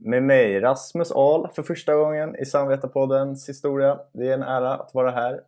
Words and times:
Med 0.00 0.22
mig 0.22 0.60
Rasmus 0.60 1.12
Ahl 1.12 1.48
för 1.54 1.62
första 1.62 1.94
gången 1.94 2.36
i 2.36 2.44
Samvetarpoddens 2.44 3.48
historia. 3.48 4.00
Det 4.12 4.28
är 4.28 4.34
en 4.34 4.42
ära 4.42 4.74
att 4.74 4.94
vara 4.94 5.10
här. 5.10 5.40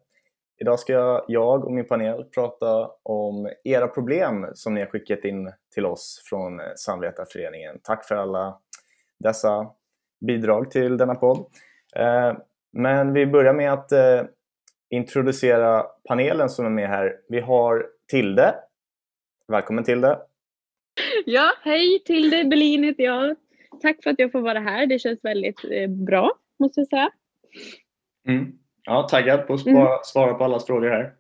Idag 0.59 0.79
ska 0.79 1.25
jag 1.29 1.65
och 1.65 1.73
min 1.73 1.87
panel 1.87 2.25
prata 2.25 2.91
om 3.03 3.51
era 3.65 3.89
problem 3.89 4.47
som 4.55 4.75
ni 4.75 4.81
har 4.81 4.87
skickat 4.87 5.25
in 5.25 5.53
till 5.75 5.87
oss 5.87 6.23
från 6.25 6.61
Samvetarföreningen. 6.77 7.81
Tack 7.83 8.05
för 8.05 8.15
alla 8.15 8.59
dessa 9.25 9.71
bidrag 10.27 10.71
till 10.71 10.97
denna 10.97 11.15
podd. 11.15 11.47
Eh, 11.97 12.37
men 12.73 13.13
vi 13.13 13.27
börjar 13.27 13.55
med 13.55 13.73
att 13.73 13.93
eh, 13.93 14.23
introducera 14.91 15.87
panelen 16.09 16.49
som 16.49 16.67
är 16.67 16.71
med 16.71 16.89
här. 16.89 17.17
Vi 17.29 17.41
har 17.41 17.87
Tilde. 18.09 18.55
Välkommen 19.49 19.85
Tilde! 19.85 20.19
Ja, 21.29 21.53
hej 21.63 22.03
Tilde 22.05 22.45
Berlin 22.45 22.85
heter 22.85 23.05
jag. 23.05 23.37
Tack 23.83 24.03
för 24.03 24.11
att 24.11 24.19
jag 24.19 24.33
får 24.33 24.41
vara 24.41 24.61
här. 24.61 24.87
Det 24.87 24.99
känns 24.99 25.25
väldigt 25.25 25.65
eh, 25.71 25.89
bra, 25.89 26.33
måste 26.59 26.81
jag 26.81 26.89
säga. 26.89 27.11
Mm. 28.29 28.53
Ja, 28.85 29.09
taggad 29.11 29.47
på 29.47 29.55
att 29.55 29.61
svara, 29.61 29.89
mm. 29.89 29.99
svara 30.05 30.35
på 30.35 30.45
allas 30.45 30.67
frågor 30.67 30.89
här. 30.89 31.13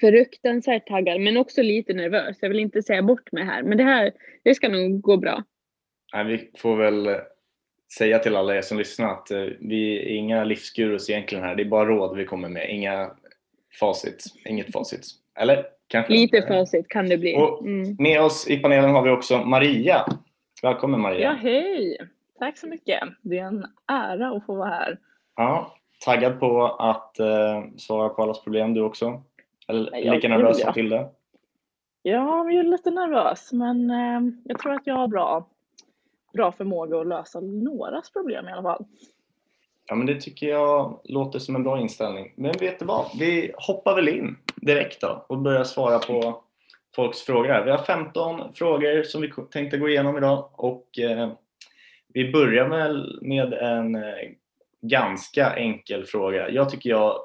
Fruktansvärt 0.00 0.86
taggad, 0.86 1.20
men 1.20 1.36
också 1.36 1.62
lite 1.62 1.92
nervös. 1.92 2.36
Jag 2.40 2.48
vill 2.48 2.58
inte 2.58 2.82
säga 2.82 3.02
bort 3.02 3.32
mig 3.32 3.44
här, 3.44 3.62
men 3.62 3.78
det 3.78 3.84
här 3.84 4.12
det 4.42 4.54
ska 4.54 4.68
nog 4.68 5.00
gå 5.00 5.16
bra. 5.16 5.42
Nej, 6.14 6.24
vi 6.24 6.50
får 6.58 6.76
väl 6.76 7.06
eh, 7.06 7.16
säga 7.98 8.18
till 8.18 8.36
alla 8.36 8.56
er 8.56 8.62
som 8.62 8.78
lyssnar 8.78 9.12
att 9.12 9.30
eh, 9.30 9.44
vi 9.60 9.98
är 9.98 10.16
inga 10.16 10.44
livsgurus 10.44 11.10
egentligen 11.10 11.44
här. 11.44 11.54
Det 11.54 11.62
är 11.62 11.68
bara 11.68 11.88
råd 11.88 12.16
vi 12.16 12.24
kommer 12.24 12.48
med, 12.48 12.70
inga 12.70 13.10
facit. 13.80 14.24
Inget 14.48 14.72
facit. 14.72 15.06
Eller? 15.38 15.64
Kanske. 15.94 16.12
Lite 16.12 16.42
facit 16.42 16.88
kan 16.88 17.08
det 17.08 17.18
bli. 17.18 17.34
Mm. 17.34 17.96
Med 17.98 18.20
oss 18.20 18.48
i 18.48 18.56
panelen 18.56 18.90
har 18.90 19.02
vi 19.02 19.10
också 19.10 19.38
Maria. 19.38 20.06
Välkommen 20.62 21.00
Maria. 21.00 21.20
Ja, 21.20 21.32
hej! 21.32 21.98
Tack 22.38 22.58
så 22.58 22.66
mycket. 22.66 23.00
Det 23.22 23.38
är 23.38 23.44
en 23.44 23.66
ära 23.92 24.36
att 24.36 24.46
få 24.46 24.54
vara 24.54 24.68
här. 24.68 24.98
Ja, 25.36 25.74
taggad 26.04 26.40
på 26.40 26.64
att 26.66 27.16
uh, 27.20 27.76
svara 27.76 28.08
på 28.08 28.22
allas 28.22 28.44
problem 28.44 28.74
du 28.74 28.80
också? 28.80 29.22
Eller 29.68 29.96
ja, 29.96 30.14
lika 30.14 30.28
nervös 30.28 30.60
som 30.60 30.72
till 30.72 30.88
det? 30.88 31.08
Ja, 32.02 32.50
jag 32.50 32.54
är 32.54 32.62
lite 32.62 32.90
nervös 32.90 33.52
men 33.52 33.90
uh, 33.90 34.32
jag 34.44 34.58
tror 34.58 34.72
att 34.72 34.86
jag 34.86 34.94
har 34.94 35.08
bra, 35.08 35.48
bra 36.32 36.52
förmåga 36.52 37.00
att 37.00 37.06
lösa 37.06 37.40
någras 37.40 38.10
problem 38.10 38.48
i 38.48 38.52
alla 38.52 38.62
fall. 38.62 38.84
Ja, 39.86 39.94
men 39.94 40.06
det 40.06 40.20
tycker 40.20 40.48
jag 40.48 41.00
låter 41.04 41.38
som 41.38 41.56
en 41.56 41.62
bra 41.62 41.80
inställning. 41.80 42.32
Men 42.36 42.52
vet 42.60 42.78
du 42.78 42.84
vad? 42.84 43.06
Vi 43.18 43.52
hoppar 43.56 43.94
väl 43.94 44.08
in 44.08 44.36
direkt 44.56 45.00
då 45.00 45.24
och 45.28 45.38
börjar 45.38 45.64
svara 45.64 45.98
på 45.98 46.42
folks 46.96 47.22
frågor. 47.22 47.64
Vi 47.64 47.70
har 47.70 47.78
15 47.78 48.54
frågor 48.54 49.02
som 49.02 49.20
vi 49.20 49.32
tänkte 49.50 49.78
gå 49.78 49.88
igenom 49.88 50.16
idag 50.16 50.50
och 50.52 50.98
eh, 50.98 51.32
vi 52.08 52.32
börjar 52.32 52.68
väl 52.68 53.18
med 53.22 53.52
en 53.52 53.94
eh, 53.94 54.30
ganska 54.80 55.56
enkel 55.56 56.04
fråga. 56.04 56.50
Jag 56.50 56.70
tycker 56.70 56.90
jag 56.90 57.18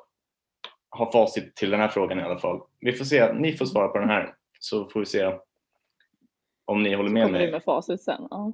har 0.89 1.11
facit 1.11 1.55
till 1.55 1.69
den 1.69 1.79
här 1.79 1.87
frågan 1.87 2.19
i 2.19 2.23
alla 2.23 2.39
fall. 2.39 2.61
Vi 2.79 2.93
får 2.93 3.05
se, 3.05 3.33
ni 3.33 3.53
får 3.53 3.65
svara 3.65 3.87
på 3.87 3.97
den 3.97 4.09
här 4.09 4.33
så 4.59 4.89
får 4.89 4.99
vi 4.99 5.05
se 5.05 5.33
om 6.65 6.83
ni 6.83 6.93
håller 6.93 7.09
med 7.09 7.31
mig. 7.31 7.41
Kommer 7.41 7.51
med 7.51 7.63
facit 7.63 8.01
sen. 8.01 8.27
Ja. 8.29 8.53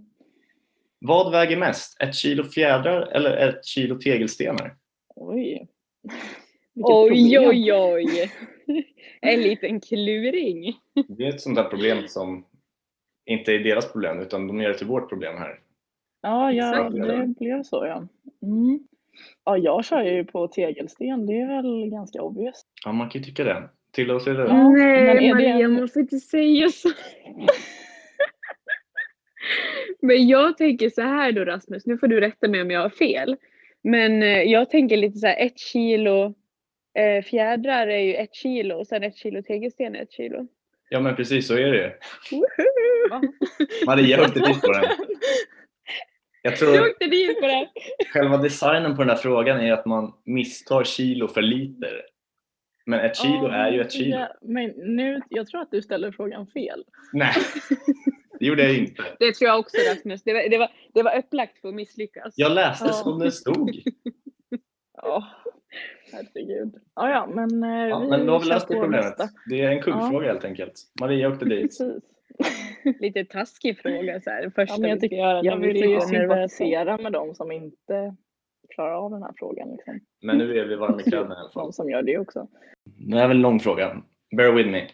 Vad 1.08 1.32
väger 1.32 1.58
mest? 1.58 2.02
Ett 2.02 2.16
kilo 2.16 2.44
fjädrar 2.44 3.02
eller 3.02 3.38
ett 3.38 3.66
kilo 3.66 3.96
tegelstenar? 3.96 4.76
Oj. 5.16 5.68
oj, 6.76 7.40
oj, 7.40 7.74
oj. 7.74 8.32
En 9.22 9.42
liten 9.42 9.80
kluring. 9.80 10.76
Det 11.08 11.24
är 11.24 11.30
ett 11.30 11.42
sånt 11.42 11.56
där 11.56 11.64
problem 11.64 12.08
som 12.08 12.46
inte 13.26 13.52
är 13.52 13.60
deras 13.60 13.92
problem 13.92 14.20
utan 14.20 14.48
de 14.48 14.62
gör 14.62 14.70
det 14.70 14.78
till 14.78 14.88
vårt 14.88 15.10
problem 15.10 15.38
här. 15.38 15.60
Ja, 16.22 16.52
ja 16.52 16.90
det 16.90 17.34
blev 17.40 17.64
så 17.64 17.86
ja. 17.86 18.08
Mm. 18.42 18.80
Ja, 19.46 19.58
jag 19.58 19.86
kör 19.86 20.04
ju 20.04 20.26
på 20.26 20.48
tegelsten. 20.48 21.26
Det 21.26 21.42
är 21.42 21.48
väl 21.48 21.90
ganska 21.90 22.22
obvious. 22.22 22.62
Ja, 22.86 22.92
man 22.92 23.10
kan 23.10 23.22
ju 23.22 23.26
tycka 23.26 23.44
det. 23.44 23.70
Till 23.92 24.12
oss 24.12 24.28
är 24.28 24.34
det. 24.34 24.44
Ja, 24.44 24.70
Nej, 24.70 25.34
Maria, 25.34 25.58
det... 25.58 25.68
man 25.68 25.88
får 25.88 26.02
inte 26.02 26.20
säga 26.20 26.70
så. 26.70 26.90
Men 30.06 30.28
jag 30.28 30.58
tänker 30.58 30.90
så 30.90 31.02
här 31.02 31.32
då 31.32 31.46
Rasmus, 31.46 31.86
nu 31.86 31.98
får 31.98 32.08
du 32.08 32.20
rätta 32.20 32.48
mig 32.48 32.62
om 32.62 32.72
jag 32.72 32.82
har 32.82 32.90
fel. 32.90 33.36
Men 33.84 34.24
eh, 34.24 34.42
jag 34.42 34.70
tänker 34.70 34.98
lite 34.98 35.18
så 35.18 35.28
här, 35.28 35.46
ett 35.46 35.60
kilo 35.60 36.34
eh, 36.98 37.24
fjädrar 37.24 37.88
är 37.88 38.00
ju 38.00 38.14
ett 38.14 38.36
kilo 38.36 38.76
och 38.76 38.88
sen 38.88 39.04
ett 39.04 39.16
kilo 39.16 39.42
tegelsten 39.42 39.96
är 39.96 40.02
ett 40.02 40.12
kilo. 40.12 40.48
Ja 40.90 41.00
men 41.00 41.16
precis 41.16 41.48
så 41.48 41.54
är 41.54 41.72
det 41.72 41.78
ju. 41.78 41.92
Maria 43.86 44.22
åkte 44.22 44.40
dit 44.40 44.62
på 44.62 44.72
den. 44.72 44.86
Jag 46.42 46.56
tror 46.56 46.76
jag 46.76 46.90
åkte 46.90 47.06
dit 47.06 47.42
på 47.42 47.48
den. 47.48 47.66
Själva 48.14 48.38
designen 48.38 48.96
på 48.96 49.02
den 49.02 49.10
här 49.10 49.18
frågan 49.18 49.60
är 49.60 49.74
att 49.74 49.86
man 49.86 50.14
misstar 50.26 50.84
kilo 50.84 51.28
för 51.28 51.42
liter. 51.42 52.02
Men 52.86 53.00
ett 53.00 53.18
kilo 53.18 53.48
oh, 53.48 53.54
är 53.54 53.72
ju 53.72 53.82
ett 53.82 53.92
kilo. 53.92 54.16
Ja, 54.16 54.28
men 54.42 54.70
nu, 54.70 55.22
jag 55.30 55.48
tror 55.48 55.62
att 55.62 55.72
du 55.72 55.82
ställer 55.82 56.12
frågan 56.12 56.48
fel. 56.48 56.84
Nej. 57.14 57.34
Det 58.40 58.46
gjorde 58.46 58.64
jag 58.64 58.78
inte. 58.78 59.04
Det 59.20 59.34
tror 59.34 59.48
jag 59.48 59.60
också 59.60 59.78
Rasmus. 59.92 60.24
Det 60.24 60.34
var, 60.34 60.50
det 60.50 60.58
var, 60.58 60.72
det 60.94 61.04
var 61.04 61.18
upplagt 61.18 61.62
för 61.62 61.70
att 61.70 61.76
misslyckas. 61.76 62.34
Jag 62.38 62.52
läste 62.52 62.86
ja. 62.86 62.94
som 62.94 63.20
det 63.20 63.32
stod. 63.32 63.72
ja, 64.94 65.24
herregud. 66.12 66.76
Ja, 66.96 67.10
ja, 67.10 67.28
men 67.28 67.64
eh, 67.64 67.90
ja, 67.90 68.00
vi 68.00 68.08
Men 68.08 68.26
då 68.26 68.34
har 68.34 68.40
vi 68.40 68.46
löst 68.46 68.68
det 68.68 68.74
problemet. 68.74 69.06
Nästa. 69.06 69.30
Det 69.50 69.62
är 69.62 69.72
en 69.72 69.82
kuggfråga 69.82 70.26
ja. 70.26 70.32
helt 70.32 70.46
enkelt. 70.46 70.74
Maria 71.02 71.30
åkte 71.30 71.46
dit. 71.46 71.78
Lite 73.00 73.26
taskig 73.26 73.80
fråga 73.80 74.22
så 74.22 74.30
här. 74.30 74.52
Första 74.56 74.76
ja, 74.76 74.80
men 74.80 74.90
jag, 74.90 75.00
tycker, 75.00 75.16
jag, 75.16 75.46
jag 75.46 75.58
vill 75.58 75.76
ju 75.76 76.02
sympatisera 76.02 76.98
med 76.98 77.12
de 77.12 77.36
som 77.36 77.52
inte 77.52 78.16
klarar 78.76 78.94
av 78.94 79.12
den 79.12 79.24
här 79.24 79.34
frågan. 79.38 79.72
Liksom. 79.72 80.00
Men 80.22 80.38
nu 80.38 80.60
är 80.60 80.66
vi 80.66 80.76
varma 80.76 81.02
i 81.02 81.04
kläderna 81.04 81.36
i 81.36 81.38
alla 81.38 81.52
fall. 81.52 81.64
De 81.66 81.74
som 81.74 81.90
gör 81.90 82.02
det 82.02 82.18
också. 82.18 82.48
Det 82.84 83.18
är 83.18 83.28
väl 83.28 83.38
en 83.38 83.42
lång 83.42 83.60
fråga. 83.60 84.02
Bear 84.38 84.52
with 84.52 84.70
me. 84.70 84.88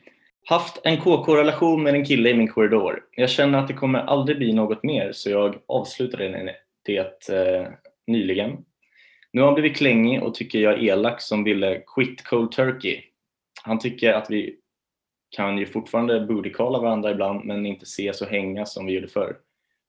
Haft 0.46 0.81
en 0.84 0.97
KK-relation 0.97 1.84
med 1.84 1.94
en 1.94 2.06
kille 2.06 2.29
i 2.29 2.34
min 2.34 2.47
korridor. 2.47 3.03
Jag 3.12 3.29
känner 3.29 3.59
att 3.59 3.68
det 3.68 3.74
kommer 3.74 4.00
aldrig 4.00 4.38
bli 4.38 4.53
något 4.53 4.84
mer 4.84 5.12
så 5.12 5.29
jag 5.29 5.56
avslutade 5.68 6.56
det 6.85 6.97
eh, 7.29 7.68
nyligen. 8.07 8.57
Nu 9.34 9.41
har 9.41 9.46
han 9.46 9.53
blivit 9.53 9.78
klängig 9.78 10.24
och 10.24 10.35
tycker 10.35 10.59
jag 10.59 10.74
är 10.74 10.84
elak 10.84 11.22
som 11.22 11.44
ville 11.44 11.84
quit 11.96 12.24
cold 12.24 12.52
turkey. 12.52 13.02
Han 13.63 13.79
tycker 13.79 14.13
att 14.13 14.29
vi 14.29 14.56
kan 15.29 15.57
ju 15.57 15.66
fortfarande 15.66 16.22
bootycalla 16.22 16.79
varandra 16.79 17.12
ibland 17.12 17.46
men 17.46 17.66
inte 17.66 17.84
ses 17.84 18.22
och 18.22 18.28
hänga 18.28 18.66
som 18.66 18.85
vi 18.85 18.94
gjorde 18.94 19.08
förr. 19.08 19.35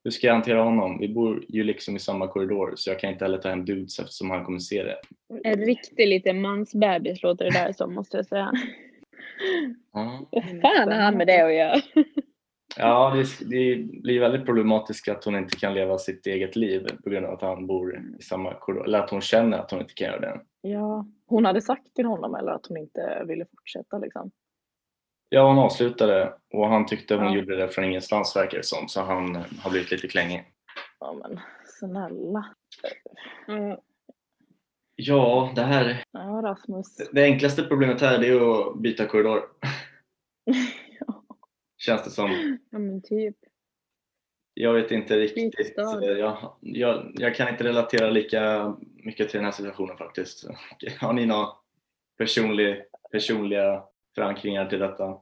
Hur 0.05 0.11
ska 0.11 0.27
jag 0.27 0.35
hantera 0.35 0.63
honom? 0.63 0.99
Vi 0.99 1.09
bor 1.09 1.45
ju 1.49 1.65
liksom 1.65 1.97
i 1.97 1.99
samma 1.99 2.29
korridor 2.29 2.73
så 2.77 2.91
jag 2.91 3.01
kan 3.01 3.13
inte 3.13 3.25
heller 3.25 3.39
ta 3.39 3.49
hem 3.49 3.65
dudes 3.65 3.99
eftersom 3.99 4.31
han 4.31 4.45
kommer 4.45 4.59
se 4.59 4.83
det. 4.83 4.97
En 5.45 5.61
riktig 5.65 6.09
liten 6.09 6.41
mansbebis 6.41 7.23
låter 7.23 7.45
det 7.45 7.51
där 7.51 7.73
som 7.73 7.95
måste 7.95 8.17
jag 8.17 8.27
säga. 8.27 8.53
Vad 9.91 10.61
fan 10.63 10.93
har 10.93 11.01
han 11.01 11.17
med 11.17 11.27
det 11.27 11.41
att 11.41 11.55
göra? 11.55 11.81
Ja, 12.77 13.13
det, 13.15 13.51
det 13.51 13.77
blir 14.03 14.21
väldigt 14.21 14.47
problematiskt 14.47 15.09
att 15.09 15.25
hon 15.25 15.37
inte 15.37 15.57
kan 15.57 15.75
leva 15.75 15.99
sitt 15.99 16.27
eget 16.27 16.57
liv 16.57 16.87
på 17.05 17.11
grund 17.11 17.27
av 17.27 17.35
att 17.35 17.43
han 17.43 17.67
bor 17.67 18.03
i 18.19 18.23
samma 18.23 18.55
korridor, 18.55 18.85
eller 18.85 18.99
att 18.99 19.11
hon 19.11 19.21
känner 19.21 19.59
att 19.59 19.71
hon 19.71 19.81
inte 19.81 19.95
kan 19.95 20.07
göra 20.07 20.21
det. 20.21 20.41
Ja, 20.61 21.07
hon 21.27 21.45
hade 21.45 21.63
sagt 21.63 21.95
till 21.95 22.07
honom 22.07 22.35
eller 22.35 22.53
att 22.53 22.67
hon 22.67 22.77
inte 22.77 23.25
ville 23.27 23.47
fortsätta 23.57 23.99
liksom? 23.99 24.31
Ja, 25.29 25.49
hon 25.49 25.59
avslutade 25.59 26.33
och 26.55 26.69
han 26.69 26.87
tyckte 26.87 27.15
hon 27.15 27.25
ja. 27.25 27.35
gjorde 27.35 27.57
det 27.57 27.69
från 27.69 27.85
ingenstans 27.85 28.37
verkar 28.37 28.57
det 28.57 28.65
som, 28.65 28.89
så 28.89 29.01
han 29.01 29.37
har 29.37 29.71
blivit 29.71 29.91
lite 29.91 30.09
klängig. 30.09 30.45
Ja 31.01 31.13
men 31.13 31.41
snälla. 31.65 32.45
Mm. 33.49 33.77
Ja, 34.97 35.53
det 35.57 35.63
här... 35.63 36.05
Ja, 36.13 36.41
Rasmus. 36.45 36.97
Det 37.13 37.25
enklaste 37.25 37.63
problemet 37.63 38.01
här 38.01 38.25
är 38.25 38.71
att 38.71 38.79
byta 38.79 39.07
korridor. 39.07 39.43
ja. 41.01 41.25
Känns 41.79 42.05
det 42.05 42.11
som. 42.11 42.59
Ja, 42.71 42.79
men 42.79 43.03
typ. 43.03 43.37
Jag 44.55 44.75
vet 44.75 44.91
inte 44.91 45.19
riktigt. 45.19 45.75
Jag, 45.77 46.49
jag, 46.61 47.13
jag 47.15 47.35
kan 47.35 47.49
inte 47.49 47.65
relatera 47.65 48.11
lika 48.11 48.75
mycket 49.05 49.29
till 49.29 49.39
den 49.39 49.45
här 49.45 49.53
situationen 49.53 49.97
faktiskt. 49.97 50.47
Har 51.01 51.13
ni 51.13 51.27
några 51.27 51.49
personlig, 52.19 52.85
personliga 53.11 53.85
förankringar 54.15 54.67
till 54.67 54.79
detta? 54.79 55.19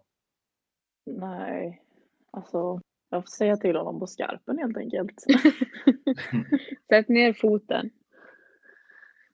Nej, 1.06 1.82
alltså 2.30 2.80
jag 3.10 3.22
får 3.22 3.30
säga 3.30 3.56
till 3.56 3.76
honom 3.76 4.00
på 4.00 4.06
skarpen 4.06 4.58
helt 4.58 4.76
enkelt. 4.76 5.14
Sätt 6.88 7.08
ner 7.08 7.32
foten. 7.32 7.90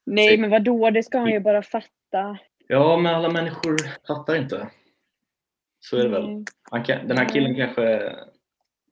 Nej, 0.06 0.38
men 0.38 0.50
vadå? 0.50 0.90
Det 0.90 1.02
ska 1.02 1.18
han 1.18 1.30
ju 1.30 1.40
bara 1.40 1.62
fatta. 1.62 2.38
Ja, 2.66 2.96
men 2.96 3.14
alla 3.14 3.30
människor 3.30 3.76
fattar 4.06 4.36
inte. 4.36 4.70
Så 5.80 5.96
är 5.96 6.02
det 6.02 6.08
väl. 6.08 6.44
Kan, 6.84 7.08
den 7.08 7.18
här 7.18 7.28
killen 7.28 7.54
kanske 7.54 8.12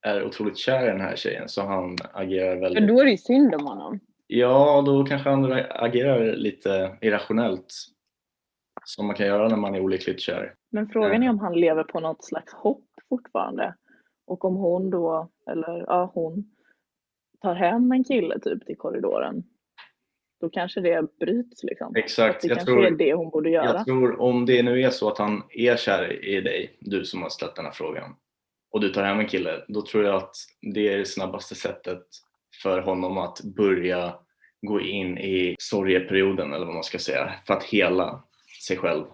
är 0.03 0.25
otroligt 0.25 0.59
kär 0.59 0.85
i 0.85 0.91
den 0.91 1.01
här 1.01 1.17
tjejen 1.17 1.49
så 1.49 1.63
han 1.63 1.97
agerar 2.13 2.57
väldigt... 2.57 2.83
Men 2.83 2.95
då 2.95 3.01
är 3.01 3.05
det 3.05 3.11
ju 3.11 3.17
synd 3.17 3.55
om 3.55 3.67
honom. 3.67 4.01
Ja, 4.27 4.83
då 4.87 5.05
kanske 5.05 5.31
han 5.31 5.53
agerar 5.71 6.37
lite 6.37 6.99
irrationellt. 7.01 7.75
Som 8.85 9.07
man 9.07 9.17
kan 9.17 9.27
göra 9.27 9.49
när 9.49 9.57
man 9.57 9.75
är 9.75 9.81
olyckligt 9.81 10.21
kär. 10.21 10.55
Men 10.71 10.89
frågan 10.89 11.23
är 11.23 11.31
om 11.31 11.39
han 11.39 11.61
lever 11.61 11.85
på 11.85 12.01
något 12.01 12.25
slags 12.25 12.53
hopp 12.53 12.89
fortfarande. 13.09 13.75
Och 14.27 14.45
om 14.45 14.57
hon 14.57 14.91
då, 14.91 15.29
eller 15.51 15.85
ja 15.87 16.11
hon, 16.15 16.51
tar 17.41 17.55
hem 17.55 17.93
en 17.93 18.05
kille 18.05 18.39
typ 18.39 18.67
till 18.67 18.79
korridoren, 18.79 19.45
då 20.45 20.51
kanske 20.51 20.81
det 20.81 21.19
bryts 21.21 21.63
liksom. 21.63 21.97
Exakt. 21.97 22.43
Det 22.43 22.49
Jag 22.49 22.57
kanske 22.57 22.73
tror, 22.73 22.87
är 22.87 22.91
det 22.91 23.15
hon 23.15 23.31
borde 23.31 23.51
göra. 23.51 23.67
jag 23.77 23.85
tror 23.85 24.21
om 24.21 24.47
det 24.47 24.63
nu 24.63 24.83
är 24.83 24.91
så 24.91 25.09
att 25.09 25.19
han 25.19 25.43
är 25.51 25.77
kär 25.77 26.25
i 26.25 26.41
dig, 26.41 26.77
du 26.81 27.05
som 27.05 27.23
har 27.23 27.29
ställt 27.29 27.57
den 27.57 27.65
här 27.65 27.73
frågan, 27.73 28.15
och 28.71 28.81
du 28.81 28.89
tar 28.89 29.05
hem 29.05 29.19
en 29.19 29.27
kille, 29.29 29.65
då 29.69 29.83
tror 29.83 30.05
jag 30.05 30.15
att 30.15 30.35
det 30.75 30.89
är 30.89 30.99
det 30.99 31.05
snabbaste 31.07 31.55
sättet 31.55 32.03
för 32.63 32.81
honom 32.81 33.19
att 33.19 33.41
börja 33.41 34.15
gå 34.67 34.81
in 34.81 35.19
i 35.19 35.57
sorgeperioden 35.59 36.53
eller 36.53 36.67
vad 36.67 36.75
man 36.75 36.85
ska 36.85 36.99
säga, 36.99 37.33
för 37.47 37.55
att 37.55 37.63
hela 37.65 38.25
sig 38.67 38.77
själv. 38.77 39.05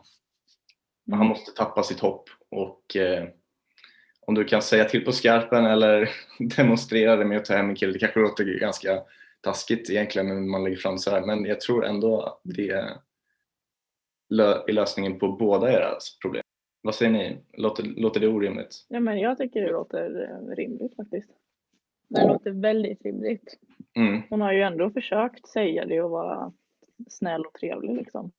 Han 1.10 1.14
Mm. 1.20 1.28
måste 1.28 1.52
tappa 1.52 1.82
sitt 1.82 2.00
hopp 2.00 2.28
och 2.50 2.96
eh, 2.96 3.24
om 4.26 4.34
du 4.34 4.44
kan 4.44 4.62
säga 4.62 4.84
till 4.84 5.04
på 5.04 5.12
skarpen 5.12 5.66
eller 5.66 6.10
demonstrera 6.56 7.16
det 7.16 7.24
med 7.24 7.38
att 7.38 7.44
ta 7.44 7.54
hem 7.54 7.68
en 7.68 7.74
kille, 7.76 7.92
det 7.92 7.98
kanske 7.98 8.20
låter 8.20 8.44
ganska 8.44 9.02
taskigt 9.40 9.90
egentligen 9.90 10.28
när 10.28 10.34
man 10.34 10.64
lägger 10.64 10.76
fram 10.76 10.98
så 10.98 11.10
här, 11.10 11.26
men 11.26 11.44
jag 11.44 11.60
tror 11.60 11.84
ändå 11.84 12.20
att 12.20 12.40
det 12.44 12.70
är 12.70 12.90
lö- 14.34 14.64
är 14.68 14.72
lösningen 14.72 15.18
på 15.18 15.28
båda 15.32 15.72
era 15.72 15.90
problem. 16.22 16.42
Vad 16.82 16.94
säger 16.94 17.12
ni? 17.12 17.38
Låter, 17.52 17.82
låter 17.82 18.20
det 18.20 18.28
orimligt? 18.28 18.86
Ja, 18.88 19.00
men 19.00 19.18
jag 19.18 19.38
tycker 19.38 19.60
det 19.60 19.70
låter 19.72 20.28
eh, 20.30 20.56
rimligt 20.56 20.96
faktiskt. 20.96 21.30
Det 22.08 22.26
låter 22.26 22.50
väldigt 22.50 23.02
rimligt. 23.04 23.58
Mm. 23.96 24.22
Hon 24.30 24.40
har 24.40 24.52
ju 24.52 24.62
ändå 24.62 24.90
försökt 24.90 25.48
säga 25.48 25.84
det 25.84 26.02
och 26.02 26.10
vara 26.10 26.52
snäll 27.08 27.46
och 27.46 27.54
trevlig 27.54 27.96
liksom. 27.96 28.32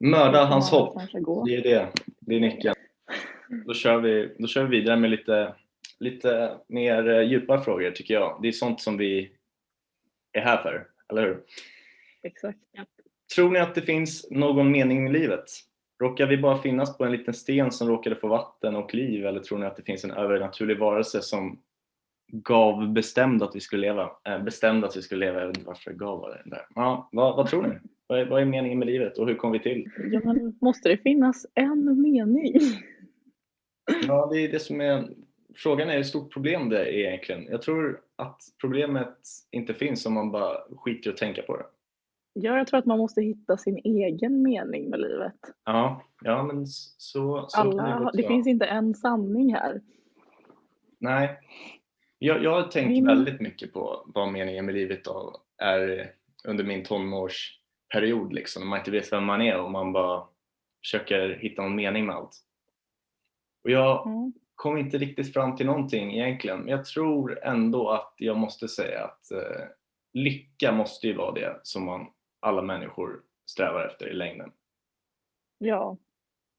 Mörda 0.00 0.44
hans 0.44 0.70
hopp. 0.70 1.00
Det 1.46 1.56
är 1.56 1.62
det. 1.62 1.88
Det 2.20 2.34
är 2.34 2.40
nyckeln. 2.40 2.74
Då 3.66 3.74
kör 3.74 3.98
vi, 3.98 4.34
då 4.38 4.46
kör 4.46 4.64
vi 4.64 4.80
vidare 4.80 4.96
med 4.96 5.10
lite, 5.10 5.54
lite 6.00 6.58
mer 6.68 7.08
eh, 7.08 7.22
djupare 7.22 7.60
frågor 7.60 7.90
tycker 7.90 8.14
jag. 8.14 8.38
Det 8.42 8.48
är 8.48 8.52
sånt 8.52 8.80
som 8.80 8.96
vi 8.96 9.32
är 10.32 10.40
här 10.40 10.62
för, 10.62 10.86
eller 11.08 11.22
hur? 11.22 11.42
Exakt. 12.22 12.58
Tror 13.34 13.50
ni 13.50 13.58
att 13.58 13.74
det 13.74 13.82
finns 13.82 14.30
någon 14.30 14.70
mening 14.70 15.04
med 15.04 15.12
livet? 15.12 15.44
Råkar 16.02 16.26
vi 16.26 16.36
bara 16.36 16.58
finnas 16.58 16.98
på 16.98 17.04
en 17.04 17.12
liten 17.12 17.34
sten 17.34 17.70
som 17.70 17.88
råkade 17.88 18.16
få 18.16 18.28
vatten 18.28 18.76
och 18.76 18.94
liv 18.94 19.26
eller 19.26 19.40
tror 19.40 19.58
ni 19.58 19.66
att 19.66 19.76
det 19.76 19.82
finns 19.82 20.04
en 20.04 20.10
övernaturlig 20.10 20.78
varelse 20.78 21.22
som 21.22 21.62
gav 22.32 22.92
bestämd 22.92 23.42
att 23.42 23.56
vi 23.56 23.60
skulle 23.60 23.86
leva? 23.86 24.10
Eh, 24.28 24.42
bestämde 24.42 24.86
att 24.86 24.96
vi 24.96 25.02
skulle 25.02 25.26
leva, 25.26 25.40
jag 25.40 25.46
vet 25.46 25.56
inte 25.56 25.68
varför 25.68 25.90
jag 25.90 25.98
gav 25.98 26.20
det 26.20 26.50
där. 26.50 26.66
Ja, 26.74 27.08
vad, 27.12 27.36
vad 27.36 27.46
tror 27.46 27.62
ni? 27.62 27.74
Vad 28.06 28.20
är, 28.20 28.26
vad 28.26 28.40
är 28.40 28.44
meningen 28.44 28.78
med 28.78 28.86
livet 28.86 29.18
och 29.18 29.28
hur 29.28 29.34
kom 29.34 29.52
vi 29.52 29.58
till? 29.58 29.90
Ja, 30.10 30.20
men 30.24 30.58
måste 30.60 30.88
det 30.88 30.96
finnas 30.96 31.46
en 31.54 32.02
mening? 32.02 32.60
Ja, 34.06 34.28
det 34.32 34.38
är 34.38 34.48
det 34.48 34.58
som 34.58 34.80
är 34.80 35.08
Frågan 35.56 35.88
är 35.90 35.96
hur 35.96 36.02
stort 36.02 36.32
problem 36.32 36.68
det 36.68 36.78
är 36.78 36.92
egentligen. 37.08 37.44
Jag 37.50 37.62
tror 37.62 38.00
att 38.16 38.40
problemet 38.60 39.18
inte 39.50 39.74
finns 39.74 40.06
om 40.06 40.12
man 40.14 40.30
bara 40.30 40.56
skiter 40.76 41.10
i 41.10 41.12
att 41.12 41.16
tänka 41.18 41.42
på 41.42 41.56
det. 41.56 41.64
Ja, 42.34 42.56
jag 42.58 42.66
tror 42.66 42.78
att 42.78 42.86
man 42.86 42.98
måste 42.98 43.22
hitta 43.22 43.56
sin 43.56 43.80
egen 43.84 44.42
mening 44.42 44.90
med 44.90 45.00
livet. 45.00 45.34
Ja, 45.64 46.02
ja 46.22 46.42
men 46.42 46.66
så, 46.66 47.44
så 47.48 47.62
det 47.62 47.82
Alla, 47.82 48.10
det 48.12 48.22
vara. 48.22 48.28
finns 48.28 48.46
inte 48.46 48.66
en 48.66 48.94
sanning 48.94 49.54
här. 49.54 49.80
Nej. 50.98 51.38
Jag, 52.18 52.42
jag 52.44 52.50
har 52.62 52.62
tänkt 52.68 52.88
Min- 52.88 53.06
väldigt 53.06 53.40
mycket 53.40 53.72
på 53.72 54.02
vad 54.06 54.32
meningen 54.32 54.66
med 54.66 54.74
livet 54.74 55.00
är 55.58 56.12
under 56.44 56.64
min 56.64 56.84
tonårsperiod. 56.84 58.32
Liksom, 58.32 58.68
man 58.68 58.78
inte 58.78 58.90
vet 58.90 59.12
vem 59.12 59.24
man 59.24 59.42
är 59.42 59.60
och 59.60 59.70
man 59.70 59.92
bara 59.92 60.22
försöker 60.84 61.28
hitta 61.40 61.62
någon 61.62 61.76
mening 61.76 62.06
med 62.06 62.16
allt. 62.16 62.36
Och 63.64 63.70
jag 63.70 64.06
Mm. 64.06 64.32
Kom 64.54 64.76
inte 64.78 64.98
riktigt 64.98 65.32
fram 65.32 65.56
till 65.56 65.66
någonting 65.66 66.12
egentligen. 66.12 66.58
Men 66.60 66.68
jag 66.68 66.84
tror 66.84 67.44
ändå 67.44 67.90
att 67.90 68.14
jag 68.16 68.36
måste 68.36 68.68
säga 68.68 69.04
att 69.04 69.30
eh, 69.30 69.64
lycka 70.12 70.72
måste 70.72 71.06
ju 71.06 71.14
vara 71.14 71.32
det 71.32 71.60
som 71.62 71.84
man, 71.84 72.06
alla 72.40 72.62
människor 72.62 73.20
strävar 73.46 73.86
efter 73.86 74.08
i 74.08 74.14
längden. 74.14 74.52
Ja, 75.58 75.96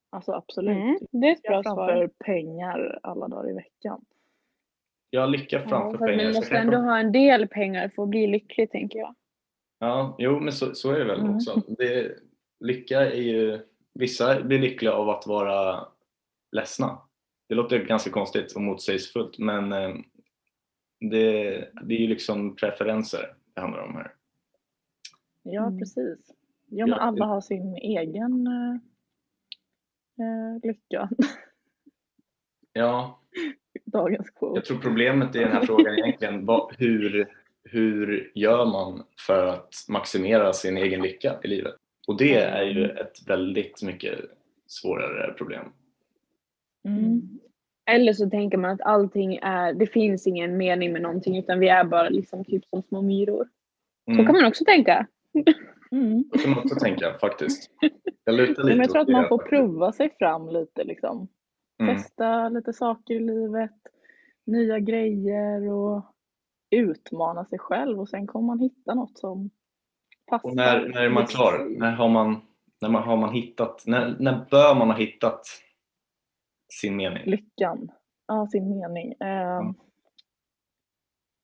alltså 0.09 0.31
absolut. 0.31 0.77
Mm, 0.77 0.97
det 1.11 1.27
är 1.27 1.31
ett 1.31 1.41
bra 1.41 1.63
svar. 1.63 1.75
framför 1.87 2.07
pengar 2.25 2.99
alla 3.03 3.27
dagar 3.27 3.49
i 3.49 3.53
veckan. 3.53 4.05
Jag 5.09 5.29
lycka 5.29 5.55
Ja, 5.61 5.67
framför 5.69 5.97
fast 5.97 6.09
pengar. 6.09 6.23
man 6.23 6.33
måste 6.33 6.57
ändå 6.57 6.77
ha 6.77 6.97
en 6.99 7.11
del 7.11 7.47
pengar 7.47 7.89
för 7.95 8.03
att 8.03 8.09
bli 8.09 8.27
lycklig 8.27 8.71
tänker 8.71 8.99
jag. 8.99 9.15
Ja, 9.79 10.15
jo 10.19 10.39
men 10.39 10.53
så, 10.53 10.75
så 10.75 10.91
är 10.91 10.99
det 10.99 11.05
väl 11.05 11.19
Mm. 11.19 11.35
också. 11.35 11.61
Det, 11.67 12.11
lycka 12.59 12.99
är 13.11 13.21
ju, 13.21 13.59
vissa 13.93 14.41
blir 14.41 14.59
lyckliga 14.59 14.93
av 14.93 15.09
att 15.09 15.27
vara 15.27 15.87
ledsna. 16.51 16.97
Det 17.49 17.55
låter 17.55 17.79
ganska 17.85 18.09
konstigt 18.09 18.55
och 18.55 18.61
motsägelsefullt 18.61 19.37
men 19.39 19.71
eh, 19.73 19.95
det, 20.99 21.49
det 21.83 21.93
är 21.95 21.99
ju 21.99 22.07
liksom 22.07 22.55
preferenser 22.55 23.35
det 23.53 23.61
handlar 23.61 23.79
om 23.83 23.95
här. 23.95 24.13
Ja, 25.43 25.65
Mm. 25.67 25.79
precis. 25.79 26.31
Ja, 26.69 26.85
men 26.85 26.99
alla 26.99 27.25
har 27.25 27.41
sin 27.41 27.75
egen 27.75 28.47
eh, 28.47 28.73
eh, 30.25 30.59
lycka. 30.63 31.09
Ja, 32.75 33.19
Dagens 33.85 34.29
quote. 34.29 34.57
jag 34.57 34.65
tror 34.65 34.77
problemet 34.77 35.35
i 35.35 35.39
den 35.39 35.51
här 35.51 35.65
frågan 35.65 35.99
egentligen 35.99 36.45
vad, 36.45 36.75
hur, 36.77 37.27
hur 37.63 38.31
gör 38.35 38.65
man 38.65 39.03
för 39.27 39.47
att 39.47 39.73
maximera 39.89 40.53
sin 40.53 40.77
egen 40.77 41.01
lycka 41.01 41.39
i 41.43 41.47
livet? 41.47 41.75
Och 42.07 42.17
det 42.17 42.35
är 42.35 42.63
ju 42.63 42.89
ett 42.89 43.27
väldigt 43.27 43.83
mycket 43.83 44.19
svårare 44.67 45.33
problem. 45.33 45.65
Mm. 46.87 47.39
Eller 47.91 48.13
så 48.13 48.29
tänker 48.29 48.57
man 48.57 48.71
att 48.71 48.81
allting 48.81 49.35
är, 49.35 49.73
det 49.73 49.87
finns 49.87 50.27
ingen 50.27 50.57
mening 50.57 50.93
med 50.93 51.01
någonting 51.01 51.37
utan 51.37 51.59
vi 51.59 51.67
är 51.67 51.83
bara 51.83 52.09
liksom 52.09 52.45
typ 52.45 52.65
som 52.65 52.81
små 52.83 53.01
myror. 53.01 53.47
Så 54.05 54.11
Mm. 54.11 54.25
kan 54.25 54.35
man 54.35 54.45
också 54.45 54.65
tänka. 54.65 55.07
Mm. 55.91 56.23
Så 56.33 56.39
kan 56.39 56.49
man 56.49 56.59
också 56.59 56.75
tänka 56.75 57.13
faktiskt. 57.21 57.71
Jag 58.25 58.35
lutar 58.35 58.63
Men 58.63 58.71
lite 58.71 58.81
jag 58.81 58.89
tror 58.91 59.01
att 59.01 59.07
man 59.07 59.27
får 59.27 59.37
prova 59.37 59.91
sig 59.91 60.09
fram 60.19 60.49
lite 60.49 60.83
liksom. 60.83 61.27
Mm. 61.81 61.95
Testa 61.95 62.49
lite 62.49 62.73
saker 62.73 63.13
i 63.13 63.19
livet, 63.19 63.71
nya 64.45 64.79
grejer 64.79 65.71
och 65.71 66.05
utmana 66.75 67.45
sig 67.45 67.59
själv 67.59 67.99
och 67.99 68.09
sen 68.09 68.27
kommer 68.27 68.47
man 68.47 68.59
hitta 68.59 68.93
något 68.93 69.17
som 69.17 69.49
passar. 70.27 70.49
Och 70.49 70.55
när, 70.55 70.87
när 70.89 71.01
är 71.01 71.09
man 71.09 71.25
klar? 71.25 71.65
När 71.79 71.91
har 71.91 72.09
man, 72.09 72.41
när 72.81 72.89
man, 72.89 73.03
har 73.03 73.17
man 73.17 73.33
hittat, 73.33 73.83
när, 73.87 74.15
när 74.19 74.45
bör 74.51 74.75
man 74.75 74.89
ha 74.89 74.97
hittat 74.97 75.47
sin 76.81 76.95
mening? 76.95 77.23
Lyckan. 77.25 77.91
Ja, 78.27 78.47
sin 78.51 78.69
mening. 78.69 79.11
Eh, 79.19 79.27
Ja. 79.27 79.75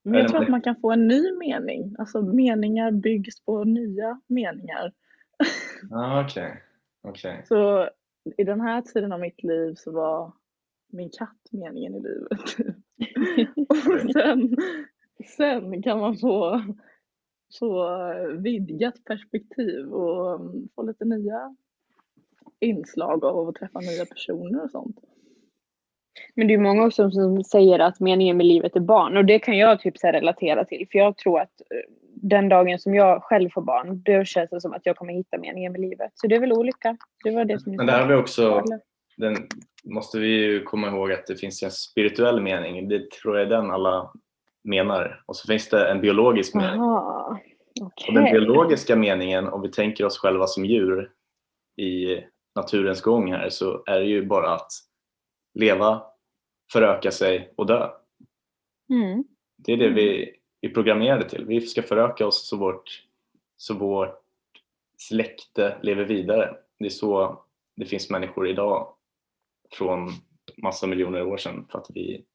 Men 0.04 0.20
jag 0.20 0.30
tror 0.30 0.44
att 0.44 0.50
man 0.50 0.62
kan 0.62 0.76
få 0.82 0.92
en 0.92 1.08
ny 1.08 1.32
mening. 1.38 1.96
Alltså 1.98 2.22
meningar 2.22 2.92
byggs 2.92 3.42
på 3.46 3.64
nya 3.64 4.22
meningar. 4.28 4.94
Ah, 5.92 6.24
Okej, 6.26 6.64
okej. 7.02 7.44
Så 7.46 7.90
i 8.38 8.44
den 8.44 8.62
här 8.62 8.82
tiden 8.82 9.12
av 9.12 9.20
mitt 9.20 9.44
liv 9.44 9.74
så 9.78 9.92
var 9.92 10.34
min 10.92 11.10
katt 11.10 11.42
meningen 11.52 11.96
i 11.96 12.00
livet. 12.00 12.40
och 13.70 14.12
sen, 14.14 14.56
sen 15.38 15.84
kan 15.84 16.00
man 16.00 16.18
få, 16.18 16.62
få 17.60 17.90
vidgat 18.38 19.04
perspektiv 19.04 19.94
och 19.94 20.40
mm, 20.42 20.70
få 20.76 20.84
lite 20.84 21.06
nya 21.06 21.56
inslag 22.60 23.26
av 23.26 23.50
att 23.50 23.56
träffa 23.56 23.80
nya 23.80 24.06
personer 24.06 24.64
och 24.64 24.72
sånt. 24.72 25.00
Men 26.36 26.48
det 26.48 26.54
är 26.54 26.58
många 26.58 26.86
också 26.86 27.12
som 27.12 27.44
säger 27.44 27.80
att 27.80 28.00
meningen 28.00 28.38
med 28.38 28.46
livet 28.46 28.76
är 28.76 28.80
barn 28.80 29.18
och 29.18 29.26
det 29.26 29.40
kan 29.40 29.58
jag 29.58 29.80
typ 29.80 29.98
så 29.98 30.08
relatera 30.08 30.66
till 30.66 30.88
för 30.92 31.00
jag 31.00 31.18
tror 31.18 31.40
att 31.40 31.62
eh, 31.62 31.78
den 32.22 32.50
dagen 32.50 32.80
som 32.80 32.96
jag 32.96 33.24
själv 33.24 33.50
får 33.50 33.62
barn 33.62 34.02
då 34.02 34.24
känns 34.24 34.50
det 34.50 34.62
som 34.62 34.74
att 34.74 34.86
jag 34.86 34.96
kommer 34.96 35.14
hitta 35.14 35.38
meningen 35.38 35.72
med 35.72 35.82
livet. 35.82 36.12
Så 36.14 36.28
det 36.28 36.36
är 36.36 36.40
väl 36.40 36.54
olika. 36.54 36.98
Det 37.24 37.32
var 37.32 37.46
det 37.46 37.60
som 37.60 37.76
Men 37.76 37.86
där 37.86 38.00
har 38.00 38.08
vi 38.08 38.16
också, 38.16 38.64
den 39.18 39.36
måste 39.84 40.20
vi 40.20 40.28
ju 40.28 40.64
komma 40.64 40.88
ihåg 40.88 41.12
att 41.12 41.28
det 41.28 41.36
finns 41.36 41.64
en 41.64 41.72
spirituell 41.72 42.42
mening. 42.42 42.90
Det 42.90 43.12
tror 43.12 43.38
jag 43.38 43.46
är 43.46 43.50
den 43.50 43.72
alla 43.72 44.12
menar. 44.64 45.24
Och 45.26 45.36
så 45.36 45.48
finns 45.48 45.70
det 45.70 45.92
en 45.92 46.02
biologisk 46.02 46.56
mening. 46.56 46.82
Aha. 46.82 47.40
Och 48.08 48.14
den 48.14 48.24
biologiska 48.24 48.96
meningen, 48.96 49.48
om 49.48 49.62
vi 49.62 49.72
tänker 49.72 50.06
oss 50.06 50.18
själva 50.18 50.48
som 50.48 50.66
djur 50.66 51.12
i 51.78 52.24
naturens 52.56 53.02
gång 53.02 53.32
här, 53.34 53.50
så 53.50 53.84
är 53.86 54.00
det 54.00 54.06
ju 54.06 54.26
bara 54.26 54.54
att 54.54 54.72
leva, 55.54 56.02
föröka 56.72 57.12
sig 57.12 57.54
och 57.56 57.66
dö. 57.66 57.90
Mm. 58.90 59.24
Det 59.58 59.74
är 59.74 59.78
det 59.78 59.90
vi 59.90 60.36
är 60.62 60.70
programmerade 60.70 61.30
till. 61.30 61.46
Vi 61.46 61.62
ska 61.62 61.82
föröka 61.82 62.28
oss 62.28 62.48
så 62.48 62.58
vårt, 62.58 63.04
så 63.58 63.74
vårt 63.74 64.22
släkte 64.98 65.78
lever 65.82 66.06
vidare. 66.06 66.58
Det 66.80 66.86
är 66.86 66.90
så 66.90 67.44
det 67.76 67.86
finns 67.86 68.10
människor 68.10 68.48
idag 68.48 68.94
från 69.72 70.10
massa 70.58 70.88
miljoner 70.88 71.28
år 71.28 71.38
sedan 71.38 71.68
för 71.72 71.80
att 71.80 71.88
vi 71.94 72.26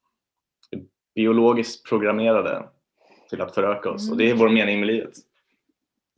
är 0.70 0.82
biologiskt 1.14 1.88
programmerade 1.88 2.68
till 3.30 3.40
att 3.40 3.54
föröka 3.54 3.90
oss 3.90 4.10
och 4.10 4.16
det 4.16 4.30
är 4.30 4.34
vår 4.34 4.48
mening 4.48 4.80
med 4.80 4.86
livet. 4.86 5.12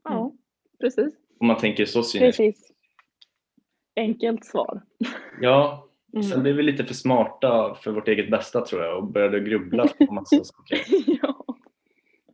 Ja, 0.05 0.33
precis. 0.81 1.15
Om 1.41 1.47
man 1.47 1.59
tänker 1.59 1.87
så 1.87 2.03
cyniskt. 2.03 2.39
Precis. 2.39 2.73
Enkelt 3.97 4.45
svar. 4.45 4.83
Ja, 5.41 5.89
Mm. 6.17 6.29
sen 6.29 6.43
blev 6.43 6.57
vi 6.57 6.63
lite 6.63 6.85
för 6.85 6.95
smarta 6.95 7.75
för 7.75 7.91
vårt 7.91 8.09
eget 8.09 8.31
bästa 8.31 8.61
tror 8.61 8.83
jag 8.83 8.97
och 8.97 9.05
började 9.05 9.41
grubbla 9.41 9.89
på 10.07 10.15
massa 10.15 10.45
saker. 10.45 10.79
ja. 11.07 11.45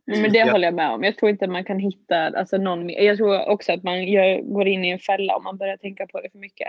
Men 0.05 0.31
det 0.31 0.51
håller 0.51 0.67
jag 0.67 0.73
med 0.73 0.91
om. 0.91 1.03
Jag 1.03 1.17
tror 1.17 1.29
inte 1.29 1.47
man 1.47 1.63
kan 1.63 1.79
hitta 1.79 2.17
alltså, 2.17 2.57
någon. 2.57 2.89
Jag 2.89 3.17
tror 3.17 3.49
också 3.49 3.73
att 3.73 3.83
man 3.83 4.05
gör, 4.07 4.41
går 4.41 4.67
in 4.67 4.85
i 4.85 4.89
en 4.89 4.99
fälla 4.99 5.35
om 5.35 5.43
man 5.43 5.57
börjar 5.57 5.77
tänka 5.77 6.07
på 6.07 6.21
det 6.21 6.29
för 6.31 6.39
mycket. 6.39 6.67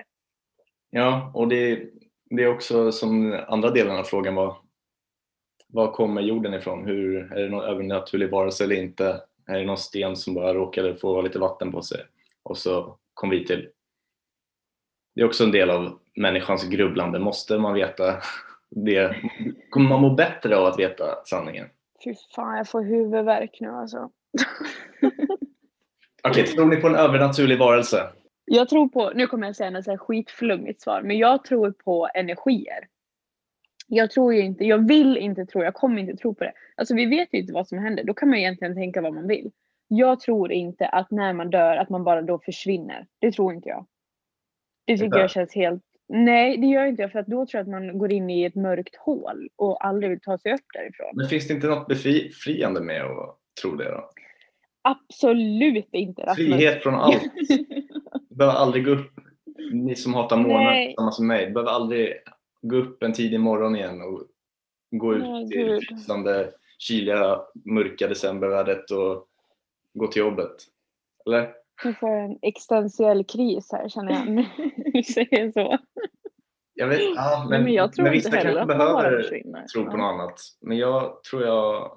Ja, 0.90 1.33
och 1.35 1.49
det, 1.49 1.83
det 2.30 2.42
är 2.42 2.49
också 2.49 2.92
som 2.92 3.40
andra 3.49 3.71
delen 3.71 3.97
av 3.97 4.02
frågan 4.02 4.35
var 4.35 4.56
var 5.68 5.92
kommer 5.92 6.23
jorden 6.23 6.54
ifrån? 6.54 6.85
Hur, 6.85 7.33
är 7.33 7.42
det 7.42 7.49
någon 7.49 7.64
övernaturlig 7.64 8.30
varelse 8.30 8.64
eller 8.64 8.76
inte? 8.76 9.21
Är 9.47 9.59
det 9.59 9.64
någon 9.64 9.78
sten 9.78 10.16
som 10.16 10.35
bara 10.35 10.54
råkade 10.54 10.97
få 10.97 11.23
lite 11.23 11.38
vatten 11.38 11.73
på 11.73 11.83
sig? 11.83 12.00
Och 12.42 12.59
så 12.59 12.99
kom 13.14 13.30
vi 13.30 13.44
till. 13.44 13.68
Det 15.14 15.21
är 15.21 15.25
också 15.25 15.44
en 15.44 15.52
del 15.52 15.71
av 15.71 15.99
människans 16.16 16.68
grubblande. 16.68 17.18
Måste 17.18 17.59
man 17.59 17.75
veta 17.75 18.16
det? 18.71 19.16
Kommer 19.71 19.88
man 19.88 20.00
må 20.00 20.11
bättre 20.11 20.56
av 20.56 20.66
att 20.66 20.78
veta 20.78 21.25
sanningen? 21.25 21.66
Fy 22.04 22.14
fan, 22.35 22.56
jag 22.56 22.68
får 22.68 22.83
huvudvärk 22.83 23.59
nu 23.61 23.68
alltså. 23.68 24.11
Okej, 26.28 26.47
tror 26.47 26.66
ni 26.66 26.76
på 26.76 26.87
en 26.87 26.94
övernaturlig 26.94 27.59
varelse? 27.59 28.09
Jag 28.44 28.68
tror 28.68 28.88
på, 28.88 29.12
nu 29.14 29.26
kommer 29.26 29.47
jag 29.47 29.56
säga 29.56 29.71
något 29.71 29.87
här 29.87 29.97
skitflummigt 29.97 30.83
svar, 30.83 31.02
men 31.02 31.18
jag 31.18 31.44
tror 31.44 31.73
på 31.73 32.09
energier. 32.14 32.88
Jag 33.87 34.11
tror 34.11 34.35
ju 34.35 34.40
inte, 34.40 34.64
jag 34.64 34.88
vill 34.88 35.16
inte 35.16 35.47
tro, 35.47 35.62
jag 35.62 35.75
kommer 35.75 36.00
inte 36.00 36.16
tro 36.16 36.35
på 36.35 36.44
det. 36.44 36.52
Alltså 36.76 36.94
vi 36.94 37.06
vet 37.06 37.28
ju 37.35 37.38
inte 37.38 37.52
vad 37.52 37.68
som 37.68 37.78
händer, 37.78 38.04
då 38.04 38.14
kan 38.14 38.28
man 38.28 38.38
egentligen 38.38 38.75
tänka 38.75 39.00
vad 39.00 39.14
man 39.14 39.28
vill. 39.28 39.50
Jag 39.88 40.21
tror 40.21 40.52
inte 40.52 40.87
att 40.88 41.11
när 41.11 41.33
man 41.33 41.50
dör 41.50 41.76
att 41.76 41.88
man 41.88 42.04
bara 42.04 42.23
då 42.23 42.38
försvinner. 42.38 43.06
Det 43.18 43.33
tror 43.33 43.54
inte 43.54 43.68
jag. 43.68 43.87
Det 44.85 44.99
tycker 44.99 45.18
jag 45.18 45.30
känns 45.30 45.54
helt, 45.54 45.83
nej 46.08 46.56
det 46.56 46.66
gör 46.66 46.87
inte 46.87 47.02
jag 47.02 47.12
för 47.12 47.18
att 47.18 47.26
då 47.26 47.46
tror 47.46 47.58
jag 47.58 47.62
att 47.62 47.68
man 47.68 47.99
går 47.99 48.12
in 48.12 48.30
i 48.30 48.44
ett 48.44 48.54
mörkt 48.54 48.96
hål 48.96 49.49
och 49.56 49.87
aldrig 49.87 50.11
vill 50.11 50.20
ta 50.20 50.38
sig 50.38 50.54
upp 50.54 50.64
därifrån. 50.75 51.11
Men 51.14 51.28
finns 51.28 51.49
det 51.49 51.54
inte 51.54 51.66
något 51.66 51.87
befriande 51.87 52.80
med 52.80 53.02
att 53.04 53.38
tro 53.62 53.76
det 53.76 53.90
då? 53.90 54.11
Absolut 54.82 55.88
inte 55.92 56.23
Rasmus. 56.23 56.37
Frihet 56.37 56.82
från 56.82 56.94
allt. 56.94 57.23
Du 58.28 58.34
behöver 58.37 58.58
aldrig 58.58 58.84
gå 58.84 58.90
upp, 58.90 59.12
ni 59.73 59.96
som 59.96 60.14
hatar 60.14 60.37
månen 60.37 60.87
tillsammans 60.87 61.18
med 61.18 61.26
mig, 61.26 61.46
du 61.46 61.52
behöver 61.52 61.70
aldrig 61.70 62.12
gå 62.62 62.76
upp 62.76 63.02
en 63.02 63.12
tidig 63.12 63.40
morgon 63.40 63.76
igen 63.76 64.02
och 64.02 64.23
gå 64.90 65.14
ut 65.14 65.23
Nej, 65.23 65.76
i 65.76 65.80
fristande, 65.80 66.50
kyliga, 66.78 67.40
mörka 67.64 68.08
decembervädret 68.08 68.90
och 68.90 69.26
gå 69.94 70.06
till 70.06 70.20
jobbet. 70.20 70.54
Eller? 71.26 71.63
Nu 71.85 71.95
får 71.95 72.09
en 72.11 72.38
existentiell 72.43 73.25
kris 73.25 73.69
här 73.73 73.88
känner 73.88 74.12
jag 74.12 74.28
när 74.35 74.93
du 74.93 75.02
säger 75.02 75.52
så. 75.52 75.78
Jag 76.75 76.88
vet, 76.88 77.00
ja, 77.00 77.47
Men, 77.50 77.62
men 77.62 77.73
jag 77.73 77.93
tror 77.93 78.07
inte 78.09 78.16
vissa 78.16 78.37
heller 78.37 78.54
kanske 78.54 78.76
behöver 78.78 79.23
tro 79.73 79.85
på 79.85 79.90
Ja. 79.90 79.97
något 79.97 80.14
annat. 80.14 80.40
Men 80.61 80.76
jag 80.76 81.23
tror 81.23 81.43
jag... 81.43 81.93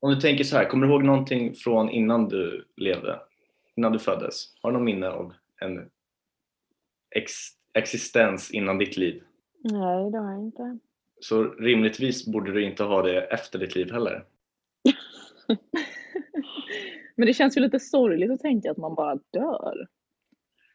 Om 0.00 0.10
du 0.14 0.20
tänker 0.20 0.44
så 0.44 0.56
här, 0.56 0.64
kommer 0.64 0.86
du 0.86 0.92
ihåg 0.92 1.04
någonting 1.04 1.54
från 1.54 1.90
innan 1.90 2.28
du 2.28 2.68
levde? 2.76 3.20
Innan 3.76 3.92
du 3.92 3.98
föddes? 3.98 4.44
Har 4.62 4.70
du 4.70 4.78
något 4.78 4.84
minne 4.84 5.08
av 5.08 5.32
en 5.60 5.90
ex 7.16 7.32
existens 7.74 8.50
innan 8.50 8.78
ditt 8.78 8.96
liv? 8.96 9.22
Nej, 9.64 10.10
det 10.10 10.18
har 10.18 10.32
jag 10.32 10.40
inte. 10.40 10.78
Så 11.20 11.42
rimligtvis 11.44 12.26
borde 12.26 12.52
du 12.52 12.64
inte 12.64 12.84
ha 12.84 13.02
det 13.02 13.20
efter 13.20 13.58
ditt 13.58 13.74
liv 13.74 13.92
heller. 13.92 14.24
Men 17.16 17.26
det 17.26 17.32
känns 17.32 17.56
ju 17.56 17.60
lite 17.60 17.80
sorgligt 17.80 18.30
att 18.30 18.40
tänka 18.40 18.70
att 18.70 18.76
man 18.76 18.94
bara 18.94 19.18
dör. 19.32 19.86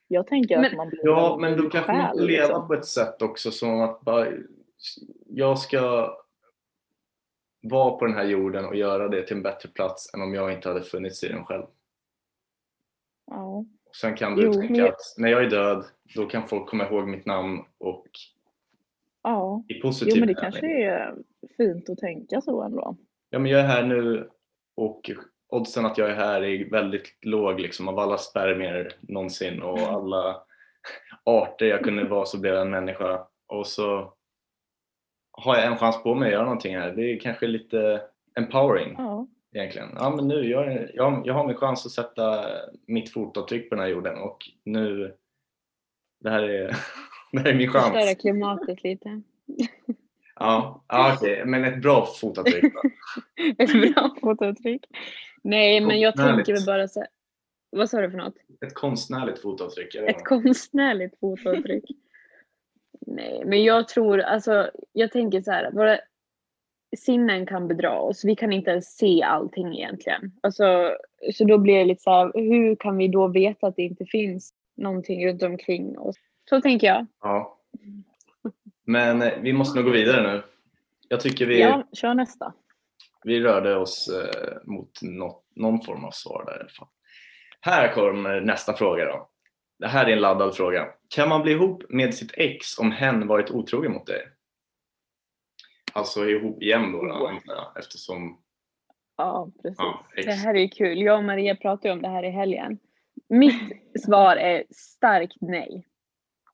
Jag 0.08 0.28
tänker 0.28 0.56
att 0.56 0.62
Men- 0.62 0.78
man 0.78 0.90
blir 0.90 1.00
Ja, 1.06 1.34
en 1.36 1.42
men 1.42 1.58
då 1.58 1.70
kanske 1.70 1.94
man 1.94 2.12
inte 2.12 2.24
leva 2.24 2.44
liksom. 2.48 2.68
på 2.68 2.74
ett 2.74 2.86
sätt 2.86 3.22
också 3.22 3.52
som 3.52 3.82
att 3.82 4.02
bara, 4.02 4.28
jag 5.26 5.60
ska 5.60 6.14
vara 7.62 7.92
på 7.98 8.06
den 8.06 8.16
här 8.16 8.24
jorden 8.24 8.66
och 8.66 8.76
göra 8.76 9.08
det 9.08 9.28
till 9.28 9.36
en 9.38 9.44
bättre 9.44 9.70
plats 9.70 10.14
än 10.14 10.22
om 10.22 10.34
jag 10.34 10.54
inte 10.54 10.68
hade 10.70 10.82
funnits 10.82 11.24
i 11.24 11.28
den 11.28 11.46
själv. 11.46 11.64
Ja. 13.28 13.66
Sen 14.02 14.16
kan 14.16 14.36
du 14.36 14.44
Jo, 14.46 14.54
tänka 14.54 14.74
men- 14.74 14.86
att 14.86 15.00
när 15.18 15.30
jag 15.30 15.44
är 15.44 15.50
död, 15.50 15.86
då 16.16 16.26
kan 16.26 16.48
folk 16.48 16.70
komma 16.70 16.88
ihåg 16.90 17.08
mitt 17.08 17.26
namn 17.26 17.60
och 17.78 18.08
ja. 19.24 19.64
i 19.68 19.74
positiv 19.74 20.14
Jo 20.16 20.20
men 20.20 20.28
det 20.28 20.34
mening. 20.42 20.52
kanske 20.52 20.84
är 20.86 21.16
fint 21.58 21.90
att 21.90 21.98
tänka 21.98 22.42
så 22.42 22.62
ändå. 22.64 22.98
Ja, 23.30 23.40
men 23.40 23.52
jag 23.52 23.62
är 23.62 23.66
här 23.68 23.84
nu 23.84 24.30
och 24.76 25.12
oddsen 25.52 25.86
att 25.86 25.98
jag 25.98 26.10
är 26.10 26.16
här 26.16 26.42
är 26.44 26.70
väldigt 26.70 27.18
låg 27.22 27.60
liksom 27.60 27.88
av 27.88 28.00
alla 28.00 28.18
spermier 28.18 28.94
någonsin 29.02 29.62
och 29.62 29.80
alla 29.80 30.44
arter 31.24 31.66
jag 31.66 31.84
kunde 31.84 32.04
vara 32.04 32.26
så 32.26 32.40
blev 32.40 32.54
jag 32.54 32.62
en 32.62 32.70
människa 32.70 33.28
och 33.48 33.68
så 33.68 34.14
har 35.32 35.56
jag 35.58 35.66
en 35.66 35.78
chans 35.78 36.04
på 36.04 36.16
mig 36.16 36.28
att 36.28 36.34
göra 36.34 36.44
någonting 36.44 36.78
här. 36.78 36.92
Det 36.92 37.14
är 37.14 37.20
kanske 37.20 37.48
lite 37.48 38.02
empowering 38.36 38.96
Ja. 38.98 39.28
egentligen. 39.56 39.90
Ja, 39.96 40.10
men 40.16 40.28
nu, 40.28 40.50
jag, 40.50 40.90
jag, 40.94 41.22
jag 41.26 41.34
har 41.34 41.48
min 41.48 41.56
chans 41.58 41.86
att 41.86 41.92
sätta 41.92 42.46
mitt 42.88 43.14
fotavtryck 43.14 43.70
på 43.70 43.76
den 43.76 43.84
här 43.84 43.92
jorden 43.92 44.18
och 44.18 44.38
nu, 44.64 45.14
det 46.20 46.30
här 46.30 46.44
är, 46.44 46.76
det 47.32 47.40
här 47.40 47.48
är 47.50 47.54
min 47.54 47.72
chans. 47.72 47.86
Förstöra 47.94 48.16
klimatet 48.16 48.84
lite. 48.84 49.22
Ja, 50.36 50.84
ja 50.88 51.14
okej, 51.16 51.46
men 51.46 51.64
ett 51.64 51.82
bra 51.82 52.06
fotavtryck 52.22 52.74
då. 52.74 52.82
Ett 53.64 53.94
bra 53.96 54.16
fotavtryck. 54.22 54.86
Nej, 55.44 55.82
men 55.82 56.00
jag 56.00 56.16
tänker 56.16 56.54
väl 56.54 56.66
bara 56.66 56.88
så 56.88 57.00
här- 57.00 57.10
Vad 57.70 57.90
sa 57.90 58.02
du 58.02 58.12
för 58.12 58.18
något? 58.18 58.36
Ett 58.66 58.74
konstnärligt 58.74 59.40
fotavtryck. 59.42 59.96
Ett 59.96 60.08
inte. 60.10 60.22
konstnärligt 60.24 61.20
fotavtryck. 61.20 61.86
Nej, 63.08 63.44
men 63.46 63.64
jag 63.64 63.88
tror, 63.88 64.20
alltså, 64.20 64.72
jag 64.94 65.12
tänker 65.12 65.42
så 65.42 65.52
här, 65.52 65.72
våra 65.72 66.00
sinnen 66.98 67.46
kan 67.46 67.68
bedra 67.68 68.00
oss. 68.00 68.26
Vi 68.26 68.36
kan 68.36 68.54
inte 68.54 68.72
ens 68.72 68.98
se 68.98 69.24
allting 69.24 69.74
egentligen. 69.78 70.32
Alltså, 70.42 70.98
så 71.34 71.44
då 71.46 71.58
blir 71.58 71.76
det 71.78 71.86
lite 71.86 72.02
så 72.02 72.10
här, 72.12 72.32
hur 72.34 72.76
kan 72.76 72.98
vi 72.98 73.08
då 73.08 73.28
veta 73.28 73.68
att 73.68 73.76
det 73.76 73.82
inte 73.84 74.06
finns 74.06 74.54
någonting 74.78 75.28
runt 75.28 75.44
omkring 75.44 75.98
oss? 76.00 76.16
Så 76.50 76.62
tänker 76.62 76.88
jag. 76.88 77.06
Ja. 77.22 77.58
Men 78.86 79.22
eh, 79.22 79.34
vi 79.42 79.54
måste 79.54 79.80
nog 79.80 79.86
gå 79.86 79.92
vidare 79.92 80.34
nu. 80.34 80.44
Jag 81.08 81.20
tycker 81.20 81.46
vi, 81.46 81.62
ja, 81.62 81.88
kör 81.94 82.14
nästa. 82.14 82.54
Vi 83.24 83.40
rörde 83.40 83.76
oss 83.76 84.10
eh, 84.10 84.58
mot 84.64 85.02
något, 85.02 85.46
någon 85.56 85.82
form 85.82 86.06
av 86.06 86.12
svar 86.12 86.44
där 86.46 86.58
i 86.58 86.60
alla 86.60 86.70
fall. 86.70 86.88
Här 87.62 87.94
kommer 87.94 88.42
nästa 88.42 88.74
fråga 88.74 89.06
då. 89.06 89.30
Det 89.80 89.88
här 89.88 90.06
är 90.06 90.14
en 90.14 90.22
laddad 90.22 90.56
fråga. 90.56 90.88
Kan 91.16 91.30
man 91.30 91.42
bli 91.42 91.52
ihop 91.52 91.84
med 91.90 92.14
sitt 92.14 92.32
ex 92.38 92.80
om 92.80 92.92
hen 92.92 93.28
varit 93.28 93.52
otrogen 93.52 93.92
mot 93.92 94.06
dig? 94.08 94.28
Alltså 95.94 96.30
ihop 96.30 96.62
igen 96.64 96.92
då, 96.92 97.04
då 97.06 97.32
eftersom 97.80 98.42
Ja, 99.18 99.52
precis. 99.62 99.76
ja. 99.80 100.06
Det 100.16 100.32
här 100.32 100.56
är 100.56 100.68
kul. 100.68 101.02
Jag 101.02 101.18
och 101.18 101.24
Maria 101.24 101.56
pratade 101.56 101.88
ju 101.88 101.94
om 101.94 102.02
det 102.02 102.08
här 102.08 102.24
i 102.24 102.30
helgen. 102.30 102.80
Mitt 103.30 103.72
svar 104.06 104.36
är 104.36 104.64
starkt 104.70 105.38
nej. 105.42 105.88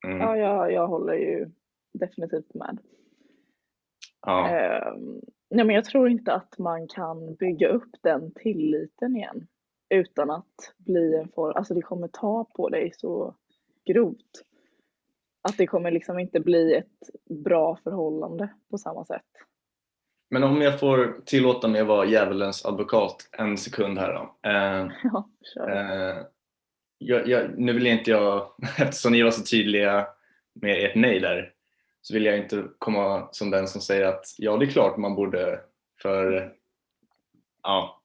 Mm, 0.06 0.18
Ja, 0.20 0.38
jag, 0.38 0.72
jag 0.72 0.88
håller 0.88 1.14
ju 1.14 1.50
definitivt 1.94 2.54
med. 2.54 2.78
ja. 4.26 4.50
Ehm, 4.50 5.22
nej, 5.50 5.66
men 5.66 5.75
jag 5.75 5.86
tror 5.86 6.10
inte 6.10 6.34
att 6.34 6.58
man 6.58 6.88
kan 6.88 7.36
bygga 7.36 7.68
upp 7.68 7.89
den 8.04 8.32
tilliten 8.32 9.16
igen 9.16 9.48
utan 9.89 10.32
att 10.32 10.74
bli 10.77 11.16
en 11.16 11.30
form, 11.30 11.54
alltså 11.56 11.74
det 11.74 11.82
kommer 11.82 12.08
ta 12.08 12.46
på 12.56 12.70
dig 12.70 12.92
så 12.94 13.36
grovt. 13.86 14.44
Att 15.42 15.58
det 15.58 15.68
kommer 15.68 15.92
liksom 15.92 16.20
inte 16.20 16.39
bli 16.39 16.74
ett 16.74 17.10
bra 17.30 17.80
förhållande 17.84 18.50
på 18.70 18.77
samma 18.77 19.06
sätt. 19.06 19.25
Men 20.30 20.44
om 20.44 20.62
jag 20.62 20.80
får 20.80 21.22
tillåta 21.25 21.68
mig 21.68 21.82
att 21.82 21.88
vara 21.88 22.06
djävulens 22.06 22.66
advokat 22.66 23.30
en 23.32 23.58
sekund 23.58 23.98
här 23.98 24.13
då. 24.13 24.50
Eh, 24.50 24.92
Ja, 25.04 25.30
kör. 25.54 25.70
Eh, 25.70 26.24
jag, 26.98 27.27
jag, 27.27 27.60
nu 27.60 27.74
vill 27.74 27.88
inte 27.88 28.12
jag, 28.12 28.48
eftersom 28.80 29.12
ni 29.12 29.24
var 29.24 29.32
så 29.32 29.44
tydliga 29.44 30.08
med 30.54 30.86
ert 30.86 30.96
nej 30.96 31.20
där, 31.20 31.54
så 32.08 32.14
vill 32.14 32.26
jag 32.26 32.38
inte 32.38 32.66
komma 32.80 33.28
som 33.32 33.52
den 33.52 33.68
som 33.68 33.82
säger 33.82 34.06
att 34.06 34.26
ja, 34.38 34.58
det 34.58 34.66
är 34.66 34.70
klart 34.70 34.98
man 34.98 35.16
borde, 35.16 35.60
för 36.02 36.54
ja, 37.64 38.02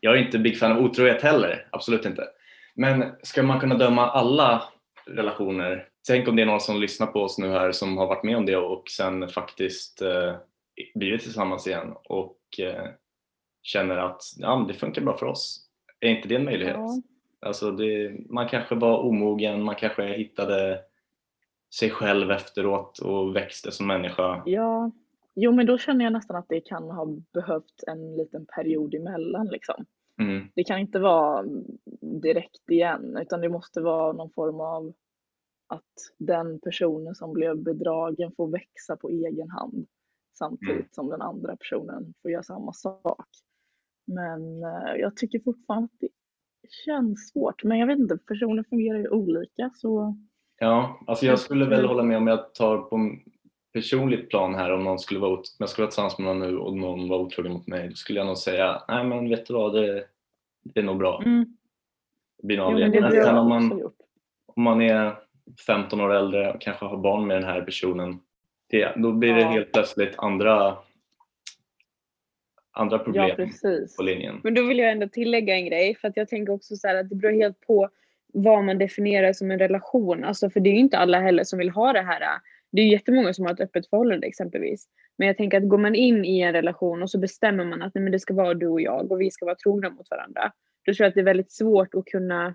jag 0.00 0.14
är 0.14 0.24
inte 0.24 0.38
big 0.38 0.58
fan 0.58 0.72
av 0.72 0.84
otrohet 0.84 1.22
heller, 1.22 1.68
absolut 1.72 2.06
inte. 2.06 2.28
Men 2.74 3.04
ska 3.22 3.42
man 3.42 3.60
kunna 3.60 3.74
döma 3.74 4.10
alla 4.10 4.62
relationer? 5.06 5.88
Tänk 6.06 6.28
om 6.28 6.36
det 6.36 6.42
är 6.42 6.46
någon 6.46 6.60
som 6.60 6.80
lyssnar 6.80 7.06
på 7.06 7.22
oss 7.22 7.38
nu 7.38 7.50
här 7.50 7.72
som 7.72 7.98
har 7.98 8.06
varit 8.06 8.24
med 8.24 8.36
om 8.36 8.46
det 8.46 8.56
och 8.56 8.90
sen 8.90 9.28
faktiskt 9.28 10.02
eh, 10.02 10.34
blivit 10.94 11.22
tillsammans 11.22 11.66
igen 11.66 11.94
och 12.04 12.38
eh, 12.58 12.88
känner 13.62 13.96
att 13.96 14.22
ja, 14.36 14.64
det 14.68 14.74
funkar 14.74 15.02
bra 15.02 15.16
för 15.16 15.26
oss. 15.26 15.66
Är 16.00 16.08
inte 16.08 16.28
det 16.28 16.36
en 16.36 16.44
möjlighet? 16.44 16.76
Ja. 16.76 17.02
Alltså 17.46 17.70
det, 17.70 18.12
man 18.30 18.48
kanske 18.48 18.74
var 18.74 18.98
omogen, 18.98 19.62
man 19.62 19.74
kanske 19.74 20.04
hittade 20.04 20.89
sig 21.74 21.90
själv 21.90 22.30
efteråt 22.30 22.98
och 22.98 23.36
växte 23.36 23.72
som 23.72 23.86
människa. 23.86 24.42
ja, 24.46 24.90
jo 25.34 25.52
men 25.52 25.66
då 25.66 25.78
känner 25.78 26.04
jag 26.04 26.12
nästan 26.12 26.36
att 26.36 26.48
det 26.48 26.60
kan 26.60 26.90
ha 26.90 27.06
behövt 27.32 27.84
en 27.86 28.16
liten 28.16 28.46
period 28.46 28.94
emellan 28.94 29.46
liksom. 29.46 29.84
Mm. 30.20 30.48
Det 30.54 30.64
kan 30.64 30.78
inte 30.78 30.98
vara 30.98 31.44
direkt 32.22 32.70
igen 32.70 33.16
utan 33.20 33.40
det 33.40 33.48
måste 33.48 33.80
vara 33.80 34.12
någon 34.12 34.30
form 34.30 34.60
av 34.60 34.92
att 35.66 35.94
den 36.18 36.60
personen 36.60 37.14
som 37.14 37.32
blev 37.32 37.62
bedragen 37.62 38.32
får 38.36 38.48
växa 38.48 38.96
på 38.96 39.08
egen 39.08 39.50
hand 39.50 39.86
samtidigt 40.38 40.74
Mm. 40.74 40.88
som 40.90 41.08
den 41.08 41.22
andra 41.22 41.56
personen 41.56 42.14
får 42.22 42.30
göra 42.30 42.42
samma 42.42 42.72
sak. 42.72 43.26
Men 44.06 44.62
eh, 44.62 44.94
jag 45.00 45.16
tycker 45.16 45.40
fortfarande 45.40 45.84
att 45.84 46.00
det 46.00 46.08
känns 46.84 47.28
svårt. 47.28 47.64
Men 47.64 47.78
jag 47.78 47.86
vet 47.86 47.98
inte, 47.98 48.18
personer 48.18 48.62
fungerar 48.70 48.98
ju 48.98 49.08
olika 49.08 49.70
så 49.74 50.16
Ja, 50.62 51.00
alltså 51.06 51.26
jag 51.26 51.38
skulle 51.38 51.64
väl 51.64 51.84
hålla 51.86 52.02
med 52.02 52.16
om 52.16 52.26
jag 52.26 52.54
tar 52.54 52.78
på 52.78 53.16
personligt 53.72 54.28
plan 54.30 54.54
här 54.54 54.72
om 54.72 54.84
någon 54.84 54.98
skulle 54.98 55.20
vara, 55.20 55.30
om 55.32 55.42
jag 55.58 55.68
skulle 55.68 55.82
vara 55.84 55.90
tillsammans 55.90 56.18
med 56.18 56.26
någon 56.26 56.38
nu 56.38 56.56
och 56.58 56.76
någon 56.76 57.08
var 57.08 57.18
otrogen 57.18 57.52
mot 57.52 57.66
mig, 57.66 57.88
då 57.88 57.94
skulle 57.94 58.18
jag 58.18 58.26
nog 58.26 58.38
säga 58.38 58.82
nej 58.88 59.04
men 59.04 59.28
vet 59.28 59.46
du 59.46 59.54
vad, 59.54 59.74
det, 59.74 60.04
det 60.62 60.80
är 60.80 60.84
nog 60.84 60.98
bra. 60.98 61.22
mm. 61.24 61.56
Det 62.38 62.46
blir 62.46 62.56
nog 62.56 62.80
jo, 62.80 63.00
men 63.00 63.12
sen 63.12 63.36
om 63.38 63.48
man, 63.48 63.82
om 64.46 64.62
man 64.62 64.80
är 64.82 65.14
15 65.66 66.00
år 66.00 66.14
äldre 66.14 66.52
och 66.52 66.60
kanske 66.60 66.84
har 66.86 66.96
barn 66.96 67.26
med 67.26 67.36
den 67.36 67.44
här 67.44 67.62
personen, 67.62 68.20
det, 68.70 68.92
då 68.96 69.12
blir 69.12 69.34
det 69.34 69.40
Ja. 69.40 69.48
helt 69.50 69.72
plötsligt 69.72 70.14
andra, 70.18 70.76
andra 72.72 72.96
Ja, 72.96 73.04
problem 73.04 73.36
precis. 73.36 73.96
på 73.96 74.02
linjen. 74.02 74.40
Men 74.44 74.54
då 74.54 74.62
vill 74.66 74.78
jag 74.78 74.90
ändå 74.92 75.08
tillägga 75.08 75.54
en 75.54 75.66
grej 75.66 75.94
för 75.94 76.08
att 76.08 76.16
jag 76.16 76.28
tänker 76.28 76.52
också 76.52 76.76
så 76.76 76.88
här 76.88 76.94
att 76.96 77.08
det 77.08 77.14
beror 77.14 77.32
helt 77.32 77.60
på 77.60 77.88
vad 78.32 78.64
man 78.64 78.78
definierar 78.78 79.32
som 79.32 79.50
en 79.50 79.58
relation. 79.58 80.24
Alltså 80.24 80.50
för 80.50 80.60
det 80.60 80.70
är 80.70 80.74
ju 80.74 80.80
inte 80.80 80.98
alla 80.98 81.20
heller 81.20 81.44
som 81.44 81.58
vill 81.58 81.70
ha 81.70 81.92
det 81.92 82.02
här. 82.02 82.22
Det 82.72 82.82
är 82.82 82.86
ju 82.86 82.92
jättemånga 82.92 83.34
som 83.34 83.44
har 83.44 83.52
ett 83.52 83.60
öppet 83.60 83.88
förhållande 83.90 84.26
exempelvis. 84.26 84.88
Men 85.18 85.26
jag 85.26 85.36
tänker 85.36 85.58
att 85.58 85.68
går 85.68 85.78
man 85.78 85.94
in 85.94 86.24
i 86.24 86.40
en 86.40 86.52
relation 86.52 87.02
och 87.02 87.10
så 87.10 87.18
bestämmer 87.18 87.64
man 87.64 87.82
att 87.82 87.94
nej, 87.94 88.02
men 88.02 88.12
det 88.12 88.18
ska 88.18 88.34
vara 88.34 88.54
du 88.54 88.66
och 88.66 88.80
jag 88.80 89.12
och 89.12 89.20
vi 89.20 89.30
ska 89.30 89.44
vara 89.44 89.56
trogna 89.56 89.90
mot 89.90 90.10
varandra. 90.10 90.52
Då 90.86 90.94
tror 90.94 91.04
jag 91.04 91.08
att 91.08 91.14
det 91.14 91.20
är 91.20 91.24
väldigt 91.24 91.52
svårt 91.52 91.94
att 91.94 92.04
kunna, 92.04 92.54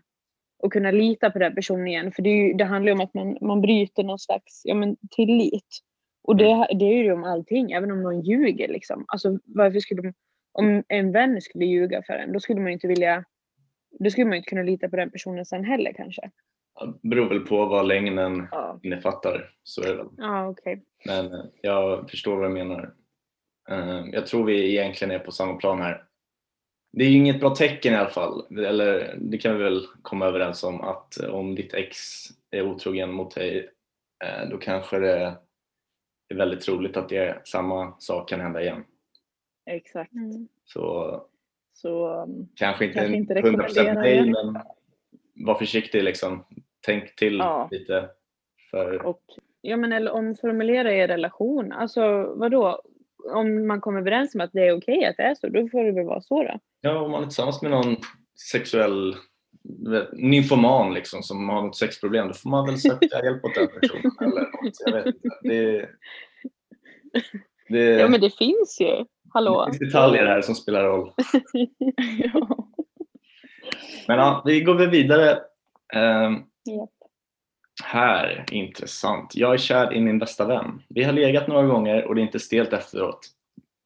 att 0.64 0.72
kunna 0.72 0.92
lita 0.92 1.30
på 1.30 1.40
den 1.40 1.56
personen 1.56 1.88
igen. 1.88 2.12
För 2.12 2.22
det, 2.22 2.30
ju, 2.30 2.54
det 2.54 2.66
handlar 2.66 2.90
ju 2.90 2.94
om 2.94 3.02
att 3.02 3.14
man, 3.14 3.38
man 3.42 3.62
bryter 3.62 4.04
någon 4.04 4.20
slags 4.20 4.62
ja, 4.64 4.76
men, 4.76 4.96
tillit. 5.12 5.80
Och 6.24 6.36
det, 6.36 6.68
det 6.80 6.86
är 6.86 7.04
ju 7.04 7.14
om 7.14 7.24
allting, 7.24 7.72
även 7.72 7.92
om 7.92 8.04
någon 8.04 8.22
ljuger. 8.22 8.68
Liksom. 8.68 9.06
Alltså, 9.08 9.40
varför 9.46 9.80
skulle 9.80 10.02
de, 10.02 10.14
om 10.52 10.84
en 10.88 11.12
vän 11.12 11.42
skulle 11.42 11.66
ljuga 11.66 12.04
för 12.04 12.14
en, 12.14 12.32
då 12.34 12.40
skulle 12.40 12.60
man 12.60 12.68
ju 12.68 12.74
inte 12.74 12.88
vilja 12.88 13.24
då 14.00 14.10
skulle 14.10 14.26
man 14.26 14.34
ju 14.34 14.38
inte 14.38 14.50
kunna 14.50 14.64
lita 14.64 14.90
på 14.90 14.96
den 14.96 15.10
personen 15.12 15.46
sen 15.46 15.64
heller 15.66 15.94
kanske. 15.94 16.32
Det 17.02 17.10
beror 17.10 17.30
väl 17.30 17.40
på 17.40 17.66
vad 17.66 17.88
längden 17.88 18.48
Ja. 18.52 18.80
innefattar, 18.84 19.54
så 19.64 19.82
är 19.84 19.88
det 19.88 19.96
väl. 19.96 20.08
Ja, 20.18 20.48
okej. 20.50 20.84
Men 21.06 21.34
eh, 21.34 21.46
jag 21.62 22.10
förstår 22.10 22.36
vad 22.38 22.50
du 22.50 22.54
menar. 22.54 22.94
Eh, 23.70 24.04
Jag 24.12 24.28
tror 24.28 24.44
vi 24.46 24.72
egentligen 24.72 25.12
är 25.12 25.20
på 25.20 25.32
samma 25.32 25.54
plan 25.56 25.82
här. 25.82 26.04
Det 26.94 27.06
är 27.06 27.10
ju 27.10 27.18
inget 27.18 27.40
bra 27.40 27.56
tecken 27.56 27.94
i 27.94 27.96
alla 27.96 28.10
fall, 28.10 28.58
eller 28.66 29.18
det 29.22 29.38
kan 29.38 29.58
vi 29.58 29.64
väl 29.64 29.86
komma 30.02 30.26
överens 30.26 30.64
om 30.64 30.82
att 30.82 31.20
eh, 31.24 31.30
om 31.30 31.56
ditt 31.56 31.74
ex 31.74 31.98
är 32.52 32.62
otrogen 32.62 33.12
mot 33.14 33.36
dig 33.36 33.70
då 34.50 34.58
kanske 34.58 35.00
det 35.00 35.36
är 36.30 36.36
väldigt 36.36 36.62
troligt 36.62 36.98
att 36.98 37.10
det 37.10 37.18
är 37.18 37.42
samma 37.46 37.96
sak 38.00 38.30
kan 38.30 38.40
hända 38.40 38.62
igen. 38.62 38.84
Exakt. 39.66 40.14
Mm. 40.14 40.48
Så 40.66 41.22
Så 41.76 42.22
um, 42.24 42.48
kanske 42.56 42.86
inte 42.86 43.00
Kanske 43.00 43.16
inte 43.16 43.34
100% 43.34 43.36
rekommendera 43.36 43.94
nej 43.94 44.32
men 44.32 44.62
var 45.46 45.56
försiktig 45.56 46.04
liksom. 46.04 46.46
Tänk 46.86 47.16
till 47.16 47.38
Ja. 47.38 47.68
lite. 47.72 48.10
För 48.72 49.06
och 49.06 49.22
Ja, 49.62 49.78
men 49.78 49.92
eller 49.92 50.12
omformulera 50.12 50.94
er 50.94 51.08
relation. 51.08 51.72
Alltså 51.72 52.34
vadå? 52.36 52.82
Om 53.34 53.68
man 53.68 53.82
kommer 53.82 54.00
överens 54.00 54.36
om 54.36 54.42
att 54.42 54.54
det 54.54 54.68
är 54.68 54.78
okej 54.78 55.06
att 55.06 55.18
det 55.18 55.24
är 55.24 55.36
så, 55.36 55.48
då 55.48 55.68
får 55.68 55.84
det 55.84 55.92
väl 55.92 56.06
vara 56.06 56.22
så 56.22 56.44
då. 56.44 56.60
Ja, 56.82 57.00
om 57.00 57.12
man 57.12 57.22
är 57.22 57.28
tillsammans 57.28 57.62
med 57.62 57.72
någon 57.72 57.96
sexuell 58.52 59.16
vet, 59.90 60.10
nymfoman 60.14 60.94
liksom, 60.94 61.24
som 61.24 61.50
har 61.50 61.62
något 61.62 61.78
sexproblem, 61.78 62.28
då 62.28 62.34
får 62.34 62.50
man 62.50 62.66
väl 62.66 62.78
söka 62.78 63.24
hjälp 63.24 63.46
åt 63.46 63.56
den 63.56 63.68
personen. 63.68 64.12
Eller 64.22 64.42
något. 64.42 64.74
Jag 64.86 64.94
vet 64.94 65.16
inte. 65.16 65.30
Det, 65.42 65.90
det, 67.70 68.00
Ja, 68.00 68.08
men 68.08 68.22
det 68.22 68.38
finns 68.38 68.78
ju. 68.82 69.06
Hallå? 69.36 69.66
det 69.66 69.78
finns 69.78 69.94
detaljer 69.94 70.26
här 70.26 70.42
som 70.42 70.56
spelar 70.56 70.84
roll. 70.84 71.12
ja. 72.34 72.68
Men 74.08 74.18
ja, 74.18 74.44
vi 74.46 74.62
går 74.62 74.76
väl 74.76 74.90
vidare. 74.90 75.40
Ehm, 75.94 76.34
Japp. 76.66 76.90
här, 77.84 78.46
intressant. 78.52 79.36
Jag 79.36 79.54
är 79.54 79.58
kär 79.58 79.94
i 79.94 80.02
min 80.02 80.20
bästa 80.20 80.46
vän. 80.46 80.82
Vi 80.90 81.04
har 81.04 81.14
legat 81.14 81.48
några 81.48 81.68
gånger 81.68 82.06
och 82.06 82.16
det 82.16 82.22
är 82.22 82.24
inte 82.24 82.40
stelt 82.40 82.74
efteråt. 82.74 83.20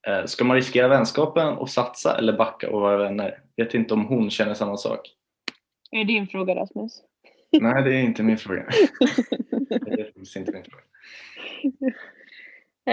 Eh, 0.07 0.25
ska 0.25 0.43
man 0.43 0.55
riskera 0.55 0.87
vänskapen 0.87 1.47
och 1.47 1.69
satsa 1.69 2.17
eller 2.17 2.33
backa 2.33 2.69
och 2.69 2.81
vara 2.81 2.97
vänner? 2.97 3.41
Vet 3.57 3.73
inte 3.73 3.93
om 3.93 4.05
hon 4.05 4.29
känner 4.29 4.53
samma 4.53 4.77
sak. 4.77 4.99
Är 5.91 5.97
det 5.97 6.03
din 6.03 6.27
fråga 6.27 6.55
Rasmus? 6.55 7.01
Nej, 7.61 7.83
det 7.83 7.95
är 7.95 8.01
inte 8.01 8.23
min 8.23 8.37
fråga. 8.37 8.65
Det 9.69 10.01
är 10.01 10.37
inte 10.37 10.51
min 10.51 10.63
fråga. 10.63 10.83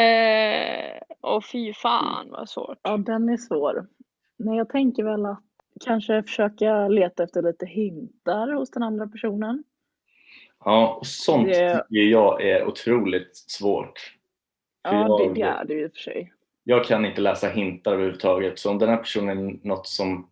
Eh, 0.03 1.01
och 1.35 1.45
fy 1.45 1.73
fan 1.73 2.31
vad 2.31 2.49
svårt. 2.49 2.79
ja, 2.83 2.97
den 2.97 3.29
är 3.29 3.37
svår. 3.37 3.87
Men 4.37 4.55
jag 4.55 4.69
tänker 4.69 5.05
väl 5.05 5.27
att 5.27 5.41
kanske 5.85 6.23
försöka 6.23 6.89
leta 6.89 7.25
efter 7.25 7.43
lite 7.43 7.67
hintar 7.67 8.53
hos 8.53 8.71
den 8.71 8.83
andra 8.83 9.07
personen. 9.07 9.65
Ja, 10.65 10.97
och 11.01 11.07
sånt 11.07 11.47
Det- 11.47 11.53
tycker 11.89 12.03
jag 12.11 12.43
är 12.43 12.65
otroligt 12.67 13.37
svårt. 13.37 13.99
För 14.89 14.95
Ja, 14.95 15.17
det, 15.19 15.25
jag, 15.25 15.35
det 15.35 15.43
är 15.43 15.65
det 15.65 15.75
ju 15.75 15.85
i 15.85 15.87
och 15.89 15.93
för 15.93 16.01
sig. 16.01 16.33
jag 16.65 16.85
kan 16.85 17.05
inte 17.07 17.21
läsa 17.21 17.49
hintar 17.49 17.93
överhuvudtaget. 17.93 18.59
Så 18.59 18.71
om 18.71 18.79
den 18.79 18.89
här 18.89 18.97
personen 18.97 19.49
är 19.49 19.59
något 19.69 19.87
som... 19.87 20.29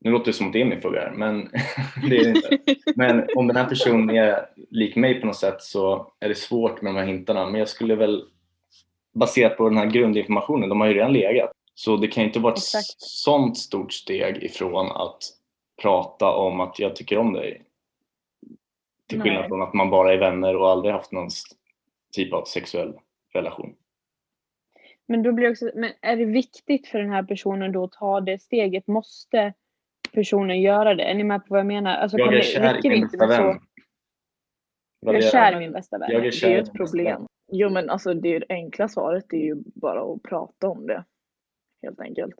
Nu 0.00 0.10
låter 0.10 0.26
det 0.26 0.32
som 0.32 0.46
att 0.46 0.52
det 0.52 0.60
är 0.60 0.64
min 0.64 0.80
fråga 0.80 1.12
men 1.16 1.48
det 2.08 2.16
är 2.16 2.24
det 2.24 2.30
inte. 2.30 2.58
Men 2.96 3.26
om 3.36 3.46
den 3.46 3.56
här 3.56 3.68
personen 3.68 4.10
är 4.16 4.46
lik 4.70 4.96
mig 4.96 5.20
på 5.20 5.26
något 5.26 5.36
sätt 5.36 5.62
så 5.62 6.12
är 6.20 6.28
det 6.28 6.34
svårt 6.34 6.82
med 6.82 6.94
de 6.94 6.98
här 6.98 7.06
hintarna. 7.06 7.46
Men 7.50 7.58
jag 7.58 7.68
skulle 7.68 7.94
väl, 7.94 8.24
baserat 9.18 9.56
på 9.56 9.68
den 9.68 9.78
här 9.78 9.86
grundinformationen, 9.86 10.68
de 10.68 10.80
har 10.80 10.88
ju 10.88 10.94
redan 10.94 11.12
legat. 11.12 11.50
Så 11.74 11.96
det 11.96 12.08
kan 12.08 12.22
ju 12.22 12.26
inte 12.26 12.38
vara 12.40 12.52
ett 12.52 12.58
Exakt. 12.58 13.00
sånt 13.00 13.58
stort 13.58 13.92
steg 13.92 14.42
ifrån 14.42 14.86
att 14.86 15.18
prata 15.82 16.32
om 16.32 16.60
att 16.60 16.78
jag 16.78 16.96
tycker 16.96 17.18
om 17.18 17.32
dig. 17.32 17.62
Till 19.08 19.20
skillnad 19.22 19.40
Nej. 19.40 19.48
från 19.48 19.62
att 19.62 19.74
man 19.74 19.90
bara 19.90 20.12
är 20.12 20.18
vänner 20.18 20.56
och 20.56 20.70
aldrig 20.70 20.94
haft 20.94 21.12
någon 21.12 21.28
typ 22.12 22.32
av 22.32 22.44
sexuell 22.44 22.92
relation. 23.34 23.74
Men 25.06 25.22
då 25.22 25.32
blir 25.32 25.44
det 25.46 25.50
också, 25.50 25.70
men 25.74 25.92
är 26.00 26.16
det 26.16 26.24
viktigt 26.24 26.86
för 26.88 26.98
den 26.98 27.10
här 27.10 27.22
personen 27.22 27.72
då 27.72 27.84
att 27.84 27.92
ta 27.92 28.20
det 28.20 28.38
steget? 28.42 28.86
Måste 28.86 29.52
personen 30.12 30.60
göra 30.60 30.94
det? 30.94 31.02
Är 31.04 31.14
ni 31.14 31.24
med 31.24 31.40
på 31.40 31.46
vad 31.48 31.58
jag 31.60 31.66
menar? 31.66 31.96
Alltså, 31.96 32.18
Jag 32.18 32.28
är 32.32 32.36
det, 32.36 32.42
kär 32.42 32.78
i 32.78 32.80
det 32.82 32.88
min 32.90 33.00
bästa 33.00 33.26
vän. 33.26 33.36
så? 33.36 33.60
Jag 35.00 35.14
är 35.14 35.18
det- 35.20 35.30
kär 35.30 35.52
i 35.52 35.58
min 35.58 35.72
bästa 35.72 35.98
vän. 35.98 36.08
Jag 36.12 36.20
är 36.20 36.24
Det 36.24 36.32
kär 36.32 36.46
är 36.46 36.50
ju 36.50 36.56
min 36.56 36.64
ett 36.64 36.72
problem. 36.72 37.26
Jo 37.52 37.70
men 37.70 37.90
alltså 37.90 38.14
det, 38.14 38.44
enkla 38.48 38.88
svaret 38.88 39.32
är 39.32 39.36
ju 39.38 39.54
bara 39.74 40.02
att 40.14 40.22
prata 40.22 40.68
om 40.68 40.86
det. 40.86 41.04
Helt 41.82 42.00
enkelt. 42.00 42.34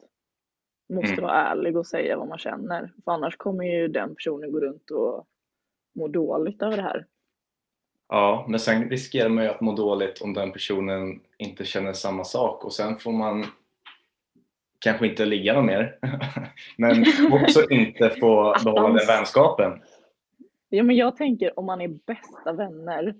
Måste 0.93 1.11
Mm. 1.11 1.23
vara 1.23 1.33
ärlig 1.35 1.77
och 1.77 1.87
säga 1.87 2.17
vad 2.17 2.27
man 2.27 2.37
känner. 2.37 2.93
För 3.03 3.11
annars 3.11 3.37
kommer 3.37 3.63
ju 3.63 3.87
den 3.87 4.15
personen 4.15 4.51
gå 4.51 4.59
runt 4.59 4.91
och 4.91 5.27
må 5.95 6.07
dåligt 6.07 6.61
över 6.61 6.77
det 6.77 6.83
här. 6.83 7.05
Ja, 8.09 8.45
men 8.49 8.59
sen 8.59 8.89
riskerar 8.89 9.29
man 9.29 9.43
ju 9.43 9.49
att 9.49 9.61
må 9.61 9.71
dåligt 9.75 10.21
om 10.21 10.33
den 10.33 10.51
personen 10.51 11.19
inte 11.37 11.65
känner 11.65 11.93
samma 11.93 12.23
sak 12.23 12.65
och 12.65 12.73
sen 12.73 12.97
får 12.97 13.11
man 13.11 13.45
kanske 14.79 15.07
inte 15.07 15.25
ligga 15.25 15.53
någon 15.53 15.65
mer 15.65 15.99
men 16.77 17.05
också 17.31 17.69
inte 17.69 18.09
få 18.09 18.55
behålla 18.63 18.87
den 18.87 19.07
vänskapen. 19.07 19.81
Ja 20.69 20.83
men 20.83 20.95
jag 20.95 21.15
tänker 21.17 21.59
om 21.59 21.65
man 21.65 21.81
är 21.81 21.87
bästa 21.87 22.53
vänner 22.53 23.15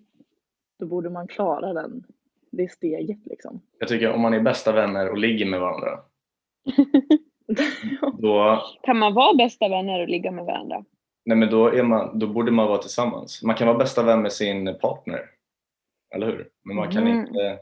då 0.80 0.86
borde 0.86 1.10
man 1.10 1.28
klara 1.28 1.74
den, 1.74 2.04
det 2.52 2.72
steget 2.72 3.26
liksom. 3.26 3.62
Jag 3.80 3.88
tycker 3.90 4.12
om 4.14 4.22
man 4.22 4.34
är 4.34 4.40
bästa 4.40 4.72
vänner 4.72 5.10
och 5.10 5.18
ligger 5.18 5.46
med 5.46 5.60
varandra 5.60 6.00
då, 8.18 8.64
Kan 8.84 8.98
man 8.98 9.14
vara 9.14 9.34
bästa 9.34 9.68
vänner 9.70 10.02
och 10.02 10.08
ligga 10.10 10.32
med 10.32 10.46
varandra? 10.46 10.86
nej 11.26 11.38
men 11.38 11.50
då, 11.50 11.68
är 11.68 11.84
man, 11.84 12.20
då 12.20 12.28
borde 12.28 12.52
man 12.52 12.68
vara 12.68 12.78
tillsammans. 12.78 13.44
Man 13.44 13.56
kan 13.56 13.68
vara 13.68 13.78
bästa 13.78 14.04
vän 14.04 14.22
med 14.22 14.32
sin 14.34 14.78
partner, 14.82 15.22
eller 16.16 16.28
hur? 16.28 16.50
Men 16.64 16.76
man 16.76 16.92
kan 16.92 17.08
Mm. 17.08 17.20
inte 17.20 17.60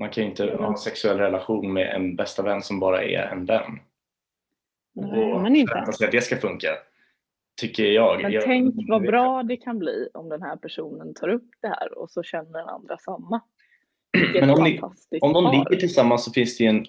man 0.00 0.10
kan 0.10 0.24
inte 0.24 0.44
ha 0.56 0.66
en 0.68 0.76
sexuell 0.76 1.18
relation 1.18 1.72
med 1.72 1.94
en 1.94 2.16
bästa 2.16 2.42
vän 2.42 2.62
som 2.62 2.80
bara 2.80 3.02
är 3.04 3.22
en 3.32 3.44
vän. 3.44 3.78
Nej, 4.94 5.32
och 5.32 5.40
men 5.40 5.56
inte. 5.56 5.92
sig 5.92 6.06
att 6.06 6.12
det 6.12 6.20
ska 6.20 6.36
funka. 6.36 6.68
Tycker 7.56 7.84
jag. 7.84 8.22
Men 8.22 8.32
jag 8.32 8.44
tänk 8.44 8.74
vad 8.88 9.02
bra 9.02 9.42
det 9.42 9.56
kan 9.56 9.78
bli 9.78 10.08
om 10.14 10.28
den 10.28 10.42
här 10.42 10.56
personen 10.56 11.14
tar 11.14 11.28
upp 11.28 11.48
det 11.62 11.68
här 11.68 11.98
och 11.98 12.10
så 12.10 12.22
känner 12.22 12.58
den 12.58 12.68
andra 12.68 12.98
samma. 12.98 13.40
Men 14.40 14.50
om 14.50 14.64
ni- 14.64 14.80
Om 15.20 15.32
de 15.32 15.50
ligger 15.52 15.76
tillsammans 15.80 16.24
så 16.24 16.32
finns 16.32 16.58
det 16.58 16.64
ju 16.64 16.70
en 16.70 16.86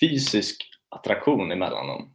fysisk 0.00 0.62
attraktion 0.88 1.52
emellan 1.52 1.86
dem. 1.86 2.14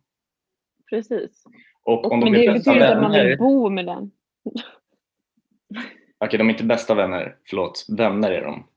Precis. 0.89 1.43
Och 1.83 2.11
om 2.11 2.19
de 2.19 2.31
Men 2.31 2.39
är 2.41 2.47
det 2.47 2.53
betyder 2.53 2.75
inte 2.75 2.89
att 2.95 3.01
man 3.01 3.11
vänner... 3.11 3.25
vill 3.25 3.37
bo 3.37 3.69
med 3.69 3.85
den. 3.85 4.11
Okej, 6.19 6.37
de 6.37 6.47
är 6.47 6.51
inte 6.51 6.63
bästa 6.63 6.95
vänner. 6.95 7.35
Förlåt. 7.49 7.85
Vänner 7.97 8.31
är 8.31 8.41
de. 8.41 8.67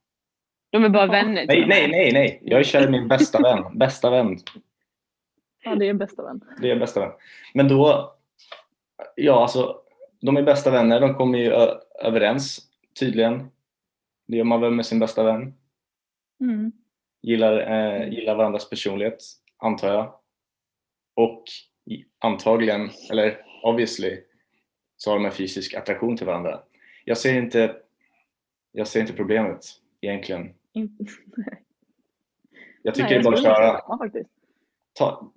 De 0.70 0.84
är 0.84 0.88
bara 0.88 1.06
vänner. 1.06 1.46
Nej, 1.46 1.66
nej, 1.68 1.88
nej, 1.90 2.12
nej. 2.12 2.40
Jag 2.44 2.60
är 2.60 2.64
kär 2.64 2.86
i 2.88 2.90
min 2.90 3.08
bästa 3.08 3.42
vän. 3.42 3.78
Bästa 3.78 4.10
vän. 4.10 4.36
Ja, 5.64 5.74
det 5.74 5.86
är 5.86 5.90
en 5.90 5.98
bästa 5.98 6.22
vän. 6.22 6.40
Det 6.60 6.70
är 6.70 6.76
bästa 6.78 7.00
vän. 7.00 7.10
Men 7.54 7.68
då... 7.68 8.14
Ja, 9.14 9.42
alltså. 9.42 9.76
De 10.20 10.36
är 10.36 10.42
bästa 10.42 10.70
vänner. 10.70 11.00
De 11.00 11.14
kommer 11.14 11.38
ju 11.38 11.52
överens, 12.02 12.60
tydligen. 12.98 13.50
Det 14.26 14.36
gör 14.36 14.44
man 14.44 14.60
väl 14.60 14.70
med 14.70 14.86
sin 14.86 14.98
bästa 14.98 15.22
vän. 15.22 15.54
Mm. 16.40 16.72
Gillar, 17.22 17.58
eh, 17.60 18.08
gillar 18.12 18.34
varandras 18.34 18.70
personlighet, 18.70 19.22
antar 19.58 19.88
jag. 19.94 20.14
och 21.14 21.44
antagligen, 22.18 22.90
eller 23.10 23.44
obviously, 23.62 24.20
så 24.96 25.10
har 25.10 25.16
de 25.16 25.24
en 25.26 25.32
fysisk 25.32 25.74
attraktion 25.74 26.16
till 26.16 26.26
varandra. 26.26 26.62
Jag 27.04 27.18
ser 27.18 27.38
inte, 27.38 27.76
jag 28.72 28.86
ser 28.86 29.00
inte 29.00 29.12
problemet 29.12 29.66
egentligen. 30.00 30.54
Jag 32.82 32.94
tycker 32.94 33.08
Nej, 33.08 33.18
det 33.18 33.20
är 33.20 33.24
bara 33.24 33.34
att 33.34 33.42
köra. 33.42 33.80
Ta, 34.92 35.32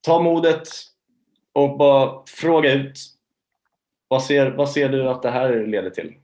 ta 0.00 0.22
modet 0.22 0.68
och 1.56 1.76
bara 1.76 2.22
fråga 2.26 2.72
ut. 2.72 2.98
Vad 4.08 4.22
ser, 4.22 4.50
vad 4.50 4.70
ser 4.70 4.88
du 4.88 5.08
att 5.08 5.22
det 5.22 5.30
här 5.30 5.66
leder 5.66 5.90
till? 5.90 6.14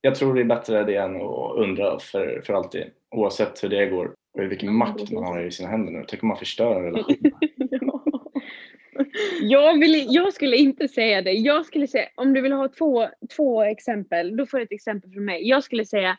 Jag 0.00 0.14
tror 0.14 0.34
det 0.34 0.40
är 0.40 0.44
bättre 0.44 0.84
det 0.84 0.96
än 0.96 1.16
att 1.16 1.56
undra 1.56 1.98
för, 1.98 2.42
för 2.46 2.54
alltid. 2.54 2.84
Oavsett 3.10 3.64
hur 3.64 3.68
det 3.68 3.86
går 3.86 4.14
och 4.32 4.42
vilken 4.42 4.74
makt 4.74 5.10
man 5.10 5.24
har 5.24 5.40
i 5.40 5.50
sina 5.50 5.68
händer 5.68 5.92
nu. 5.92 6.04
Tänk 6.08 6.22
om 6.22 6.28
man 6.28 6.36
förstör 6.36 6.76
en 6.76 6.82
relation. 6.82 7.16
Ja. 7.70 8.02
Jag, 9.40 9.80
vill, 9.80 10.06
jag 10.08 10.32
skulle 10.32 10.56
inte 10.56 10.88
säga 10.88 11.22
det. 11.22 11.32
Jag 11.32 11.66
skulle 11.66 11.86
säga, 11.86 12.08
om 12.14 12.34
du 12.34 12.40
vill 12.40 12.52
ha 12.52 12.68
två, 12.68 13.08
två 13.36 13.62
exempel, 13.62 14.36
då 14.36 14.46
får 14.46 14.58
du 14.58 14.64
ett 14.64 14.72
exempel 14.72 15.12
från 15.12 15.24
mig. 15.24 15.48
Jag 15.48 15.64
skulle 15.64 15.84
säga, 15.84 16.18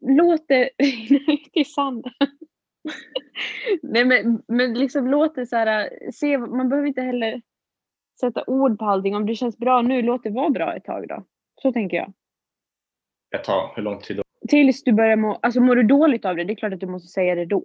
låt 0.00 0.48
det 0.48 0.70
till 1.52 1.72
sand. 1.72 2.06
Nej 3.82 4.04
men, 4.04 4.42
men 4.48 4.74
liksom 4.74 5.06
låt 5.06 5.34
det 5.34 5.46
så 5.46 5.56
här, 5.56 5.90
se, 6.12 6.38
man 6.38 6.68
behöver 6.68 6.88
inte 6.88 7.02
heller 7.02 7.42
sätta 8.20 8.44
ord 8.46 8.78
på 8.78 8.84
allting. 8.84 9.16
Om 9.16 9.26
det 9.26 9.34
känns 9.34 9.58
bra 9.58 9.82
nu, 9.82 10.02
låt 10.02 10.22
det 10.22 10.30
vara 10.30 10.50
bra 10.50 10.74
ett 10.74 10.84
tag 10.84 11.08
då. 11.08 11.24
Så 11.62 11.72
tänker 11.72 11.96
jag. 11.96 12.12
Ett 13.36 13.44
tag, 13.44 13.70
hur 13.76 13.82
lång 13.82 13.98
tid 13.98 14.16
då? 14.16 14.22
Tills 14.48 14.84
du 14.84 14.92
börjar 14.92 15.16
må, 15.16 15.34
alltså 15.34 15.60
mår 15.60 15.76
du 15.76 15.82
dåligt 15.82 16.24
av 16.24 16.36
det, 16.36 16.44
det 16.44 16.52
är 16.52 16.56
klart 16.56 16.72
att 16.72 16.80
du 16.80 16.86
måste 16.86 17.08
säga 17.08 17.34
det 17.34 17.44
då. 17.44 17.64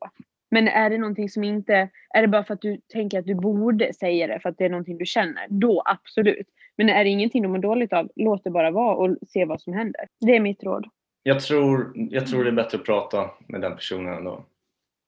Men 0.52 0.68
är 0.68 0.90
det 0.90 0.98
någonting 0.98 1.30
som 1.30 1.44
inte, 1.44 1.90
är 2.10 2.22
det 2.22 2.28
bara 2.28 2.44
för 2.44 2.54
att 2.54 2.62
du 2.62 2.78
tänker 2.78 3.20
att 3.20 3.26
du 3.26 3.36
borde 3.36 3.94
säga 3.94 4.28
det 4.28 4.40
för 4.40 4.50
att 4.50 4.58
det 4.58 4.66
är 4.66 4.70
någonting 4.70 4.98
du 4.98 5.06
känner, 5.06 5.48
då 5.50 5.82
absolut. 5.86 6.48
Men 6.78 6.90
är 6.90 7.04
det 7.04 7.10
ingenting 7.10 7.42
du 7.42 7.48
mår 7.48 7.58
dåligt 7.58 7.94
av, 7.94 8.10
låt 8.16 8.44
det 8.44 8.50
bara 8.50 8.72
vara 8.72 8.96
och 8.96 9.18
se 9.28 9.46
vad 9.46 9.62
som 9.62 9.74
händer. 9.74 10.08
Det 10.20 10.36
är 10.36 10.40
mitt 10.40 10.64
råd. 10.64 10.88
Jag 11.24 11.40
tror, 11.40 11.94
jag 11.96 12.28
tror 12.28 12.44
det 12.44 12.50
är 12.50 12.56
bättre 12.56 12.78
att 12.78 12.86
prata 12.86 13.30
med 13.48 13.62
den 13.62 13.76
personen 13.76 14.14
ändå. 14.14 14.46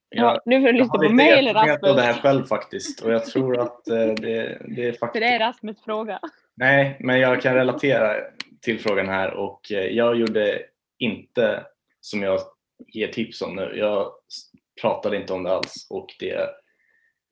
Ja, 0.09 0.41
nu 0.45 0.61
får 0.61 0.67
du 0.67 0.67
Jag 0.67 0.75
lyssna 0.75 0.99
på 0.99 1.09
mig 1.09 1.29
eller 1.29 1.49
erfarenhet 1.49 1.83
av 1.83 1.95
det 1.95 2.01
här 2.01 2.09
Rasmus. 2.09 2.21
själv 2.23 2.43
faktiskt 2.45 3.01
och 3.01 3.11
jag 3.11 3.25
tror 3.33 3.59
att 3.59 3.87
eh, 3.87 3.95
det, 3.97 4.61
det 4.75 4.85
är 4.87 4.91
För 4.91 4.99
faktiskt... 4.99 5.21
det 5.21 5.27
är 5.27 5.39
Rasmus 5.39 5.83
fråga. 5.83 6.19
Nej, 6.55 6.97
men 6.99 7.19
jag 7.19 7.41
kan 7.41 7.55
relatera 7.55 8.13
till 8.61 8.79
frågan 8.79 9.09
här 9.09 9.33
och 9.33 9.71
eh, 9.71 9.85
jag 9.85 10.15
gjorde 10.15 10.61
inte 10.99 11.65
som 12.01 12.23
jag 12.23 12.39
ger 12.87 13.07
tips 13.07 13.41
om 13.41 13.55
nu. 13.55 13.73
Jag 13.75 14.11
pratade 14.81 15.17
inte 15.17 15.33
om 15.33 15.43
det 15.43 15.51
alls 15.51 15.87
och 15.89 16.07
det, 16.19 16.49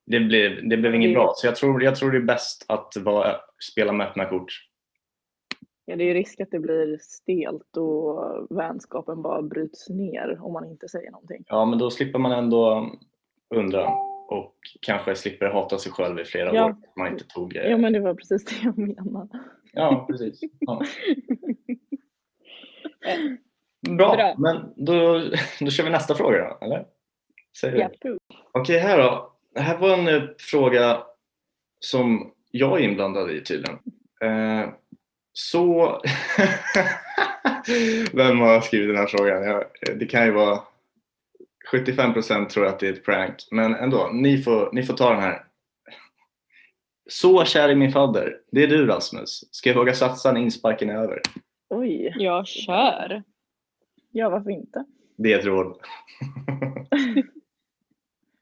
det, 0.06 0.20
blev, 0.20 0.68
det 0.68 0.76
blev 0.76 0.94
inget 0.94 1.14
bra. 1.14 1.32
Så 1.36 1.46
jag 1.46 1.56
tror, 1.56 1.82
jag 1.82 1.96
tror 1.96 2.10
det 2.10 2.18
är 2.18 2.22
bäst 2.22 2.64
att 2.68 2.92
vara, 2.96 3.36
spela 3.72 3.92
med 3.92 4.06
öppna 4.06 4.24
kort. 4.24 4.52
Ja, 5.86 5.96
det 5.96 6.04
är 6.04 6.06
ju 6.06 6.14
risk 6.14 6.40
att 6.40 6.50
det 6.50 6.58
blir 6.58 6.98
stelt 7.00 7.76
och 7.76 8.46
vänskapen 8.50 9.22
bara 9.22 9.42
bryts 9.42 9.88
ner 9.88 10.38
om 10.42 10.52
man 10.52 10.64
inte 10.70 10.88
säger 10.88 11.10
någonting. 11.10 11.44
Ja, 11.48 11.64
men 11.64 11.78
då 11.78 11.90
slipper 11.90 12.18
man 12.18 12.32
ändå 12.32 12.90
undra 13.54 13.88
och 14.28 14.54
kanske 14.80 15.14
slipper 15.14 15.46
hata 15.46 15.78
sig 15.78 15.92
själv 15.92 16.18
i 16.20 16.24
flera 16.24 16.54
Ja. 16.54 16.64
år. 16.66 16.76
Man 16.96 17.12
inte 17.12 17.24
tog... 17.24 17.56
eh, 17.56 17.62
Ja, 17.70 17.76
men 17.76 17.92
det 17.92 18.00
var 18.00 18.14
precis 18.14 18.44
det 18.44 18.54
jag 18.62 18.78
menade. 18.78 19.40
Ja, 19.72 20.06
precis. 20.10 20.40
Ja. 20.60 20.82
Bra, 23.96 24.16
Bra. 24.16 24.34
men 24.38 24.72
då, 24.76 25.22
då 25.60 25.70
kör 25.70 25.84
vi 25.84 25.90
nästa 25.90 26.14
fråga 26.14 26.38
då, 26.38 26.66
eller? 26.66 26.84
Säger 27.60 27.78
Ja. 28.02 28.16
Okej, 28.52 28.78
här 28.78 28.98
då. 28.98 29.32
Det 29.54 29.60
här 29.60 29.78
var 29.78 29.98
en 29.98 30.08
eh, 30.08 30.22
fråga 30.38 31.02
som 31.80 32.32
jag 32.50 32.80
är 32.80 32.84
inblandad 32.84 33.30
i 33.30 33.40
tydligen. 33.44 33.78
Eh, 34.22 34.68
så... 35.36 36.00
Vem 38.12 38.38
har 38.40 38.60
skrivit 38.60 38.88
den 38.88 38.96
här 38.96 39.06
frågan? 39.06 39.42
Jag, 39.42 39.64
det 39.98 40.06
kan 40.06 40.24
ju 40.24 40.30
vara 40.32 40.60
75% 41.72 42.48
tror 42.48 42.66
att 42.66 42.78
det 42.78 42.88
är 42.88 42.92
ett 42.92 43.04
prank, 43.04 43.34
men 43.50 43.74
ändå. 43.74 44.10
Ni 44.12 44.42
får, 44.42 44.70
ni 44.72 44.82
får 44.82 44.94
ta 44.94 45.10
den 45.10 45.20
här. 45.22 45.44
Så 47.08 47.44
kär 47.44 47.68
i 47.68 47.74
min 47.74 47.92
fadder. 47.92 48.36
Det 48.52 48.62
är 48.62 48.68
du 48.68 48.86
Rasmus. 48.86 49.44
Ska 49.50 49.68
jag 49.70 49.76
våga 49.76 49.94
satsa 49.94 50.32
när 50.32 50.40
insparken 50.40 50.90
är 50.90 50.94
över? 50.94 51.20
Oj, 51.68 52.14
Jag 52.16 52.46
kör. 52.46 53.22
ja 54.10 54.28
varför 54.30 54.50
inte? 54.50 54.84
Det 55.16 55.32
är 55.32 55.38
ett 55.38 55.44
råd. 55.44 55.76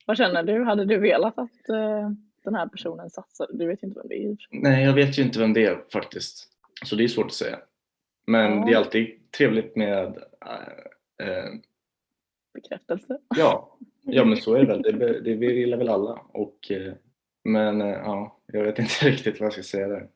Vad 0.07 0.16
känner 0.16 0.42
du? 0.42 0.64
Hade 0.64 0.85
du 0.85 0.98
velat 0.98 1.38
att 1.38 1.68
eh, 1.68 2.11
den 2.44 2.55
här 2.55 2.66
personen 2.68 3.11
satsade? 3.11 3.59
Du 3.59 3.66
vet 3.66 3.83
ju 3.83 3.87
inte 3.87 4.00
vem 4.00 4.09
det 4.09 4.24
är. 4.24 4.37
Nej, 4.50 4.85
jag 4.85 4.92
vet 4.92 5.18
ju 5.18 5.22
inte 5.22 5.38
vem 5.38 5.52
det 5.52 5.66
är 5.66 5.85
faktiskt. 5.92 6.48
Så 6.85 6.97
det 6.97 7.05
är 7.05 7.09
svårt 7.09 7.27
att 7.27 7.33
säga. 7.33 7.59
Men 8.27 8.59
Ja. 8.59 8.64
det 8.66 8.73
är 8.73 8.77
alltid 8.77 9.31
trevligt 9.31 9.77
med 9.77 10.23
äh, 10.47 11.29
äh, 11.29 11.51
Bekräftelse. 12.55 13.18
Ja, 13.37 13.79
ja 14.03 14.25
men 14.25 14.37
så 14.37 14.55
är 14.55 14.61
det 14.61 14.66
väl. 14.66 14.83
Det, 14.83 15.21
det 15.21 15.35
vill 15.35 15.75
väl 15.77 15.88
alla. 15.88 16.21
Och, 16.33 16.71
eh, 16.71 16.92
men 17.45 17.81
ja, 17.81 18.40
jag 18.47 18.64
vet 18.64 18.79
inte 18.79 18.92
riktigt 19.11 19.40
vad 19.40 19.47
jag 19.47 19.53
ska 19.53 19.62
säga 19.62 19.88
där. 19.88 20.09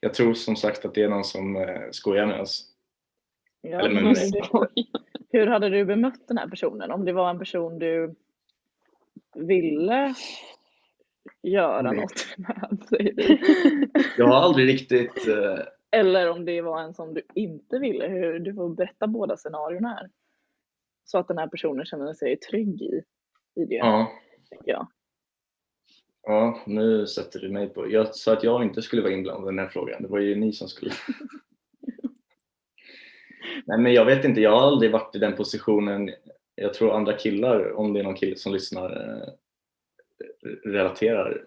Jag 0.00 0.14
tror 0.14 0.34
som 0.34 0.56
sagt 0.56 0.84
att 0.84 0.94
det 0.94 1.02
är 1.02 1.08
någon 1.08 1.24
som 1.24 1.66
skojar 1.90 2.26
med 2.26 2.40
oss. 2.40 2.64
Ja, 3.60 3.80
Eller 3.80 3.90
med 3.90 4.04
mig. 4.04 4.30
Hur 5.30 5.46
hade 5.46 5.68
du 5.68 5.84
bemött 5.84 6.28
den 6.28 6.38
här 6.38 6.48
personen? 6.48 6.90
Om 6.90 7.04
det 7.04 7.12
var 7.12 7.30
en 7.30 7.38
person 7.38 7.78
du 7.78 8.14
ville 9.34 10.14
göra 11.42 11.82
Nej. 11.82 12.00
något 12.00 12.26
med, 12.36 12.78
vi. 12.90 13.38
Jag 14.18 14.26
har 14.26 14.36
aldrig 14.36 14.68
riktigt 14.68 15.28
Eller 15.90 16.30
om 16.30 16.44
det 16.44 16.60
var 16.60 16.80
en 16.80 16.94
som 16.94 17.14
du 17.14 17.22
inte 17.34 17.78
ville. 17.78 18.06
Hur, 18.06 18.38
du 18.38 18.54
får 18.54 18.68
berätta 18.68 19.06
båda 19.06 19.36
scenarierna 19.36 19.88
här. 19.88 20.10
Så 21.04 21.18
att 21.18 21.28
den 21.28 21.38
här 21.38 21.46
personen 21.46 21.84
känner 21.84 22.14
sig 22.14 22.36
trygg 22.36 22.82
i, 22.82 23.02
i 23.54 23.64
det, 23.64 23.74
ja, 23.74 24.12
jag. 24.64 24.88
ja, 26.22 26.62
nu 26.66 27.06
sätter 27.06 27.40
du 27.40 27.48
mig 27.48 27.68
på. 27.68 27.90
Jag 27.90 28.14
sa 28.14 28.32
att 28.32 28.42
jag 28.42 28.62
inte 28.62 28.82
skulle 28.82 29.02
vara 29.02 29.12
inblandad 29.12 29.48
i 29.48 29.56
den 29.56 29.64
här 29.64 29.68
frågan. 29.68 30.02
Det 30.02 30.08
var 30.08 30.18
ju 30.18 30.34
ni 30.34 30.52
som 30.52 30.68
skulle. 30.68 30.92
Nej, 33.66 33.78
men 33.78 33.92
jag 33.92 34.04
vet 34.04 34.24
inte. 34.24 34.40
Jag 34.40 34.50
har 34.50 34.66
aldrig 34.66 34.92
varit 34.92 35.16
i 35.16 35.18
den 35.18 35.36
positionen. 35.36 36.10
Jag 36.54 36.74
tror 36.74 36.96
andra 36.96 37.12
killar, 37.12 37.72
om 37.72 37.92
det 37.92 38.00
är 38.00 38.04
någon 38.04 38.14
kille 38.14 38.36
som 38.36 38.52
lyssnar, 38.52 38.90
eh, 38.90 39.28
relaterar 40.64 41.44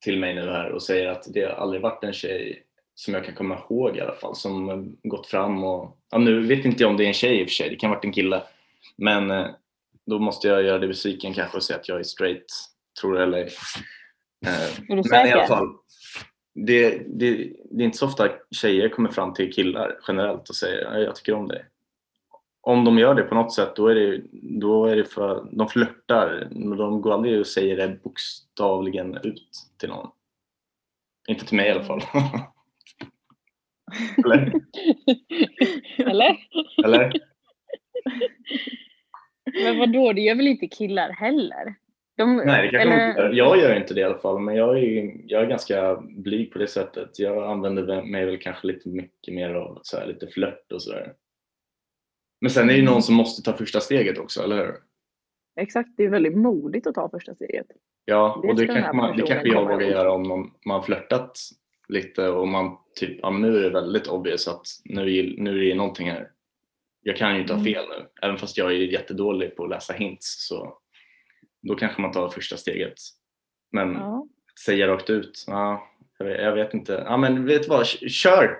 till 0.00 0.18
mig 0.18 0.34
nu 0.34 0.40
här 0.40 0.72
och 0.72 0.82
säger 0.82 1.08
att 1.08 1.26
det 1.34 1.44
har 1.44 1.50
aldrig 1.50 1.82
varit 1.82 2.04
en 2.04 2.12
tjej 2.12 2.66
som 2.94 3.14
jag 3.14 3.24
kan 3.24 3.34
komma 3.34 3.58
ihåg 3.58 3.96
i 3.96 4.00
alla 4.00 4.14
fall 4.14 4.36
som 4.36 4.68
eh, 4.68 5.08
gått 5.10 5.26
fram 5.26 5.64
och 5.64 5.98
ja, 6.10 6.18
nu 6.18 6.46
vet 6.46 6.64
inte 6.64 6.82
jag 6.82 6.90
om 6.90 6.96
det 6.96 7.04
är 7.04 7.08
en 7.08 7.14
tjej 7.14 7.40
i 7.40 7.44
och 7.44 7.48
för 7.48 7.54
sig, 7.54 7.70
det 7.70 7.76
kan 7.76 7.90
ha 7.90 7.96
varit 7.96 8.04
en 8.04 8.12
kille 8.12 8.42
men 8.96 9.30
eh, 9.30 9.46
då 10.06 10.18
måste 10.18 10.48
jag 10.48 10.62
göra 10.62 10.78
det 10.78 10.88
besviken 10.88 11.34
kanske 11.34 11.56
och 11.56 11.62
säga 11.62 11.78
att 11.78 11.88
jag 11.88 11.98
är 11.98 12.02
straight, 12.02 12.44
tror 13.00 13.14
det 13.14 13.22
eller 13.22 13.38
ej. 13.38 13.50
Eh, 14.46 14.84
men 14.88 14.98
i 14.98 15.04
säker? 15.04 15.32
alla 15.36 15.46
fall, 15.46 15.68
det, 16.54 16.90
det, 17.06 17.52
det 17.70 17.82
är 17.82 17.84
inte 17.84 17.98
så 17.98 18.06
ofta 18.06 18.28
tjejer 18.50 18.88
kommer 18.88 19.08
fram 19.08 19.34
till 19.34 19.52
killar 19.52 19.98
generellt 20.08 20.48
och 20.48 20.56
säger 20.56 20.84
"Ja, 20.84 20.98
jag 20.98 21.16
tycker 21.16 21.34
om 21.34 21.48
dig. 21.48 21.64
Om 22.60 22.84
de 22.84 22.98
gör 22.98 23.14
det 23.14 23.22
på 23.22 23.34
något 23.34 23.54
sätt 23.54 23.76
då 23.76 23.88
är 23.88 23.94
det, 23.94 24.22
då 24.32 24.86
är 24.86 24.96
det 24.96 25.04
för 25.04 25.46
de 25.52 25.68
flörtar. 25.68 26.48
men 26.50 26.78
De 26.78 27.00
går 27.00 27.12
aldrig 27.14 27.40
och 27.40 27.46
säger 27.46 27.76
det 27.76 28.02
bokstavligen 28.02 29.18
ut 29.22 29.48
till 29.78 29.88
någon. 29.88 30.10
Inte 31.28 31.46
till 31.46 31.56
mig 31.56 31.68
i 31.68 31.70
alla 31.70 31.84
fall. 31.84 32.02
Eller? 34.24 34.52
Eller? 36.10 36.36
Eller? 36.84 37.12
Men 39.64 39.78
vadå, 39.78 40.12
det 40.12 40.20
gör 40.20 40.34
väl 40.34 40.46
inte 40.46 40.66
killar 40.66 41.10
heller? 41.10 41.74
De, 42.16 42.36
Nej, 42.36 42.62
det 42.62 42.78
kanske 42.78 42.94
eller- 42.94 43.08
inte. 43.08 43.36
Jag 43.36 43.58
gör 43.58 43.76
inte 43.76 43.94
det 43.94 44.00
i 44.00 44.04
alla 44.04 44.18
fall, 44.18 44.38
men 44.40 44.54
jag 44.54 44.78
är, 44.78 45.16
jag 45.26 45.42
är 45.42 45.46
ganska 45.46 45.96
blyg 45.96 46.52
på 46.52 46.58
det 46.58 46.66
sättet. 46.66 47.18
Jag 47.18 47.50
använder 47.50 48.02
mig 48.02 48.24
väl 48.24 48.38
kanske 48.38 48.66
lite 48.66 48.88
mycket 48.88 49.34
mer 49.34 49.54
av 49.54 49.78
så 49.82 49.96
här, 49.96 50.06
lite 50.06 50.26
flört 50.26 50.72
och 50.72 50.82
sådär. 50.82 51.12
Men 52.40 52.50
sen 52.50 52.64
är 52.64 52.72
det 52.72 52.78
ju 52.78 52.84
någon 52.84 53.02
som 53.02 53.14
måste 53.14 53.50
ta 53.50 53.56
första 53.56 53.80
steget 53.80 54.18
också, 54.18 54.42
eller 54.42 54.56
hur? 54.56 54.74
Exakt, 55.60 55.88
det 55.96 56.04
är 56.04 56.08
väldigt 56.10 56.36
modigt 56.36 56.86
att 56.86 56.94
ta 56.94 57.08
första 57.10 57.34
steget. 57.34 57.66
Ja, 58.04 58.40
Det 58.42 58.48
och 58.48 58.56
det 58.56 58.66
den 58.66 58.74
kanske, 58.76 58.92
man, 58.96 59.16
det 59.16 59.26
kanske 59.26 59.48
jag 59.48 59.68
vågar 59.68 59.86
göra 59.86 60.12
om 60.12 60.28
man, 60.28 60.50
man 60.66 60.82
flörtat 60.82 61.38
lite 61.88 62.28
och 62.28 62.48
man 62.48 62.76
typ, 63.00 63.18
ja 63.22 63.30
men 63.30 63.42
nu 63.42 63.56
är 63.58 63.62
det 63.62 63.70
väldigt 63.70 64.06
obvious 64.06 64.48
att 64.48 64.66
nu, 64.84 65.16
är- 65.16 65.34
nu 65.38 65.64
är 65.64 65.68
det 65.68 65.74
någonting 65.74 66.10
här. 66.10 66.30
Jag 67.02 67.16
kan 67.16 67.34
ju 67.34 67.40
inte 67.40 67.52
ha 67.52 67.60
Mm. 67.60 67.74
fel 67.74 67.84
nu, 67.88 68.06
även 68.22 68.38
fast 68.38 68.58
jag 68.58 68.70
är 68.70 68.74
jättedålig 68.76 69.56
på 69.56 69.64
att 69.64 69.70
läsa 69.70 69.92
hints 69.92 70.46
så 70.48 70.78
då 71.62 71.74
kanske 71.74 72.02
man 72.02 72.12
tar 72.12 72.28
första 72.28 72.56
steget. 72.56 72.94
Men 73.72 73.92
Ja. 73.92 74.26
säga 74.64 74.88
rakt 74.88 75.10
ut, 75.10 75.44
ja, 75.46 75.88
jag, 76.18 76.26
vet, 76.26 76.40
jag 76.42 76.54
vet 76.54 76.74
inte. 76.74 77.02
Ja 77.06 77.16
men 77.16 77.46
vet 77.46 77.62
du 77.62 77.68
vad, 77.68 77.86
kör! 77.86 78.56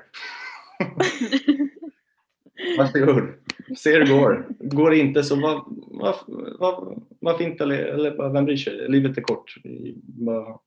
Varsågod. 2.79 3.29
Se 3.77 3.93
hur 3.93 4.01
det 4.01 4.13
går. 4.13 4.47
Går 4.59 4.91
det 4.91 4.99
inte 4.99 5.23
så 5.23 5.41
vad, 5.41 5.65
vad, 5.91 6.15
vad, 6.59 7.03
varför 7.21 7.45
inte? 7.45 7.65
Eller, 7.65 7.79
eller 7.85 8.33
vem 8.33 8.45
bryr 8.45 8.57
sig? 8.57 8.89
Livet 8.89 9.19
är 9.19 9.23
kort. 9.23 9.55
Bara, 10.03 10.59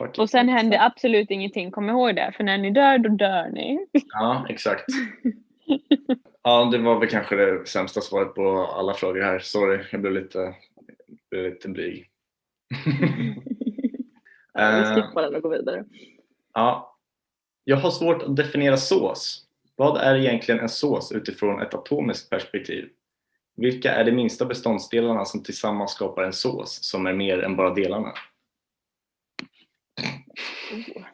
it. 0.00 0.18
Och 0.18 0.30
sen 0.30 0.48
händer 0.48 0.78
absolut 0.86 1.30
ingenting, 1.30 1.70
kom 1.70 1.88
ihåg 1.88 2.16
det. 2.16 2.32
För 2.36 2.44
när 2.44 2.58
ni 2.58 2.70
dör, 2.70 2.98
då 2.98 3.08
dör 3.08 3.48
ni. 3.50 3.86
Ja, 4.12 4.46
exakt. 4.48 4.84
Ja, 6.46 6.68
det 6.72 6.78
var 6.78 6.98
väl 7.00 7.08
kanske 7.08 7.36
det 7.36 7.68
sämsta 7.68 8.00
svaret 8.00 8.34
på 8.34 8.66
alla 8.66 8.94
frågor 8.94 9.22
här. 9.22 9.38
Sorry, 9.38 9.84
jag 9.92 10.00
blev 10.00 10.12
lite, 10.12 10.54
blev 11.30 11.44
lite 11.44 11.68
blyg. 11.68 12.10
Ja, 14.56 14.70
vi 14.70 14.78
Eh. 14.80 14.94
skippar 14.94 15.22
den 15.22 15.34
och 15.34 15.42
går 15.42 15.50
vidare. 15.50 15.84
Ja. 16.54 16.96
Jag 17.64 17.76
har 17.76 17.90
svårt 17.90 18.22
att 18.22 18.36
definiera 18.36 18.76
sås. 18.76 19.46
Vad 19.76 19.96
är 20.00 20.16
egentligen 20.16 20.60
en 20.60 20.68
sås 20.68 21.12
utifrån 21.12 21.62
ett 21.62 21.74
atomiskt 21.74 22.30
perspektiv? 22.30 22.88
Vilka 23.56 23.92
är 23.94 24.04
de 24.04 24.12
minsta 24.12 24.44
beståndsdelarna 24.44 25.24
som 25.24 25.42
tillsammans 25.42 25.90
skapar 25.92 26.22
en 26.22 26.32
sås 26.32 26.78
som 26.90 27.06
är 27.06 27.12
mer 27.12 27.38
än 27.38 27.56
bara 27.56 27.74
delarna? 27.74 28.12
Oh. 30.02 31.04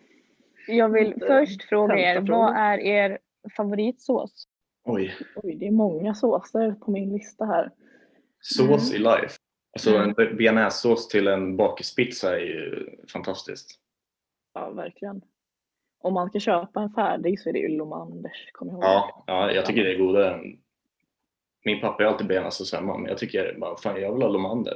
Jag 0.69 0.89
vill 0.89 1.15
först 1.27 1.63
fråga 1.63 1.99
er, 1.99 2.21
vad 2.21 2.57
är 2.57 2.79
er 2.79 3.19
favoritsås? 3.57 4.45
Oj, 4.85 5.15
Oj, 5.37 5.55
det 5.55 5.67
är 5.67 5.71
många 5.71 6.15
såser 6.15 6.73
på 6.73 6.91
min 6.91 7.13
lista 7.13 7.45
här. 7.45 7.71
sås 8.41 8.95
i 8.95 8.99
life. 8.99 9.39
Alltså 9.73 9.97
Mm. 9.97 10.15
en 10.19 10.37
bearnaisesås 10.37 11.09
till 11.09 11.27
en 11.29 11.57
bakispizza 11.57 12.37
är 12.41 12.45
ju 12.45 12.89
fantastiskt. 13.13 13.79
Ja, 14.55 14.71
verkligen. 14.71 15.23
Om 16.03 16.15
man 16.15 16.29
ska 16.29 16.39
köpa 16.41 16.81
en 16.83 16.91
färdig 16.91 17.41
så 17.41 17.49
är 17.49 17.53
det 17.53 17.59
ju 17.59 17.69
Lomanders, 17.69 18.51
kommer 18.53 18.73
jag 18.73 18.79
ihåg. 18.79 18.85
Ja, 18.85 19.25
ja, 19.27 19.53
jag 19.53 19.67
tycker 19.67 19.85
det 19.85 19.95
är 19.95 19.99
godare 19.99 20.35
än... 20.35 20.61
Min 21.65 21.81
pappa 21.81 22.03
är 22.03 22.07
alltid 22.07 22.27
bearnaisesås 22.27 22.73
hemma, 22.73 22.99
men 22.99 23.09
jag 23.09 23.19
tycker 23.19 23.57
bara, 23.61 23.77
fan 23.77 24.01
jag 24.01 24.13
vill 24.13 24.23
ha 24.23 24.29
Lomander. 24.29 24.75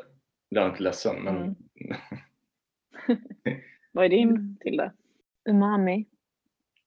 Jag 0.48 0.64
är 0.64 0.68
inte 0.70 0.82
ledsen, 0.82 1.16
men 1.22 1.36
Mm. 1.36 1.54
Vad 3.94 4.04
är 4.04 4.08
din 4.08 4.28
Mm. 4.28 4.56
till 4.60 4.76
det? 4.76 4.92
Umami. 5.44 6.06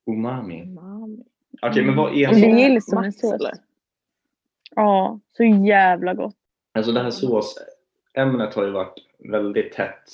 umami. 0.06 0.62
Umami. 0.62 1.24
Okej, 1.62 1.84
men 1.84 1.96
vad 1.96 2.12
är 2.12 2.28
en 2.28 2.34
Det 2.34 2.40
sås? 2.40 2.58
gills 2.60 2.86
som 2.86 3.04
en 3.04 3.12
sås. 3.12 3.50
Ja, 4.76 5.20
så 5.36 5.44
jävla 5.44 6.14
gott. 6.14 6.34
Alltså 6.74 6.92
det 6.92 7.00
här 7.02 7.10
såsämnet 7.10 8.54
har 8.54 8.64
ju 8.64 8.70
varit 8.70 8.94
väldigt 9.18 9.72
tätt 9.72 10.04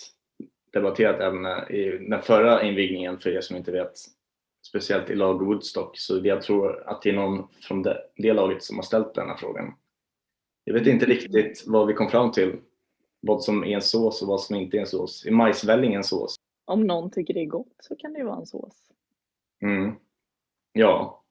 debatterat 0.72 1.20
ämne 1.20 1.66
i 1.70 2.06
den 2.10 2.22
förra 2.22 2.62
invigningen 2.62 3.18
för 3.18 3.30
er 3.30 3.40
som 3.40 3.56
inte 3.56 3.72
vet. 3.72 3.92
Speciellt 4.66 5.10
i 5.10 5.14
lag 5.14 5.44
Woodstock. 5.46 5.98
Så 5.98 6.20
jag 6.24 6.42
tror 6.42 6.82
att 6.88 7.02
det 7.02 7.10
är 7.10 7.14
någon 7.14 7.48
från 7.60 7.82
det, 7.82 7.98
det 8.16 8.32
laget 8.32 8.62
som 8.62 8.76
har 8.76 8.82
ställt 8.82 9.14
den 9.14 9.28
här 9.28 9.36
frågan. 9.36 9.74
Jag 10.64 10.74
vet 10.74 10.86
inte 10.86 11.06
riktigt 11.06 11.64
vad 11.66 11.86
vi 11.86 11.94
kom 11.94 12.08
fram 12.10 12.32
till. 12.32 12.56
Vad 13.20 13.42
som 13.42 13.64
är 13.64 13.68
en 13.74 13.82
sås 13.82 14.22
och 14.22 14.28
vad 14.28 14.40
som 14.40 14.56
inte 14.56 14.76
är 14.76 14.80
en 14.80 14.86
sås. 14.86 15.26
Är 15.26 15.30
majsvälling 15.30 15.94
en 15.94 16.04
sås? 16.04 16.33
Om 16.64 16.86
någon 16.86 17.10
tycker 17.10 17.34
det 17.34 17.40
är 17.40 17.46
gott 17.46 17.76
så 17.78 17.96
kan 17.96 18.12
det 18.12 18.18
ju 18.18 18.24
vara 18.24 18.36
en 18.36 18.46
sås. 18.46 18.92
Mm. 19.62 19.94
Ja. 20.72 21.24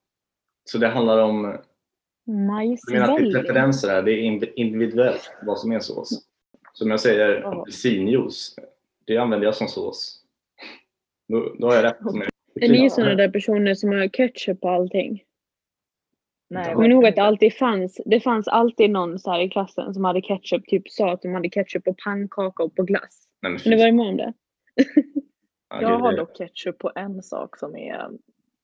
Så 0.63 0.77
det 0.77 0.87
handlar 0.87 1.17
om 1.17 1.43
det 1.43 2.33
Majsvälling. 2.33 3.31
preferenser 3.31 3.89
här, 3.89 4.01
det 4.01 4.11
är 4.11 4.59
individuellt 4.59 5.31
vad 5.41 5.59
som 5.59 5.71
är 5.71 5.79
sås. 5.79 6.27
Som 6.73 6.91
jag 6.91 6.99
säger, 6.99 7.41
apelsinjuice, 7.41 8.55
det 9.05 9.17
använder 9.17 9.45
jag 9.45 9.55
som 9.55 9.67
sås. 9.67 10.23
Då, 11.27 11.55
då 11.59 11.67
har 11.67 11.75
jag 11.75 11.83
rätt. 11.83 11.97
Som 11.97 12.21
är, 12.61 12.69
ni 12.69 12.89
sådana 12.89 13.15
där 13.15 13.29
personer 13.29 13.75
som 13.75 13.91
har 13.91 14.07
ketchup 14.07 14.61
på 14.61 14.69
allting? 14.69 15.23
Nej. 16.49 16.73
Kommer 16.73 16.87
ni 16.87 16.93
ihåg 16.93 17.05
att 17.05 17.15
det 17.15 17.23
alltid 17.23 17.53
fanns, 17.53 18.01
det 18.05 18.19
fanns 18.19 18.47
alltid 18.47 18.89
någon 18.89 19.19
så 19.19 19.31
här 19.31 19.39
i 19.39 19.49
klassen 19.49 19.93
som 19.93 20.05
hade 20.05 20.21
ketchup, 20.21 20.65
typ 20.65 20.89
sa 20.89 21.11
att 21.11 21.21
de 21.21 21.33
hade 21.33 21.49
ketchup 21.49 21.83
på 21.83 21.95
pannkaka 22.03 22.63
och 22.63 22.75
på 22.75 22.83
glass. 22.83 23.27
Nej, 23.41 23.51
men 23.51 23.61
ni 23.65 23.83
varit 23.83 23.95
med 23.95 24.07
om 24.07 24.17
det? 24.17 24.33
Fan, 25.69 25.81
Jag 25.81 25.99
har 25.99 26.17
dock 26.17 26.37
ketchup 26.37 26.77
på 26.77 26.91
en 26.95 27.23
sak 27.23 27.57
som 27.57 27.75
är, 27.75 28.09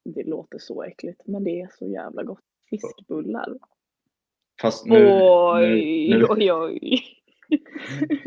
det 0.05 0.23
låter 0.23 0.57
så 0.57 0.83
äckligt, 0.83 1.21
men 1.27 1.43
det 1.43 1.61
är 1.61 1.69
så 1.79 1.87
jävla 1.87 2.23
gott. 2.23 2.39
Fiskbullar. 2.69 3.57
Fast 4.61 4.85
nu, 4.85 5.07
oj, 5.21 6.09
nu, 6.09 6.17
nu, 6.19 6.25
oj, 6.29 6.53
oj. 6.53 7.03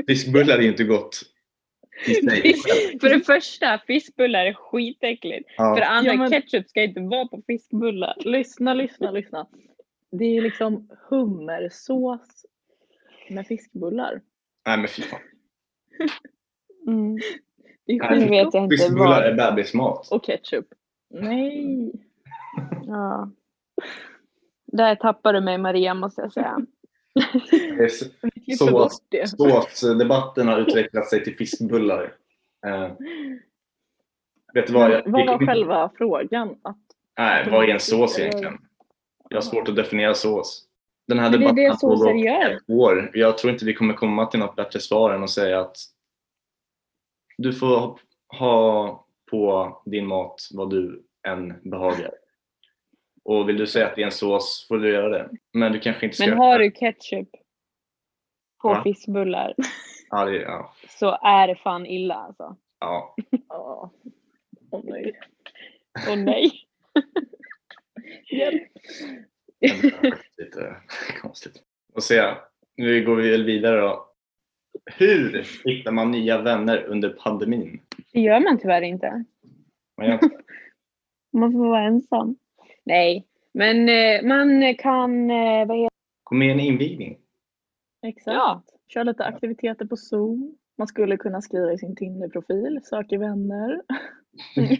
fiskbullar 0.07 0.59
är 0.59 0.63
inte 0.69 0.85
gott. 0.85 1.21
För 3.01 3.09
det 3.09 3.21
första, 3.27 3.79
fiskbullar 3.87 4.47
är 4.47 4.53
skitäckligt. 4.55 5.49
För 5.57 5.75
det 5.75 5.81
Ja, 5.81 5.87
andra, 5.89 6.13
Ja, 6.13 6.19
men- 6.19 6.31
ketchup 6.31 6.69
ska 6.69 6.83
inte 6.83 7.01
vara 7.01 7.27
på 7.29 7.43
fiskbullar. 7.47 8.15
Lyssna, 8.25 8.75
lyssna, 8.75 9.11
lyssna. 9.11 9.47
Det 10.11 10.25
är 10.37 10.43
liksom 10.43 10.89
hummersås 11.09 12.47
med 13.31 13.47
fiskbullar. 13.47 14.21
nej 14.67 14.79
men 14.79 14.89
fy 14.89 15.03
fan. 15.03 15.21
Mm. 16.87 17.19
Nu 17.87 18.29
vet 18.29 18.55
jag 18.55 18.65
inte 18.65 18.77
Fiskbullar 18.77 19.23
är 19.23 19.37
vad. 19.37 19.55
bebismat. 19.55 20.09
Och 20.11 20.25
ketchup. 20.25 20.67
Nej. 21.11 21.93
Ja. 22.87 23.31
Där 24.67 24.95
tappar 24.95 25.33
du 25.33 25.41
mig 25.41 25.59
Maria 25.59 25.95
måste 25.95 26.21
jag 26.21 26.33
säga. 26.33 26.59
Såsdebatten 29.29 30.49
har 30.49 30.59
utvecklat 30.59 31.09
sig 31.09 31.25
till 31.25 31.37
fiskbullar. 31.37 32.13
Eh, 32.67 32.91
vet 34.55 34.67
du 34.67 34.73
vad? 34.73 34.91
Jag, 34.91 35.03
vad 35.07 35.27
var 35.27 35.47
själva 35.47 35.91
frågan? 35.99 36.57
Att, 36.63 36.77
Nej, 37.19 37.49
vad 37.51 37.65
är 37.65 37.69
en 37.69 37.81
sås 37.81 38.19
egentligen? 38.19 38.59
Jag 39.29 39.37
har 39.37 39.43
svårt 39.43 39.69
att 39.69 39.77
definiera 39.77 40.15
sås. 40.15 40.65
Den 41.09 41.19
här 41.19 41.31
Men 41.31 41.41
det 41.41 41.47
är 41.47 41.71
debatten 41.71 42.19
gör. 42.19 42.51
ett 42.51 42.63
år. 42.71 43.11
Jag 43.15 43.39
tror 43.39 43.53
inte 43.53 43.65
vi 43.65 43.75
kommer 43.75 43.95
komma 43.95 44.27
till 44.27 44.41
något 44.41 44.57
bättre 44.57 44.81
svar 44.81 45.15
än 45.15 45.23
att 45.23 45.31
säga 45.31 45.61
att 45.61 45.77
du 47.39 47.53
får 47.53 47.99
ha 48.39 49.07
på 49.31 49.83
din 49.87 50.07
mat 50.07 50.49
vad 50.53 50.71
du 50.71 51.05
än 51.29 51.71
behagar. 51.71 52.13
Och 53.25 53.49
vill 53.49 53.57
du 53.57 53.67
säga 53.67 53.87
att 53.87 53.97
det 53.97 54.03
är 54.03 54.07
en 54.07 54.13
sås 54.13 54.67
får 54.69 54.79
du 54.79 54.93
göra 54.93 55.09
det. 55.09 55.31
Men 55.53 55.73
du 55.73 55.81
kanske 55.81 56.07
inte 56.07 56.17
ska... 56.17 56.27
Men 56.27 56.39
har 56.39 56.59
du 56.59 56.71
ketchup 56.71 57.29
på 58.63 58.69
Va? 58.69 58.83
fiskbullar 58.83 59.55
Ja, 60.11 60.25
det, 60.25 60.37
ja, 60.37 60.73
så 60.89 61.19
är 61.23 61.49
det 61.49 61.57
fan 61.57 61.87
illa 61.87 62.15
alltså. 62.15 62.57
ja. 62.81 63.15
ja. 63.49 63.91
Åh 64.71 64.81
nej. 64.85 65.19
Åh 66.09 66.17
nej. 66.17 66.53
Hjälp. 68.31 68.63
Det 69.61 69.67
är 69.67 69.91
faktiskt 69.91 70.39
lite 70.39 70.77
konstigt. 71.23 71.63
Och 71.95 72.03
se, 72.03 72.35
nu 72.77 73.05
går 73.05 73.17
vi 73.17 73.31
väl 73.31 73.45
vidare 73.45 73.81
då. 73.81 74.12
Hur 74.87 75.47
hittar 75.65 75.93
man 75.93 76.11
nya 76.11 76.43
vänner 76.43 76.85
under 76.85 77.09
pandemin? 77.09 77.81
Det 78.13 78.21
gör 78.21 78.41
man 78.41 78.59
tyvärr 78.59 78.83
inte. 78.83 79.25
Man 79.97 80.07
gör 80.07 80.15
inte 80.15 80.31
Man 81.33 81.53
får 81.53 81.69
vara 81.69 81.83
ensam. 81.83 82.37
Nej, 82.85 83.27
men 83.55 83.89
eh, 83.89 84.23
man 84.23 84.75
kan, 84.75 85.31
eh, 85.31 85.67
vad 85.67 85.77
heter 85.77 85.93
Gå 86.25 86.35
med 86.35 86.49
i 86.49 86.51
en 86.51 86.61
invigning. 86.61 87.19
Exakt. 88.07 88.35
Ja. 88.35 88.63
Kör 88.89 89.05
lite 89.05 89.25
aktiviteter 89.25 89.85
på 89.87 89.97
Zoom. 89.97 90.57
Man 90.79 90.87
skulle 90.87 91.17
kunna 91.17 91.41
skriva 91.43 91.73
i 91.73 91.79
sin 91.79 91.97
Tinder-profil, 91.97 92.81
söker 92.85 93.19
vänner. 93.19 93.83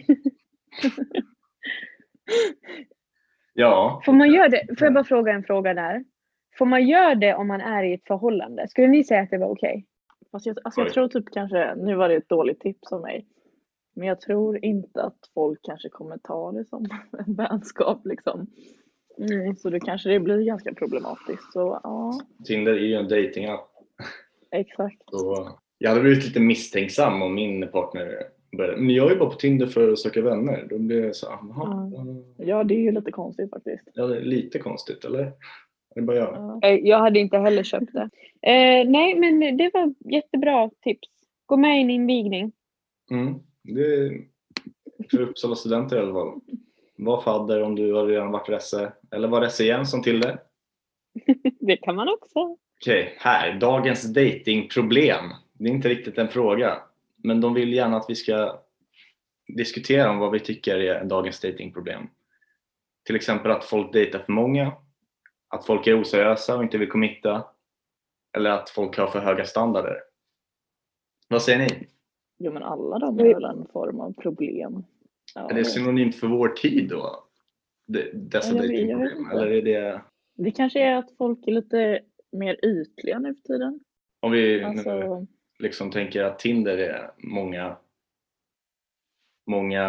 Ja. 3.53 4.01
Får 4.05 4.13
man 4.13 4.31
göra 4.31 4.49
det? 4.49 4.67
Får 4.79 4.85
jag 4.85 4.93
bara 4.93 5.03
fråga 5.03 5.33
en 5.33 5.43
fråga 5.43 5.73
där? 5.73 6.03
Får 6.57 6.65
man 6.65 6.87
göra 6.87 7.15
det 7.15 7.35
om 7.35 7.47
man 7.47 7.61
är 7.61 7.83
i 7.83 7.93
ett 7.93 8.07
förhållande? 8.07 8.67
Skulle 8.67 8.87
ni 8.87 9.03
säga 9.03 9.21
att 9.21 9.29
det 9.29 9.37
var 9.37 9.49
okej? 9.49 9.85
Fast 10.31 10.45
jag, 10.45 10.57
alltså 10.63 10.81
jag 10.81 10.93
tror 10.93 11.07
typ 11.07 11.25
kanske, 11.33 11.75
nu 11.75 11.95
var 11.95 12.09
det 12.09 12.15
ett 12.15 12.29
dåligt 12.29 12.59
tips 12.59 12.91
av 12.91 13.01
mig. 13.01 13.25
Men 13.95 14.07
jag 14.07 14.21
tror 14.21 14.65
inte 14.65 15.03
att 15.03 15.17
folk 15.33 15.59
kanske 15.63 15.89
kommer 15.89 16.17
ta 16.17 16.51
det 16.51 16.65
som 16.65 16.85
en 17.27 17.35
vänskap 17.35 18.05
liksom. 18.05 18.47
Nej. 19.17 19.55
Så 19.55 19.69
då 19.69 19.79
kanske 19.79 20.09
det 20.09 20.19
blir 20.19 20.45
ganska 20.45 20.73
problematiskt. 20.73 21.53
Så 21.53 21.79
ja, 21.83 22.21
Tinder 22.45 22.73
är 22.73 22.77
ju 22.79 22.93
en 22.95 23.07
datingapp. 23.07 23.69
exakt. 24.51 25.01
Så 25.11 25.49
jag 25.77 25.89
hade 25.89 26.01
blivit 26.01 26.25
lite 26.25 26.39
misstänksam 26.39 27.21
om 27.21 27.35
min 27.35 27.67
partner 27.67 28.17
började. 28.57 28.77
Men 28.77 28.89
jag 28.95 29.11
är 29.11 29.15
bara 29.15 29.29
på 29.29 29.35
Tinder 29.35 29.67
för 29.67 29.91
att 29.91 29.99
söka 29.99 30.21
vänner. 30.21 30.67
Då 30.69 30.79
blir 30.79 31.01
det 31.01 31.13
så 31.13 31.29
här, 31.29 31.37
jaha, 31.49 31.91
Ja, 32.37 32.63
det 32.63 32.73
är 32.73 32.79
ju 32.79 32.91
lite 32.91 33.11
konstigt 33.11 33.49
faktiskt. 33.49 33.83
ja, 33.93 34.07
det 34.07 34.17
är 34.17 34.21
lite 34.21 34.59
konstigt 34.59 35.05
eller? 35.05 35.31
Det 35.95 35.99
är 35.99 36.03
bara 36.03 36.17
jag. 36.17 36.59
Ja. 36.61 36.69
Jag 36.69 36.99
hade 36.99 37.19
inte 37.19 37.37
heller 37.37 37.63
köpt 37.63 37.93
det. 37.93 38.09
Eh, 38.45 38.89
nej, 38.89 39.19
men 39.19 39.57
det 39.57 39.71
var 39.73 39.93
jättebra 39.99 40.69
tips. 40.81 41.07
Gå 41.45 41.57
med 41.57 41.77
i 41.77 41.81
en 41.81 41.89
invigning. 41.89 42.51
Mm. 43.11 43.39
Det 43.63 43.81
är 43.81 44.21
för 45.11 45.21
Uppsala 45.21 45.55
studenter 45.55 45.95
i 45.95 45.99
alla 45.99 46.13
fall. 46.13 46.39
Var 46.97 47.21
fadder 47.21 47.63
om 47.63 47.75
du 47.75 47.93
har 47.93 48.05
redan 48.05 48.31
varit 48.31 48.49
resse. 48.49 48.93
Eller 49.11 49.27
var 49.27 49.41
resse 49.41 49.63
igen 49.63 49.85
som 49.85 50.03
till 50.03 50.19
det. 50.19 50.37
Det 51.59 51.77
kan 51.77 51.95
man 51.95 52.09
också. 52.09 52.57
Okej, 52.81 53.15
här. 53.17 53.59
Dagens 53.59 54.13
datingproblem. 54.13 55.25
Det 55.53 55.69
är 55.69 55.73
inte 55.73 55.89
riktigt 55.89 56.17
en 56.17 56.27
fråga. 56.27 56.77
Men 57.17 57.41
de 57.41 57.53
vill 57.53 57.73
gärna 57.73 57.97
att 57.97 58.09
vi 58.09 58.15
ska 58.15 58.59
diskutera 59.47 60.09
om 60.09 60.17
vad 60.17 60.31
vi 60.31 60.39
tycker 60.39 60.77
är 60.77 61.03
dagens 61.03 61.39
datingproblem. 61.39 62.07
Till 63.05 63.15
exempel 63.15 63.51
att 63.51 63.65
folk 63.65 63.93
dejtar 63.93 64.19
för 64.19 64.31
många. 64.31 64.71
Att 65.53 65.65
folk 65.65 65.87
är 65.87 66.01
oseriösa 66.01 66.57
och 66.57 66.63
inte 66.63 66.77
vill 66.77 66.89
committa. 66.89 67.45
Eller 68.37 68.49
att 68.49 68.69
folk 68.69 68.97
har 68.97 69.07
för 69.07 69.19
höga 69.19 69.45
standarder. 69.45 69.97
Vad 71.27 71.41
säger 71.41 71.59
ni? 71.59 71.87
Jo 72.39 72.53
men 72.53 72.63
alla 72.63 72.99
de 72.99 73.19
är 73.19 73.33
väl 73.33 73.43
en 73.43 73.67
form 73.73 73.99
av 73.99 74.13
problem. 74.13 74.83
Ja, 75.35 75.49
Är 75.49 75.53
det 75.53 75.65
synonymt 75.65 76.15
för 76.15 76.27
vår 76.27 76.49
tid 76.49 76.89
då? 76.89 77.23
De- 77.87 78.11
Dessa 78.13 78.53
dejtingproblem? 78.53 79.29
Eller 79.31 79.47
är 79.47 79.61
det, 79.61 80.01
Det 80.37 80.51
kanske 80.51 80.79
är 80.79 80.95
att 80.95 81.17
folk 81.17 81.47
är 81.47 81.51
lite 81.51 81.99
mer 82.31 82.65
ytliga 82.65 83.19
nu 83.19 83.35
för 83.35 83.41
tiden. 83.41 83.79
om 84.19 84.31
vi 84.31 84.57
nu 84.59 84.63
Alltså, 84.65 85.25
liksom 85.59 85.91
tänker 85.91 86.23
att 86.23 86.39
Tinder 86.39 86.77
är 86.77 87.11
många, 87.17 87.77
många, 89.47 89.83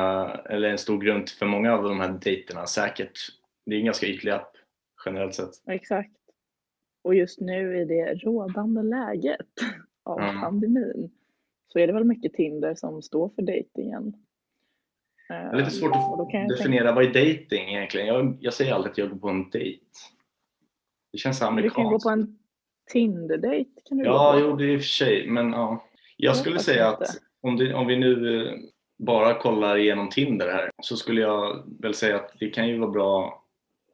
eller 0.44 0.68
en 0.68 0.79
stor 0.79 0.98
grund 0.98 1.29
för 1.29 1.46
många 1.46 1.72
av 1.74 1.83
de 1.85 2.00
här 2.00 2.09
dejterna 2.22 2.66
säkert. 2.66 3.18
Det 3.66 3.74
är 3.74 3.79
en 3.79 3.85
ganska 3.85 4.07
ytlig 4.07 4.31
app 4.33 4.53
generellt 5.06 5.34
sett. 5.34 5.50
exakt. 5.66 6.10
Och 7.04 7.14
just 7.14 7.40
nu 7.40 7.80
i 7.80 7.84
det 7.84 8.14
rådande 8.14 8.82
läget 8.82 9.46
av 10.04 10.20
Mm. 10.20 10.40
pandemin 10.40 11.10
så 11.68 11.78
är 11.78 11.86
det 11.86 11.92
väl 11.92 12.04
mycket 12.04 12.32
Tinder 12.32 12.74
som 12.74 13.02
står 13.02 13.28
för 13.28 13.42
dejtingen. 13.42 14.14
Det 15.28 15.34
är 15.34 15.56
lite 15.56 15.70
svårt 15.70 15.92
då 15.92 16.26
kan 16.32 16.42
att 16.42 16.48
definiera 16.48 16.92
vad 16.94 17.04
är 17.04 17.08
dating 17.08 17.68
egentligen. 17.68 18.06
Jag, 18.06 18.36
jag 18.40 18.54
säger 18.54 18.72
alltid 18.74 18.90
att 18.92 18.98
jag 18.98 19.10
går 19.10 19.16
på 19.18 19.28
en 19.28 19.50
dejt. 19.50 19.84
Det 21.12 21.18
känns 21.18 21.38
tänka- 21.40 21.62
Du 21.62 21.70
kan 21.70 21.84
gå 21.84 21.88
amerikanskt. 21.88 22.04
på 22.04 22.10
en 22.10 22.38
Tinder-dejt. 22.92 23.70
Kan 23.88 23.98
du 23.98 24.04
Ja, 24.04 24.38
jo 24.40 24.56
det 24.56 24.64
är 24.64 24.68
i 24.68 24.76
och 24.76 24.80
för 24.80 24.86
sig, 24.86 25.28
men 25.30 25.50
ja. 25.52 25.84
Jag 26.16 26.30
Jag 26.30 26.36
skulle 26.36 26.58
säga 26.58 26.90
inte. 26.90 27.02
att 27.04 27.08
om, 27.40 27.56
det, 27.56 27.74
om 27.74 27.86
vi 27.86 27.96
nu 27.96 28.42
eh, 28.46 28.52
bara 28.98 29.34
kollar 29.38 29.76
igenom 29.76 30.08
Tinder 30.08 30.52
här 30.52 30.70
så 30.82 30.96
skulle 30.96 31.20
jag 31.20 31.64
väl 31.82 31.94
säga 31.94 32.16
att 32.16 32.32
det 32.40 32.50
kan 32.50 32.68
ju 32.68 32.78
vara 32.78 32.90
bra 32.90 33.43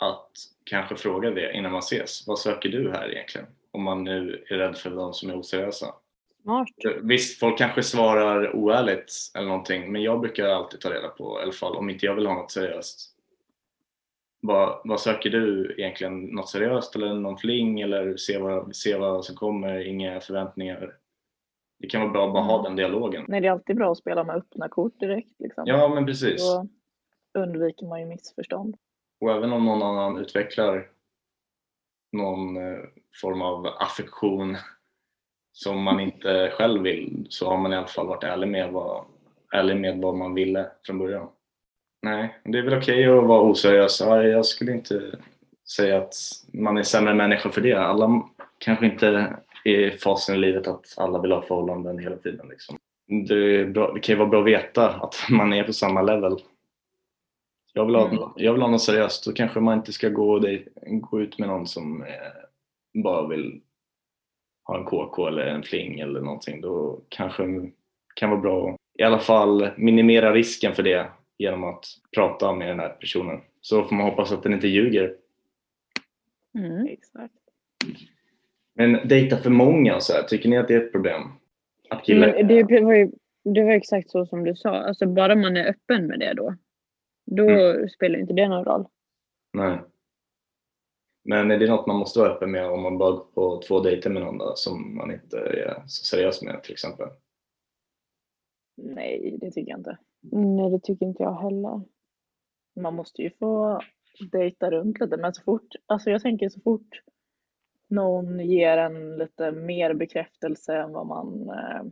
att 0.00 0.30
kanske 0.64 0.96
fråga 0.96 1.30
det 1.30 1.52
innan 1.52 1.72
man 1.72 1.78
ses. 1.78 2.26
Vad 2.26 2.38
söker 2.38 2.68
du 2.68 2.90
här 2.90 3.12
egentligen? 3.12 3.46
Om 3.70 3.82
man 3.82 4.04
nu 4.04 4.44
är 4.48 4.56
rädd 4.56 4.76
för 4.76 4.90
de 4.90 5.14
som 5.14 5.30
är 5.30 5.38
oseriösa. 5.38 5.94
Smart. 6.42 6.68
Visst, 7.02 7.38
folk 7.40 7.58
kanske 7.58 7.82
svarar 7.82 8.56
oärligt 8.56 9.12
eller 9.34 9.46
någonting, 9.46 9.92
men 9.92 10.02
jag 10.02 10.20
brukar 10.20 10.44
alltid 10.46 10.80
ta 10.80 10.90
reda 10.90 11.08
på, 11.08 11.38
i 11.40 11.42
alla 11.42 11.52
fall 11.52 11.76
om 11.76 11.90
inte 11.90 12.06
jag 12.06 12.14
vill 12.14 12.26
ha 12.26 12.34
något 12.34 12.50
seriöst. 12.50 13.16
Vad, 14.42 14.80
vad 14.84 15.00
söker 15.00 15.30
du 15.30 15.74
egentligen? 15.78 16.20
Något 16.24 16.48
seriöst 16.48 16.96
eller 16.96 17.14
någon 17.14 17.36
fling 17.38 17.80
eller 17.80 18.16
se 18.16 18.38
vad, 18.38 18.76
se 18.76 18.96
vad 18.96 19.24
som 19.24 19.36
kommer, 19.36 19.86
inga 19.86 20.20
förväntningar? 20.20 20.96
Det 21.78 21.86
kan 21.86 22.00
vara 22.00 22.10
bra 22.12 22.26
att 22.26 22.32
bara 22.32 22.42
ha 22.44 22.54
Mm. 22.58 22.64
den 22.64 22.76
dialogen. 22.76 23.24
Nej, 23.28 23.40
det 23.40 23.46
är 23.46 23.52
alltid 23.52 23.76
bra 23.76 23.92
att 23.92 23.98
spela 23.98 24.24
med 24.24 24.36
öppna 24.36 24.68
kort 24.68 25.00
direkt. 25.00 25.40
Liksom. 25.40 25.64
Ja, 25.66 25.88
men 25.94 26.06
precis. 26.06 26.42
Då 26.42 26.68
undviker 27.40 27.86
man 27.86 28.00
ju 28.00 28.06
missförstånd. 28.06 28.76
Och 29.20 29.32
även 29.32 29.52
om 29.52 29.64
någon 29.64 29.82
annan 29.82 30.18
utvecklar 30.18 30.88
någon 32.12 32.56
eh, 32.56 32.78
form 33.20 33.42
av 33.42 33.66
affektion 33.66 34.56
som 35.52 35.82
man 35.82 36.00
inte 36.00 36.52
själv 36.54 36.82
vill 36.82 37.26
så 37.28 37.48
har 37.48 37.58
man 37.58 37.72
i 37.72 37.76
alla 37.76 37.86
fall 37.86 38.06
varit 38.06 38.24
ärlig 38.24 38.48
med 38.48 38.72
vad, 38.72 39.04
ärlig 39.52 39.76
med 39.76 39.98
vad 39.98 40.16
man 40.16 40.34
ville 40.34 40.66
från 40.86 40.98
början. 40.98 41.28
Nej, 42.02 42.40
det 42.44 42.58
är 42.58 42.62
väl 42.62 42.78
okej 42.78 43.06
att 43.06 43.24
vara 43.24 43.40
oseriös. 43.40 44.00
Jag 44.00 44.46
skulle 44.46 44.72
inte 44.72 45.18
säga 45.76 45.98
att 45.98 46.14
man 46.52 46.78
är 46.78 46.82
sämre 46.82 47.14
människa 47.14 47.50
för 47.50 47.60
det. 47.60 47.74
Alla 47.74 48.22
kanske 48.58 48.86
inte 48.86 49.36
är 49.64 49.70
i 49.70 49.90
fasen 49.90 50.34
i 50.34 50.38
livet 50.38 50.66
att 50.66 50.94
alla 50.96 51.18
vill 51.18 51.32
ha 51.32 51.42
förhållanden 51.42 51.98
hela 51.98 52.16
tiden. 52.16 52.48
Liksom. 52.48 52.78
Det, 53.28 53.64
bra, 53.64 53.92
det 53.92 54.00
kan 54.00 54.12
ju 54.12 54.18
vara 54.18 54.28
bra 54.28 54.40
att 54.40 54.46
veta 54.46 54.90
att 54.90 55.16
man 55.30 55.52
är 55.52 55.64
på 55.64 55.72
samma 55.72 56.02
level. 56.02 56.36
Jag 57.72 57.86
vill 57.86 57.94
ha, 57.94 58.08
Mm. 58.08 58.22
jag 58.36 58.52
vill 58.52 58.62
ha 58.62 58.68
något 58.70 58.82
seriöst. 58.82 59.24
Då 59.24 59.32
kanske 59.32 59.60
man 59.60 59.78
inte 59.78 59.92
ska 59.92 60.08
gå, 60.08 60.38
dej- 60.38 60.68
gå 61.00 61.20
ut 61.20 61.38
med 61.38 61.48
någon 61.48 61.66
som 61.66 62.02
eh, 62.02 62.08
bara 63.02 63.28
vill 63.28 63.60
ha 64.64 64.78
en 64.78 64.84
KK 64.84 65.26
eller 65.28 65.46
en 65.46 65.62
fling 65.62 66.00
eller 66.00 66.20
någonting. 66.20 66.60
Då 66.60 67.00
kanske 67.08 67.46
det 67.46 67.70
kan 68.14 68.30
vara 68.30 68.40
bra 68.40 68.70
att 68.70 68.76
i 68.98 69.02
alla 69.02 69.18
fall 69.18 69.68
minimera 69.76 70.32
risken 70.34 70.74
för 70.74 70.82
det 70.82 71.06
genom 71.38 71.64
att 71.64 71.84
prata 72.16 72.52
med 72.52 72.68
den 72.68 72.80
här 72.80 72.88
personen. 72.88 73.40
Så 73.60 73.82
får 73.84 73.96
man 73.96 74.06
hoppas 74.06 74.32
att 74.32 74.42
den 74.42 74.52
inte 74.52 74.68
ljuger. 74.68 75.16
Mm. 76.58 76.86
Exakt. 76.86 77.34
Men 78.74 79.08
dejta 79.08 79.36
för 79.36 79.50
många 79.50 79.94
och 79.96 80.02
så 80.02 80.12
här, 80.12 80.22
tycker 80.22 80.48
ni 80.48 80.56
att 80.58 80.68
det 80.68 80.74
är 80.74 80.80
ett 80.80 80.92
problem? 80.92 81.22
Att 81.90 82.04
killar... 82.04 82.32
Men 82.32 82.46
det 82.66 82.80
var 82.80 82.94
ju 82.94 83.10
det 83.44 83.64
var 83.64 83.72
exakt 83.72 84.10
så 84.10 84.26
som 84.26 84.44
du 84.44 84.54
sa. 84.54 84.70
Alltså 84.70 85.06
bara 85.06 85.34
man 85.36 85.56
är 85.56 85.68
öppen 85.70 86.06
med 86.06 86.18
det 86.18 86.34
då. 86.34 86.54
Då 87.32 87.48
Mm. 87.48 87.88
spelar 87.88 88.18
inte 88.18 88.32
det 88.32 88.48
någon 88.48 88.64
roll. 88.64 88.86
Nej. 89.52 89.78
Men 91.24 91.50
är 91.50 91.58
det 91.58 91.68
något 91.70 91.86
man 91.86 91.96
måste 91.96 92.18
vara 92.18 92.30
öppen 92.30 92.50
med 92.50 92.66
om 92.70 92.82
man 92.82 92.98
bara 92.98 93.10
går 93.10 93.24
på 93.34 93.62
två 93.68 93.80
dejter 93.80 94.10
med 94.10 94.22
någon 94.22 94.38
då, 94.38 94.52
som 94.56 94.96
man 94.96 95.10
inte 95.12 95.38
är 95.38 95.82
så 95.86 96.04
seriös 96.04 96.42
med 96.42 96.62
till 96.62 96.72
exempel? 96.72 97.08
Nej, 98.76 99.36
det 99.40 99.50
tycker 99.50 99.70
jag 99.70 99.80
inte. 99.80 99.98
Nej, 100.32 100.70
det 100.70 100.80
tycker 100.82 101.06
inte 101.06 101.22
jag 101.22 101.34
heller. 101.34 101.80
Man 102.80 102.94
måste 102.94 103.22
ju 103.22 103.30
få 103.30 103.80
dejta 104.32 104.70
runt 104.70 105.00
lite, 105.00 105.16
men 105.16 105.34
så 105.34 105.42
fort, 105.42 105.68
alltså 105.86 106.10
jag 106.10 106.22
tänker 106.22 106.48
så 106.48 106.60
fort 106.60 107.02
någon 107.88 108.40
ger 108.40 108.78
en 108.78 109.16
lite 109.16 109.52
mer 109.52 109.94
bekräftelse 109.94 110.76
än 110.76 110.92
vad 110.92 111.06
man, 111.06 111.48
eh, 111.50 111.82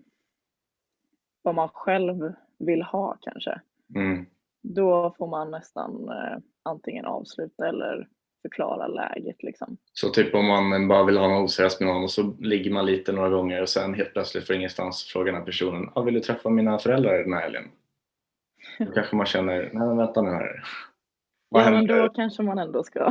vad 1.43 1.55
man 1.55 1.69
själv 1.69 2.33
vill 2.59 2.83
ha 2.83 3.17
kanske, 3.21 3.61
Mm. 3.95 4.27
Då 4.63 5.15
får 5.19 5.27
man 5.27 5.51
nästan 5.51 6.09
eh, 6.09 6.39
antingen 6.65 7.05
avsluta 7.05 7.69
eller 7.69 8.09
förklara 8.43 8.87
läget 8.87 9.43
liksom. 9.43 9.77
Så 9.93 10.09
typ 10.09 10.35
om 10.35 10.47
man 10.47 10.89
bara 10.89 11.05
vill 11.05 11.19
ha 11.19 11.29
något 11.29 11.45
oseriöst 11.45 11.81
med 11.81 11.89
någon 11.89 12.03
och 12.03 12.11
så 12.11 12.23
ligger 12.23 12.71
man 12.71 12.87
lite 12.87 13.13
några 13.13 13.29
gånger 13.29 13.63
och 13.63 13.69
sen 13.69 13.95
helt 13.95 14.13
plötsligt 14.13 14.47
från 14.47 14.57
ingenstans 14.57 15.05
frågar 15.05 15.33
den 15.33 15.41
här 15.41 15.47
personen 15.47 15.91
ah, 15.95 16.03
vill 16.03 16.15
du 16.15 16.21
träffa 16.21 16.51
mina 16.51 16.79
föräldrar 16.79 17.19
den 17.19 17.33
här 17.33 17.41
helgen? 17.41 17.65
Då 18.79 18.93
kanske 18.93 19.17
man 19.17 19.27
känner, 19.27 19.71
nej 19.73 19.87
men 19.87 19.97
vänta 19.97 20.23
nu 20.23 20.31
här. 20.31 20.63
Vad 21.49 21.63
Ja, 21.63 21.71
men 21.71 21.87
då 21.87 22.09
kanske 22.09 22.43
man 22.43 22.59
ändå 22.59 22.85
ska 22.85 23.11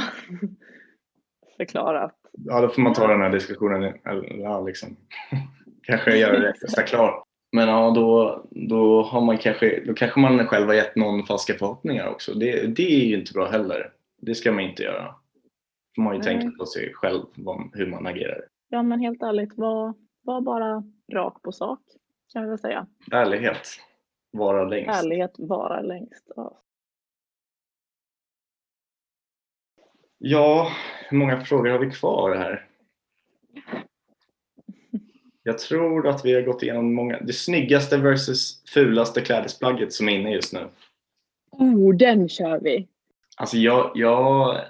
förklara 1.57 2.03
att 2.03 2.17
Ja, 2.31 2.61
då 2.61 2.69
får 2.69 2.81
man 2.81 2.93
ta 2.93 3.07
den 3.07 3.21
här 3.21 3.29
diskussionen, 3.29 3.83
eller, 3.83 4.37
ja, 4.37 4.61
liksom. 4.61 4.97
kanske 5.83 6.17
göra 6.17 6.39
det 6.39 6.49
extra 6.49 6.83
klart. 6.83 7.26
Men 7.51 7.67
ja, 7.67 7.91
då, 7.95 8.41
då, 8.51 9.01
har 9.01 9.21
man 9.21 9.37
kanske, 9.37 9.83
då 9.85 9.93
kanske 9.93 10.19
man 10.19 10.47
själv 10.47 10.67
har 10.67 10.73
gett 10.73 10.95
någon 10.95 11.25
falska 11.25 11.53
förhoppningar 11.53 12.07
också. 12.07 12.33
Det, 12.33 12.67
det 12.75 13.01
är 13.01 13.05
ju 13.05 13.19
inte 13.19 13.33
bra 13.33 13.49
heller. 13.49 13.93
Det 14.21 14.35
ska 14.35 14.51
man 14.51 14.63
inte 14.63 14.83
göra. 14.83 15.15
man 15.97 16.13
ju 16.13 16.19
Nej. 16.19 16.27
tänka 16.27 16.57
på 16.57 16.65
sig 16.65 16.93
själv, 16.93 17.21
vad, 17.35 17.69
hur 17.73 17.87
man 17.87 18.07
agerar. 18.07 18.41
Ja 18.69 18.83
men 18.83 18.99
helt 18.99 19.23
ärligt, 19.23 19.57
var, 19.57 19.93
var 20.21 20.41
bara 20.41 20.83
rak 21.13 21.41
på 21.41 21.51
sak 21.51 21.79
kan 22.33 22.43
vi 22.43 22.49
väl 22.49 22.59
säga. 22.59 22.87
Ärlighet, 23.11 23.67
vara 24.31 24.65
längst. 24.65 25.03
Ärlighet 25.03 25.35
vara 25.37 25.81
längst. 25.81 26.31
Ja. 26.35 26.61
Ja, 30.17 30.71
hur 31.09 31.17
många 31.17 31.41
frågor 31.41 31.69
har 31.69 31.79
vi 31.79 31.91
kvar 31.91 32.35
här? 32.35 32.67
Jag 35.47 35.57
tror 35.57 36.07
att 36.07 36.25
vi 36.25 36.33
har 36.33 36.41
gått 36.41 36.63
igenom 36.63 36.93
många. 36.93 37.19
Det 37.19 37.33
snyggaste 37.33 37.97
versus 37.97 38.63
fulaste 38.73 39.21
klädesplagget 39.21 39.93
som 39.93 40.09
är 40.09 40.13
inne 40.13 40.31
just 40.31 40.53
nu. 40.53 40.67
Oh, 41.51 41.95
den 41.95 42.29
kör 42.29 42.59
vi! 42.59 42.87
Alltså 43.37 43.57
jag, 43.57 43.91
jag 43.95 44.61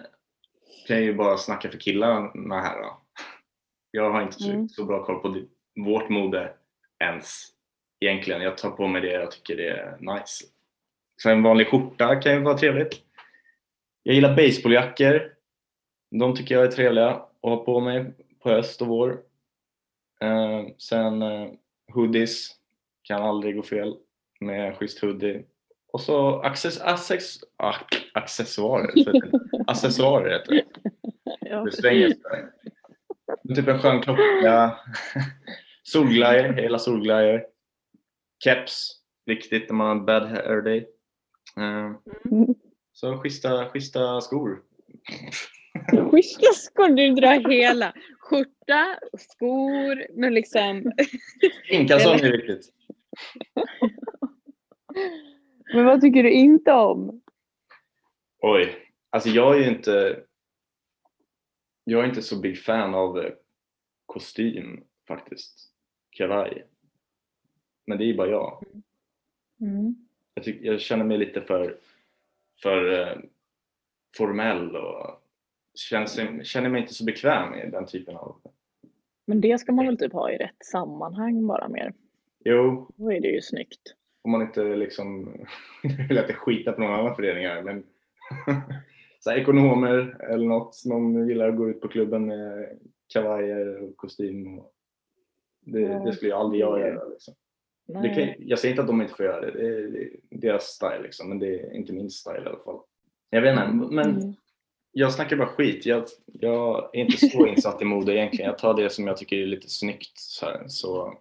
kan 0.88 1.04
ju 1.04 1.14
bara 1.14 1.38
snacka 1.38 1.70
för 1.70 1.78
killarna 1.78 2.62
här 2.62 2.82
då. 2.82 3.02
Jag 3.92 4.12
har 4.12 4.22
inte 4.22 4.44
Mm. 4.44 4.70
så 4.70 4.86
bra 4.86 5.06
koll 5.06 5.20
på 5.20 5.42
vårt 5.86 6.10
mode 6.10 6.54
ens 7.04 7.48
egentligen. 8.00 8.42
Jag 8.42 8.58
tar 8.58 8.72
på 8.72 8.88
mig 8.88 9.02
det 9.02 9.12
jag 9.12 9.32
tycker 9.32 9.56
det 9.58 9.70
är 9.70 9.98
nice. 10.00 10.46
Så 11.22 11.30
en 11.30 11.44
vanlig 11.44 11.68
skjorta 11.68 12.16
kan 12.16 12.34
ju 12.34 12.40
vara 12.40 12.58
trevligt. 12.58 13.02
Jag 14.04 14.16
gillar 14.16 14.36
baseballjackor. 14.36 15.34
De 16.12 16.36
tycker 16.36 16.56
jag 16.56 16.64
är 16.64 16.72
trevliga 16.72 17.10
att 17.10 17.30
ha 17.42 17.66
på 17.66 17.80
mig 17.80 18.06
på 18.44 18.50
höst 18.50 18.82
och 18.82 18.88
vår. 18.88 19.27
Eh, 20.24 20.68
sen 20.78 21.22
eh, 21.22 21.50
hoodies 21.94 22.52
kan 23.08 23.22
aldrig 23.22 23.56
gå 23.56 23.64
fel 23.64 23.96
med 24.40 24.76
schysst 24.76 25.00
hoodie. 25.02 25.46
Och 25.94 26.02
så 26.02 26.42
access, 26.42 26.82
access, 26.82 27.40
ah, 27.58 27.76
accessoarer. 28.14 28.92
accessoarer 29.68 30.30
heter 30.40 30.52
det. 30.54 30.66
Det 31.66 31.72
svänger 31.72 32.14
Typ 33.56 33.68
en 33.68 33.80
skön 33.80 34.02
klocka. 34.02 34.76
Solglajjor, 35.84 36.60
gillar 36.60 36.78
solglajjor. 36.78 37.46
Keps, 38.44 38.92
viktigt 39.26 39.70
när 39.70 39.76
man 39.76 39.88
har 39.88 39.96
en 39.96 40.06
bad 40.06 40.24
hair 40.24 40.62
day. 40.62 40.78
Eh, 41.58 41.92
Så 42.94 43.18
schyssta, 43.18 43.70
schyssta 43.70 44.22
skor. 44.22 44.62
Schyssta 46.12 46.54
skor, 46.54 46.90
du 46.90 47.14
drar 47.14 47.50
hela. 47.50 47.94
Skjorta, 48.30 49.00
skor, 49.18 50.08
men 50.14 50.34
liksom. 50.34 50.92
Skinkalsonger 51.64 52.24
är 52.24 52.38
viktigt. 52.38 52.74
Men 55.74 55.86
vad 55.86 56.02
tycker 56.02 56.24
du 56.24 56.32
inte 56.32 56.74
om? 56.74 57.22
Oj, 58.40 58.92
alltså 59.10 59.30
jag 59.30 59.56
är 59.56 59.60
ju 59.60 59.70
inte 59.70 60.24
Jag 61.84 62.04
är 62.04 62.10
inte 62.10 62.22
så 62.22 62.40
big 62.40 62.60
fan 62.60 62.96
av 62.96 63.20
eh, 63.20 63.34
kostym 64.06 64.84
faktiskt. 65.08 65.74
Kavaj. 66.10 66.68
Men 67.86 67.98
det 67.98 68.04
är 68.04 68.08
ju 68.08 68.18
bara 68.18 68.30
jag. 68.30 68.66
Mm. 69.62 69.96
Jag, 70.34 70.44
tyck, 70.44 70.62
jag 70.62 70.82
känner 70.82 71.06
mig 71.06 71.18
lite 71.18 71.42
för, 71.42 71.80
för 72.62 73.02
eh, 73.02 73.18
formell 74.18 74.76
och 74.76 75.27
känner, 75.80 76.44
känner 76.44 76.70
mig 76.70 76.82
inte 76.82 76.94
så 76.94 77.06
bekväm 77.06 77.54
i 77.54 77.70
den 77.72 77.86
typen 77.86 78.16
av... 78.18 78.36
Men 79.26 79.42
det 79.42 79.58
ska 79.58 79.72
man 79.72 79.86
väl 79.86 79.98
typ 79.98 80.14
ha 80.14 80.32
i 80.32 80.38
rätt 80.38 80.66
sammanhang 80.66 81.48
bara 81.48 81.70
mer. 81.70 81.94
Jo, 82.46 82.92
Då 82.96 83.12
är 83.12 83.22
det 83.22 83.28
ju 83.28 83.42
snyggt. 83.42 83.82
om 84.22 84.32
man 84.32 84.42
inte 84.42 84.64
liksom 84.76 85.26
vill 86.10 86.18
att 86.18 86.28
det 86.28 86.34
skita 86.34 86.72
på 86.72 86.82
någon 86.82 86.94
annan 86.94 87.16
förening 87.16 87.46
här, 87.46 87.62
men 87.62 87.84
så 89.20 89.30
här, 89.30 89.38
ekonomer 89.38 90.18
eller 90.32 90.46
något, 90.48 90.82
någon 90.86 91.28
gillar 91.28 91.50
att 91.50 91.58
gå 91.58 91.70
ut 91.70 91.82
på 91.82 91.88
klubben 91.88 92.26
med 92.26 92.80
kavajer 93.14 93.84
och 93.84 93.98
kostym. 93.98 94.60
Och 94.60 94.72
det, 95.62 95.80
Ja, 95.80 96.00
det 96.06 96.14
skulle 96.14 96.32
ju 96.32 96.38
aldrig 96.38 96.62
jag 96.62 96.80
göra. 96.80 97.04
Liksom. 97.08 97.34
Kan, 97.94 98.34
jag 98.38 98.60
säger 98.60 98.72
inte 98.74 98.82
att 98.82 98.88
de 98.88 99.02
inte 99.02 99.14
får 99.14 99.26
göra 99.26 99.42
det, 99.42 99.52
det 99.52 99.68
är, 99.68 99.82
det 99.88 100.00
är 100.04 100.10
deras 100.30 100.64
style 100.64 101.02
liksom, 101.04 101.30
men 101.30 101.40
det 101.40 101.60
är 101.60 101.74
inte 101.74 101.94
min 101.94 102.10
style 102.10 102.44
i 102.44 102.46
alla 102.46 102.60
fall. 102.64 102.80
Jag 103.30 103.42
vet 103.42 103.52
inte, 103.52 103.96
men 103.96 104.10
Mm. 104.18 104.34
Jag 105.00 105.14
snackar 105.14 105.36
bara 105.36 105.48
skit. 105.48 105.86
Jag, 105.86 106.04
jag 106.26 106.90
är 106.94 107.00
inte 107.00 107.18
så 107.18 107.48
insatt 107.48 107.82
i 107.82 107.86
mode 107.86 108.16
egentligen. 108.16 108.50
Jag 108.50 108.58
tar 108.58 108.74
det 108.74 108.90
som 108.90 109.08
jag 109.08 109.18
tycker 109.18 109.38
är 109.38 109.46
lite 109.46 109.70
snyggt. 109.70 110.12
Så, 110.16 110.46
här. 110.46 110.64
så 110.68 111.14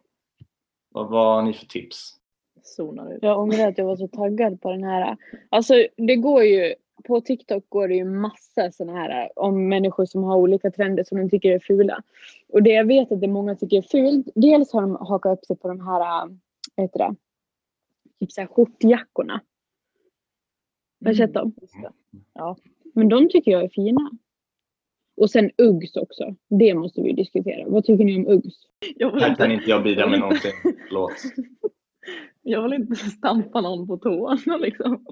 vad, 0.89 1.11
vad 1.11 1.35
har 1.35 1.43
ni 1.43 1.55
för 1.55 1.67
tips? 1.67 2.15
Zonar 2.63 3.13
ut. 3.13 3.19
Jag 3.23 3.39
ångrar 3.39 3.69
att 3.69 3.79
jag 3.79 3.85
var 3.85 3.97
så 3.97 4.09
taggad 4.09 4.61
på 4.61 4.71
den 4.71 4.85
här. 4.85 5.17
Alltså 5.49 5.75
det 5.97 6.17
går 6.17 6.45
ju, 6.45 6.75
på 7.05 7.21
TikTok 7.21 7.65
går 7.69 7.89
det 7.89 7.95
ju 7.95 8.05
massa 8.05 8.73
sådana 8.73 8.99
här 8.99 9.31
om 9.37 9.69
människor 9.69 10.07
som 10.07 10.25
har 10.25 10.37
olika 10.37 10.71
trender 10.71 11.05
som 11.05 11.19
de 11.19 11.31
tycker 11.31 11.51
är 11.51 11.59
fula. 11.59 12.03
Och 12.49 12.63
det 12.63 12.71
jag 12.71 12.85
vet 12.85 13.13
att 13.13 13.21
det 13.21 13.29
många 13.29 13.55
tycker 13.55 13.77
är 13.77 13.83
fult, 13.83 14.29
dels 14.35 14.73
har 14.73 14.81
de 14.81 14.97
hakat 14.97 15.39
upp 15.39 15.45
sig 15.45 15.57
på 15.57 15.69
de 15.69 15.81
här, 15.81 16.29
vad 16.75 16.85
heter 16.85 16.99
det, 16.99 17.15
typ 18.21 18.33
så 18.33 18.41
här 18.41 18.49
skjortjackorna. 18.49 19.41
Har 21.05 21.11
du 21.11 21.17
sett 21.17 21.35
dem? 21.35 21.55
Just 21.61 21.83
det. 21.83 21.93
Ja. 22.35 22.57
Men 22.97 23.09
de 23.09 23.29
tycker 23.29 23.51
jag 23.51 23.65
är 23.65 23.69
fina. 23.69 24.11
Och 25.17 25.31
sen 25.31 25.51
Uggs 25.59 25.97
också. 25.97 26.35
Det 26.49 26.75
måste 26.75 27.03
vi 27.03 27.13
diskutera. 27.13 27.69
Vad 27.69 27.85
tycker 27.85 28.05
ni 28.05 28.17
om 28.17 28.27
Uggs? 28.27 28.55
Jag, 28.97 29.13
vill 29.13 29.23
Här 29.23 29.35
kan 29.35 29.53
inte, 29.53 29.71
jag 29.71 29.83
bidra 29.83 30.07
med 30.07 30.21
någonting. 30.21 30.53
Förlåt. 30.89 31.13
jag 32.43 32.63
vill 32.63 32.73
inte 32.73 32.95
stampa 32.95 33.61
någon 33.61 33.87
på 33.87 33.97
tårna 33.97 34.57
liksom. 34.57 35.07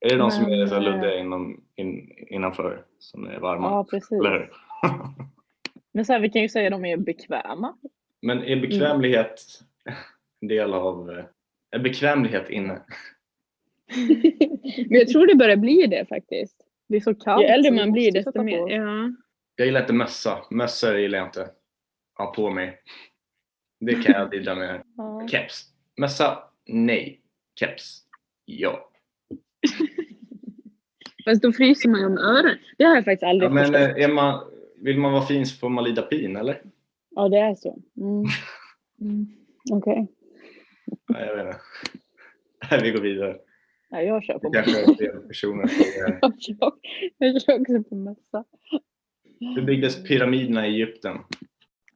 Är 0.00 0.08
det 0.08 0.16
de 0.16 0.30
som 0.30 0.44
är 0.44 0.66
så 0.66 0.74
eh, 0.74 0.82
luddiga 0.82 1.18
inom, 1.18 1.64
in, 1.76 2.10
innanför 2.28 2.84
som 2.98 3.26
är 3.26 3.40
varma? 3.40 3.66
Ja, 3.66 3.86
precis. 3.90 4.18
Men 5.92 6.04
så 6.04 6.12
här, 6.12 6.20
vi 6.20 6.30
kan 6.30 6.42
ju 6.42 6.48
säga 6.48 6.66
att 6.66 6.82
de 6.82 6.84
är 6.84 6.96
bekväma. 6.96 7.76
Men 8.22 8.42
är 8.42 8.60
bekvämlighet 8.60 9.42
en 10.40 10.48
del 10.48 10.74
av... 10.74 11.24
Är 11.70 11.78
bekvämlighet 11.78 12.50
inne? 12.50 12.82
Men 14.88 14.98
jag 14.98 15.08
tror 15.08 15.26
det 15.26 15.34
börjar 15.34 15.56
bli 15.56 15.86
det 15.86 16.06
faktiskt. 16.08 16.56
Det 16.88 16.96
är 16.96 17.00
så 17.00 17.14
kallt. 17.14 17.42
Ju 17.42 17.48
äldre 17.48 17.70
man 17.70 17.92
blir 17.92 18.12
desto 18.12 18.42
mer. 18.42 18.70
Ja. 18.70 19.12
Jag 19.56 19.66
gillar 19.66 19.80
inte 19.80 19.92
mössa. 19.92 20.38
Mössor 20.50 20.98
gillar 20.98 21.18
jag 21.18 21.28
inte. 21.28 21.48
Ha 22.18 22.32
på 22.32 22.50
mig. 22.50 22.78
Det 23.80 23.94
kan 23.94 24.14
jag 24.20 24.30
bidra 24.30 24.54
med. 24.54 24.82
Ja. 24.96 25.28
Keps. 25.30 25.64
Mössa? 25.96 26.38
Nej. 26.66 27.20
Keps? 27.60 28.02
Ja. 28.44 28.90
Fast 31.24 31.42
då 31.42 31.52
fryser 31.52 31.88
man 31.88 32.00
ju 32.00 32.06
om 32.06 32.18
öronen. 32.18 32.58
Det 32.78 32.84
har 32.84 32.94
jag 32.94 33.04
faktiskt 33.04 33.22
ja 33.22 33.28
aldrig 33.28 33.50
men 33.50 33.64
förstått. 33.64 33.96
eh, 33.98 34.04
är 34.04 34.08
man, 34.12 34.44
vill 34.80 34.98
man 34.98 35.12
vara 35.12 35.22
fin 35.26 35.46
så 35.46 35.56
får 35.58 35.68
man 35.68 35.84
lida 35.84 36.02
pin, 36.02 36.36
eller? 36.36 36.62
Ja, 37.10 37.28
det 37.28 37.38
är 37.38 37.54
så. 37.54 37.78
Mm. 37.96 38.24
Mm. 39.00 39.26
Okej. 39.72 40.06
Nej, 41.08 41.26
jag 41.26 41.36
vet 41.36 41.56
inte. 42.70 42.78
Vi 42.82 42.90
går 42.90 43.00
vidare. 43.00 43.36
Ja, 43.96 44.02
jag 44.02 44.24
kör 44.24 44.38
på 44.38 44.48
Det 44.48 44.62
kanske 44.62 44.80
är 44.80 44.94
fel 44.94 45.20
personer. 45.28 45.64
Jag 46.20 46.42
kör 46.42 46.72
jag 47.18 47.42
kör 47.42 47.60
också 47.60 47.82
på 47.82 47.94
mössa. 47.94 48.44
Hur 49.40 49.62
byggdes 49.62 50.02
pyramiderna 50.02 50.66
i 50.66 50.70
Egypten? 50.70 51.18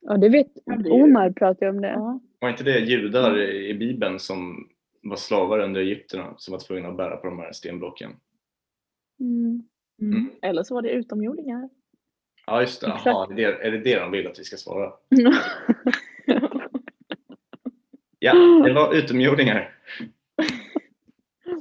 Ja, 0.01 0.17
det 0.17 0.29
vet 0.29 0.47
Omar 0.91 1.31
pratar 1.31 1.67
ju 1.67 1.71
om 1.71 1.81
det. 1.81 1.89
Ja. 1.89 2.21
Var 2.39 2.49
inte 2.49 2.65
det 2.65 2.79
judar 2.79 3.41
i 3.43 3.75
Bibeln 3.75 4.19
som 4.19 4.69
var 5.03 5.17
slavar 5.17 5.59
under 5.59 5.81
egyptierna 5.81 6.35
som 6.37 6.53
var 6.53 6.59
tvungna 6.59 6.89
att 6.89 6.97
bära 6.97 7.17
på 7.17 7.27
de 7.27 7.39
här 7.39 7.53
stenblocken? 7.53 8.11
Mm. 9.21 9.63
Mm. 10.03 10.31
Eller 10.43 10.63
så 10.63 10.75
var 10.75 10.83
det 10.83 10.91
utomjordingar. 10.91 11.69
Ja, 12.47 12.61
just 12.61 12.81
det. 12.81 12.87
Jaha, 12.87 13.27
är 13.31 13.35
det, 13.35 13.45
är 13.45 13.71
det 13.71 13.79
det 13.79 14.01
de 14.01 14.11
vill 14.11 14.27
att 14.27 14.39
vi 14.39 14.45
ska 14.45 14.57
svara? 14.57 14.93
Ja, 18.23 18.35
det 18.65 18.73
var 18.73 18.95
utomjordingar. 18.95 19.75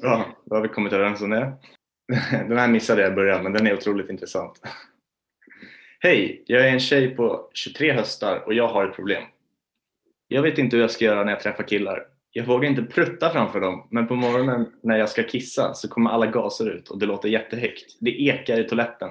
Bra, 0.01 0.25
då 0.45 0.55
har 0.55 0.61
vi 0.61 0.67
kommit 0.67 0.93
överens 0.93 1.21
om 1.21 1.29
det. 1.29 1.53
Den 2.31 2.57
här 2.57 2.67
missade 2.67 3.01
jag 3.01 3.11
i 3.11 3.15
början, 3.15 3.43
men 3.43 3.53
den 3.53 3.67
är 3.67 3.73
otroligt 3.73 4.09
intressant. 4.09 4.61
Hej, 5.99 6.43
jag 6.45 6.67
är 6.67 6.71
en 6.73 6.79
tjej 6.79 7.15
på 7.15 7.49
23 7.53 7.93
höstar 7.93 8.43
och 8.45 8.53
jag 8.53 8.67
har 8.67 8.85
ett 8.87 8.95
problem. 8.95 9.23
Jag 10.27 10.41
vet 10.41 10.57
inte 10.57 10.75
hur 10.75 10.81
jag 10.83 10.91
ska 10.91 11.05
göra 11.05 11.23
när 11.23 11.31
jag 11.31 11.39
träffar 11.41 11.63
killar. 11.63 12.03
Jag 12.31 12.45
vågar 12.45 12.69
inte 12.69 12.83
prutta 12.83 13.29
framför 13.29 13.61
dem, 13.61 13.87
men 13.91 14.07
på 14.07 14.15
morgonen 14.15 14.71
när 14.83 14.97
jag 14.97 15.09
ska 15.09 15.23
kissa 15.23 15.73
så 15.73 15.87
kommer 15.89 16.09
alla 16.09 16.25
gaser 16.25 16.69
ut 16.69 16.89
och 16.89 16.99
det 16.99 17.05
låter 17.05 17.29
jättehögt. 17.29 17.97
Det 17.99 18.21
ekar 18.21 18.59
i 18.59 18.63
toaletten. 18.63 19.09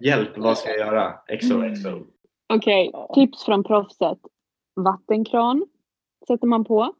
Hjälp, 0.00 0.38
vad 0.38 0.58
ska 0.58 0.70
jag 0.70 0.78
göra? 0.78 1.12
XOXO. 1.40 2.06
Okej, 2.54 2.90
Ja. 2.92 3.12
tips 3.14 3.44
från 3.44 3.64
proffset. 3.64 4.18
Vattenkran 4.76 5.66
sätter 6.28 6.46
man 6.46 6.64
på. 6.64 6.94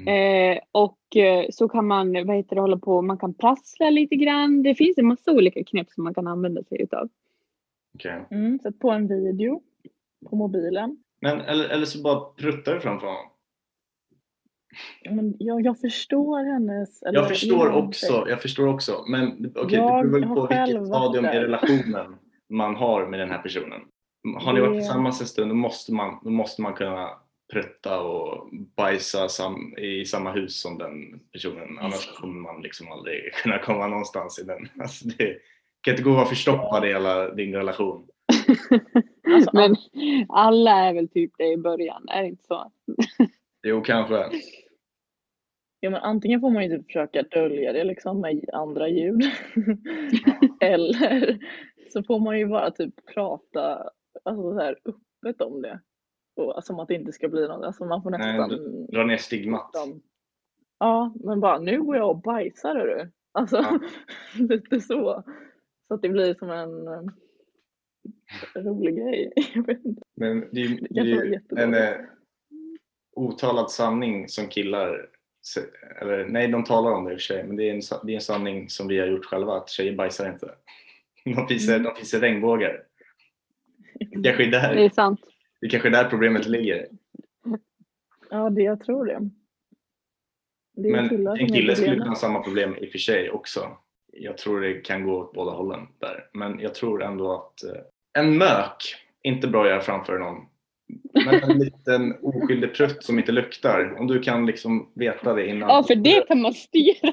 Mm. 0.00 0.52
Eh, 0.52 0.58
och 0.72 1.16
eh, 1.16 1.46
så 1.50 1.68
kan 1.68 1.86
man, 1.86 2.26
vad 2.26 2.36
heter 2.36 2.54
det, 2.54 2.60
hålla 2.60 2.78
på, 2.78 3.02
man 3.02 3.18
kan 3.18 3.34
prassla 3.34 3.90
lite 3.90 4.16
grann. 4.16 4.62
Det 4.62 4.74
finns 4.74 4.98
en 4.98 5.06
massa 5.06 5.32
olika 5.32 5.64
knep 5.64 5.90
som 5.90 6.04
man 6.04 6.14
kan 6.14 6.26
använda 6.26 6.64
sig 6.64 6.82
utav. 6.82 7.08
Okej. 7.94 8.24
Mm. 8.30 8.58
Sätt 8.58 8.78
på 8.78 8.90
en 8.90 9.08
video 9.08 9.62
på 10.30 10.36
mobilen. 10.36 10.96
Men, 11.20 11.40
eller, 11.40 11.68
eller 11.68 11.86
så 11.86 12.02
bara 12.02 12.20
pruttar 12.20 12.74
du 12.74 12.80
framför 12.80 13.06
honom. 13.06 13.30
Men 15.10 15.34
jag, 15.38 15.60
jag 15.60 15.80
förstår 15.80 16.44
hennes... 16.44 17.02
eller 17.02 17.18
Jag 17.18 17.28
förstår 17.28 17.72
också, 17.72 18.26
jag 18.28 18.42
förstår 18.42 18.66
också. 18.66 19.04
Men 19.08 19.52
okej, 19.56 19.78
Jag 19.78 20.04
det 20.04 20.10
beror 20.10 20.34
på 20.34 20.46
vilket 20.46 20.86
stadium 20.86 21.24
i 21.24 21.40
relationen 21.40 22.16
man 22.48 22.76
har 22.76 23.06
med 23.06 23.20
den 23.20 23.30
här 23.30 23.38
personen. 23.38 23.80
Har 24.38 24.52
ni 24.52 24.60
varit 24.60 24.80
tillsammans 24.80 25.20
en 25.20 25.26
stund 25.26 25.50
då 25.50 25.54
måste 25.54 25.92
man, 25.92 26.20
då 26.22 26.30
måste 26.30 26.62
man 26.62 26.74
kunna 26.74 27.10
prutta 27.52 28.00
och 28.00 28.48
bajsa 28.76 29.28
sam, 29.28 29.78
i 29.78 30.04
samma 30.04 30.32
hus 30.32 30.60
som 30.60 30.78
den 30.78 31.20
personen. 31.32 31.78
Annars 31.80 32.12
kommer 32.14 32.40
man 32.40 32.62
liksom 32.62 32.92
aldrig 32.92 33.32
kunna 33.42 33.58
komma 33.58 33.86
någonstans 33.86 34.38
i 34.38 34.44
den. 34.44 34.68
Alltså 34.80 35.08
det 35.08 35.38
kan 35.80 35.92
inte 35.92 36.02
gå 36.02 36.10
att 36.10 36.16
vara 36.16 36.26
förstoppad 36.26 36.84
i 36.84 36.88
hela 36.88 37.34
din 37.34 37.54
relation. 37.54 38.08
Alltså, 39.28 39.50
Men 39.52 39.76
alla 40.28 40.70
är 40.70 40.94
väl 40.94 41.08
typ 41.08 41.32
det 41.38 41.52
i 41.52 41.56
början, 41.56 42.08
är 42.08 42.22
det 42.22 42.28
inte 42.28 42.44
så? 42.44 42.72
Jo, 43.62 43.82
kanske. 43.82 44.30
Ja, 45.80 45.90
men 45.90 46.00
antingen 46.00 46.40
får 46.40 46.50
man 46.50 46.64
ju 46.64 46.76
typ 46.76 46.86
försöka 46.86 47.22
dölja 47.22 47.72
det 47.72 47.84
liksom 47.84 48.20
med 48.20 48.50
andra 48.52 48.88
ljud. 48.88 49.22
Eller 50.60 51.38
så 51.92 52.02
får 52.02 52.20
man 52.20 52.38
ju 52.38 52.46
bara 52.46 52.70
typ 52.70 52.94
prata 53.14 53.90
alltså 54.22 54.52
så 54.52 54.60
här 54.60 54.78
öppet 54.84 55.40
om 55.40 55.62
det. 55.62 55.80
Och, 56.36 56.64
som 56.64 56.78
att 56.80 56.88
det 56.88 56.94
inte 56.94 57.12
ska 57.12 57.28
bli 57.28 57.48
något. 57.48 57.64
Alltså 57.64 57.84
man 57.84 58.02
får 58.02 58.10
Nej, 58.10 58.38
nästan... 58.38 58.86
Dra 58.86 59.04
ner 59.04 59.16
stigmat. 59.16 59.70
Ja, 60.78 61.14
men 61.24 61.40
bara 61.40 61.58
nu 61.58 61.82
går 61.82 61.96
jag 61.96 62.10
och 62.10 62.20
bajsar 62.20 62.74
hörru. 62.76 63.10
Alltså 63.32 63.56
Ja. 63.56 63.78
lite 64.48 64.80
så. 64.80 65.22
Så 65.88 65.94
att 65.94 66.02
det 66.02 66.08
blir 66.08 66.34
som 66.34 66.50
en 66.50 66.88
eh, 66.88 67.02
rolig 68.62 68.96
grej. 68.96 69.32
Jag 69.54 69.66
vet 69.66 69.84
inte. 69.84 70.02
Men 70.16 70.40
det 70.52 70.60
är, 70.62 70.68
Det 70.68 70.88
kanske 70.94 71.60
är 71.60 71.62
en 71.62 71.74
eh, 71.74 72.00
otalad 73.16 73.70
sanning 73.70 74.28
som 74.28 74.46
killar, 74.48 75.08
eller 76.00 76.24
nej 76.24 76.48
de 76.48 76.64
talar 76.64 76.90
om 76.92 77.04
det 77.04 77.12
i 77.12 77.16
och 77.16 77.20
för 77.20 77.24
sig, 77.24 77.44
men 77.44 77.56
det 77.56 77.70
är, 77.70 77.74
en, 77.74 77.80
det 78.06 78.12
är 78.12 78.14
en 78.14 78.20
sanning 78.20 78.68
som 78.68 78.88
vi 78.88 78.98
har 78.98 79.06
gjort 79.06 79.24
själva 79.24 79.56
att 79.56 79.68
tjejer 79.68 79.96
bajsar 79.96 80.32
inte. 80.32 80.54
De 81.24 81.46
fiser, 81.48 81.74
Mm. 81.74 81.82
de 81.84 81.94
fiser 82.00 82.20
regnbågar. 82.20 82.82
Det 84.00 84.22
kanske 84.22 84.44
är 84.44 84.74
Det 84.74 84.84
är 84.84 84.90
sant. 84.90 85.20
Det 85.60 85.68
kanske 85.68 85.88
är 85.88 85.92
där 85.92 86.10
problemet 86.10 86.46
ligger. 86.46 86.88
Ja, 88.30 88.50
det, 88.50 88.62
jag 88.62 88.84
tror 88.84 89.06
det. 89.06 89.30
Det 90.76 90.88
är 90.88 90.92
Men 90.92 91.26
en 91.26 91.26
är 91.26 91.48
kille 91.48 91.76
skulle 91.76 91.92
kunna 91.92 92.08
ha 92.08 92.14
samma 92.16 92.42
problem 92.42 92.76
i 92.76 92.86
och 92.86 92.92
för 92.92 92.98
sig 92.98 93.30
också. 93.30 93.78
Jag 94.12 94.38
tror 94.38 94.60
det 94.60 94.74
kan 94.74 95.04
gå 95.04 95.12
åt 95.12 95.32
båda 95.32 95.50
hållen 95.50 95.88
där. 95.98 96.28
Men 96.32 96.60
jag 96.60 96.74
tror 96.74 97.02
ändå 97.02 97.32
att 97.32 97.64
eh, 97.64 97.82
en 98.18 98.38
mök, 98.38 98.76
inte 99.22 99.48
bra 99.48 99.62
att 99.62 99.68
göra 99.68 99.80
framför 99.80 100.18
någon 100.18 100.46
Men 101.24 101.42
en 101.42 101.58
liten 101.58 102.16
oskyldig 102.22 102.74
prutt 102.74 103.04
som 103.04 103.18
inte 103.18 103.32
luktar. 103.32 103.96
Om 104.00 104.06
du 104.06 104.20
kan 104.20 104.46
liksom 104.46 104.90
veta 104.94 105.34
det 105.34 105.46
innan. 105.46 105.68
Ja, 105.68 105.84
för 105.86 105.94
det 105.94 106.28
kan 106.28 106.42
man 106.42 106.52
styra. 106.54 107.12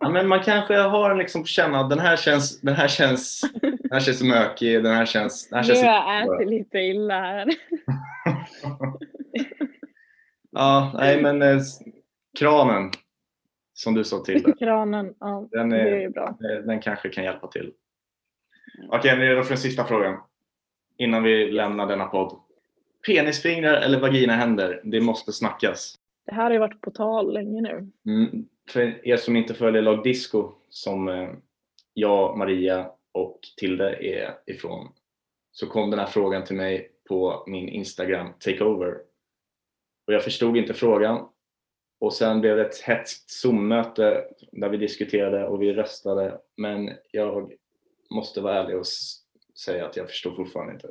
Ja, 0.00 0.08
men 0.10 0.28
man 0.28 0.40
kanske 0.42 0.76
har 0.76 1.14
liksom 1.14 1.44
känna 1.44 1.80
att 1.80 1.90
den 1.90 1.98
här 1.98 2.16
känns, 2.16 2.60
den 2.60 2.74
här 2.74 2.88
känns, 2.88 3.40
den 3.62 3.90
här 3.92 4.00
känns 4.00 4.22
mökig, 4.22 4.82
den 4.82 4.94
här 4.94 5.06
känns... 5.06 5.48
Den 5.48 5.56
här 5.58 5.62
Nu 5.68 5.74
känns 5.74 5.86
har 5.86 5.88
jag 5.88 6.34
ätit 6.36 6.48
lite 6.50 6.78
illa 6.78 7.20
här. 7.20 7.48
ja, 10.50 10.92
nej 10.94 11.22
men 11.22 11.42
eh, 11.42 11.58
kranen 12.38 12.90
som 13.74 13.94
du 13.94 14.04
sa 14.04 14.18
till, 14.24 14.52
Kranen, 14.58 15.14
ja, 15.20 15.48
den, 15.50 15.70
det 15.70 15.80
är, 15.80 15.86
är 15.86 16.08
bra. 16.08 16.28
eh, 16.28 16.64
den 16.66 16.80
kanske 16.80 17.08
kan 17.08 17.24
hjälpa 17.24 17.46
till. 17.46 17.72
Okej, 18.88 19.10
är 19.10 19.16
ni 19.16 19.28
redo 19.28 19.42
för 19.42 19.48
den 19.48 19.58
sista 19.58 19.84
frågan? 19.84 20.20
Innan 20.98 21.22
vi 21.22 21.50
lämnar 21.50 21.86
denna 21.86 22.04
podd. 22.04 22.41
Penisfingrar 23.06 23.74
eller 23.74 24.00
vaginahänder? 24.00 24.80
Det 24.84 25.00
måste 25.00 25.32
snackas. 25.32 25.98
Det 26.26 26.34
här 26.34 26.42
har 26.42 26.50
ju 26.50 26.58
varit 26.58 26.80
på 26.80 26.90
tal 26.90 27.32
länge 27.32 27.60
nu. 27.60 27.90
Mm. 28.06 28.48
För 28.70 29.08
er 29.08 29.16
som 29.16 29.36
inte 29.36 29.54
följer 29.54 29.82
Lag 29.82 30.02
Disco 30.02 30.52
som 30.68 31.08
eh, 31.08 31.28
jag, 31.94 32.38
Maria 32.38 32.90
och 33.12 33.38
Tilde 33.56 34.04
är 34.04 34.34
ifrån 34.46 34.88
så 35.52 35.66
kom 35.66 35.90
den 35.90 35.98
här 35.98 36.06
frågan 36.06 36.44
till 36.44 36.56
mig 36.56 36.90
på 37.08 37.44
min 37.46 37.68
Instagram 37.68 38.28
takeover. 38.38 38.94
Och 40.06 40.12
jag 40.12 40.24
förstod 40.24 40.56
inte 40.56 40.74
frågan. 40.74 41.28
Och 42.00 42.12
sen 42.14 42.40
blev 42.40 42.56
det 42.56 42.66
ett 42.66 42.80
hetskt 42.80 43.30
Zoom-möte 43.30 44.24
där 44.52 44.68
vi 44.68 44.76
diskuterade 44.76 45.46
och 45.46 45.62
vi 45.62 45.72
röstade. 45.72 46.38
Men 46.56 46.90
jag 47.10 47.52
måste 48.10 48.40
vara 48.40 48.62
ärlig 48.62 48.76
och 48.76 48.86
säga 49.64 49.86
att 49.86 49.96
jag 49.96 50.08
förstår 50.08 50.34
fortfarande 50.34 50.72
inte 50.72 50.88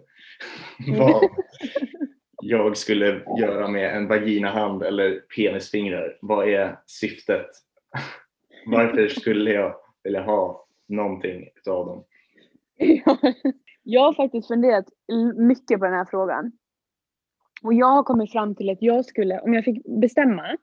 vad 0.99 1.23
jag 2.51 2.77
skulle 2.77 3.21
göra 3.39 3.67
med 3.67 3.95
en 3.95 4.07
vaginahand 4.07 4.83
eller 4.83 5.19
penisfingrar. 5.35 6.17
Vad 6.21 6.49
är 6.49 6.79
syftet? 6.85 7.47
Varför 8.65 9.07
skulle 9.07 9.51
jag 9.51 9.75
vilja 10.03 10.21
ha 10.21 10.65
någonting 10.87 11.47
utav 11.55 11.85
dem? 11.85 12.03
Jag 13.83 14.01
har 14.01 14.13
faktiskt 14.13 14.47
funderat 14.47 14.85
mycket 15.37 15.79
på 15.79 15.85
den 15.85 15.93
här 15.93 16.05
frågan. 16.09 16.51
Och 17.63 17.73
jag 17.73 17.87
har 17.87 18.03
kommit 18.03 18.31
fram 18.31 18.55
till 18.55 18.69
att 18.69 18.81
jag 18.81 19.05
skulle, 19.05 19.39
om 19.39 19.53
jag 19.53 19.65
fick 19.65 19.85
bestämma, 19.85 20.57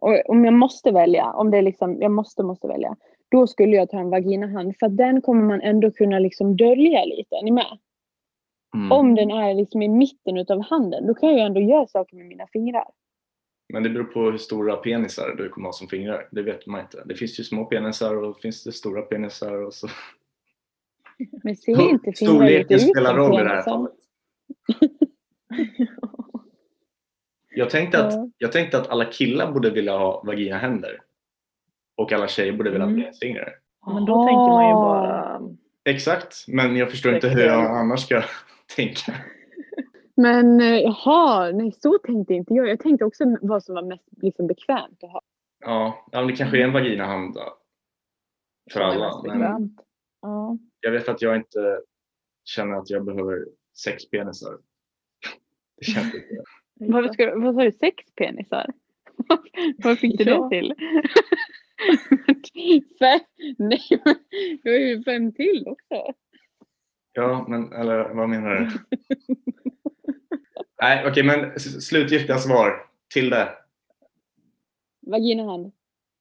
och 0.00 0.30
om 0.30 0.44
jag 0.44 0.54
måste 0.54 0.90
välja, 0.90 1.32
om 1.32 1.50
det 1.50 1.58
är 1.58 1.62
liksom, 1.62 2.02
jag 2.02 2.10
måste, 2.10 2.42
måste 2.42 2.68
välja, 2.68 2.96
då 3.30 3.46
skulle 3.46 3.76
jag 3.76 3.90
ta 3.90 3.98
en 3.98 4.10
vaginahand. 4.10 4.74
För 4.78 4.86
att 4.86 4.96
den 4.96 5.22
kommer 5.22 5.42
man 5.42 5.60
ändå 5.60 5.90
kunna 5.90 6.18
liksom 6.18 6.56
dölja 6.56 7.04
lite, 7.04 7.36
är 7.36 7.42
ni 7.42 7.50
med? 7.50 7.78
Mm. 8.74 8.92
Om 8.92 9.14
den 9.14 9.30
är 9.30 9.54
liksom 9.54 9.82
i 9.82 9.88
mitten 9.88 10.36
utav 10.38 10.62
handen, 10.62 11.06
då 11.06 11.14
kan 11.14 11.28
jag 11.28 11.38
ju 11.38 11.44
ändå 11.44 11.60
göra 11.60 11.86
saker 11.86 12.16
med 12.16 12.26
mina 12.26 12.46
fingrar. 12.46 12.84
Men 13.72 13.82
det 13.82 13.88
beror 13.90 14.04
på 14.04 14.20
hur 14.20 14.38
stora 14.38 14.76
penisar 14.76 15.34
du 15.36 15.48
kommer 15.48 15.68
ha 15.68 15.72
som 15.72 15.88
fingrar. 15.88 16.28
Det 16.30 16.42
vet 16.42 16.66
man 16.66 16.80
inte. 16.80 17.02
Det 17.04 17.14
finns 17.14 17.40
ju 17.40 17.44
små 17.44 17.64
penisar 17.64 18.16
och 18.16 18.40
finns 18.40 18.64
det 18.64 18.72
stora 18.72 19.02
penisar. 19.02 19.62
Och 19.66 19.74
så. 19.74 19.88
Men 21.44 21.56
ser 21.56 21.90
inte 21.90 22.12
Storleken 22.12 22.80
spelar 22.80 23.14
roll 23.16 23.40
i 23.40 23.42
det 23.44 23.48
här 23.48 23.62
fallet. 23.62 23.92
Jag 27.54 27.70
tänkte, 27.70 28.06
att, 28.06 28.12
Ja. 28.14 28.30
jag 28.38 28.52
tänkte 28.52 28.78
att 28.78 28.88
alla 28.88 29.04
killar 29.04 29.52
borde 29.52 29.70
vilja 29.70 29.98
ha 29.98 30.22
vaginahänder. 30.26 31.00
Och 31.96 32.12
alla 32.12 32.28
tjejer 32.28 32.52
borde 32.52 32.70
vilja 32.70 32.84
ha 32.86 32.90
Mm. 32.92 33.02
penisfingrar. 33.02 33.52
Men 33.86 34.04
då 34.04 34.26
tänker 34.26 34.48
man 34.48 34.68
ju 34.68 34.74
bara 34.74 35.40
Exakt, 35.84 36.34
men 36.48 36.76
jag 36.76 36.90
förstår 36.90 37.14
inte 37.14 37.28
hur 37.28 37.44
jag 37.44 37.64
annars 37.80 38.00
ska 38.00 38.22
tänka. 38.76 39.14
Men 40.14 40.60
eh, 40.60 40.80
jaha, 40.80 41.50
nej 41.52 41.72
så 41.72 41.98
tänkte 41.98 42.34
inte 42.34 42.54
jag. 42.54 42.68
Jag 42.68 42.80
tänkte 42.80 43.04
också 43.04 43.24
vad 43.40 43.64
som 43.64 43.74
var 43.74 43.82
mest 43.82 44.08
liksom, 44.22 44.46
bekvämt 44.46 45.04
att 45.04 45.10
ha. 45.10 45.22
Ja, 45.60 46.08
ja 46.12 46.18
men 46.20 46.28
det 46.28 46.36
kanske 46.36 46.58
är 46.58 46.64
en 46.64 46.72
vaginahand 46.72 47.34
då. 47.34 47.58
För 48.72 48.80
alla. 48.80 49.22
Men. 49.38 49.76
Ja. 50.22 50.58
jag 50.80 50.92
vet 50.92 51.08
att 51.08 51.22
jag 51.22 51.36
inte 51.36 51.80
känner 52.44 52.76
att 52.76 52.90
jag 52.90 53.04
behöver 53.04 53.46
sex 53.84 54.10
penisar. 54.10 54.58
Det 55.76 55.84
känns 55.84 56.14
inte. 56.14 56.42
Vad, 56.80 57.12
ska, 57.14 57.26
du- 57.26 57.40
vad 57.40 57.54
sa 57.54 57.62
du, 57.62 57.72
sex 57.72 58.04
penisar? 58.14 58.66
vad 59.78 59.98
fick 59.98 60.18
du 60.18 60.24
Ja. 60.24 60.42
det 60.42 60.48
till? 60.60 60.74
fem, 62.98 63.20
nej, 63.58 63.80
men 64.04 64.14
du 64.62 64.70
har 64.70 64.78
ju 64.78 65.02
fem 65.02 65.32
till 65.32 65.64
också. 65.68 66.12
Ja, 67.18 67.44
men 67.48 67.72
eller 67.72 68.08
vad 68.14 68.28
menar 68.28 68.50
du? 68.54 68.70
Nej, 70.82 71.08
okej, 71.10 71.22
men 71.24 71.52
s- 71.52 71.86
slutgiltiga 71.86 72.38
svar. 72.38 72.86
Till 73.14 73.30
det. 73.30 73.58
Vaginahand. 75.06 75.72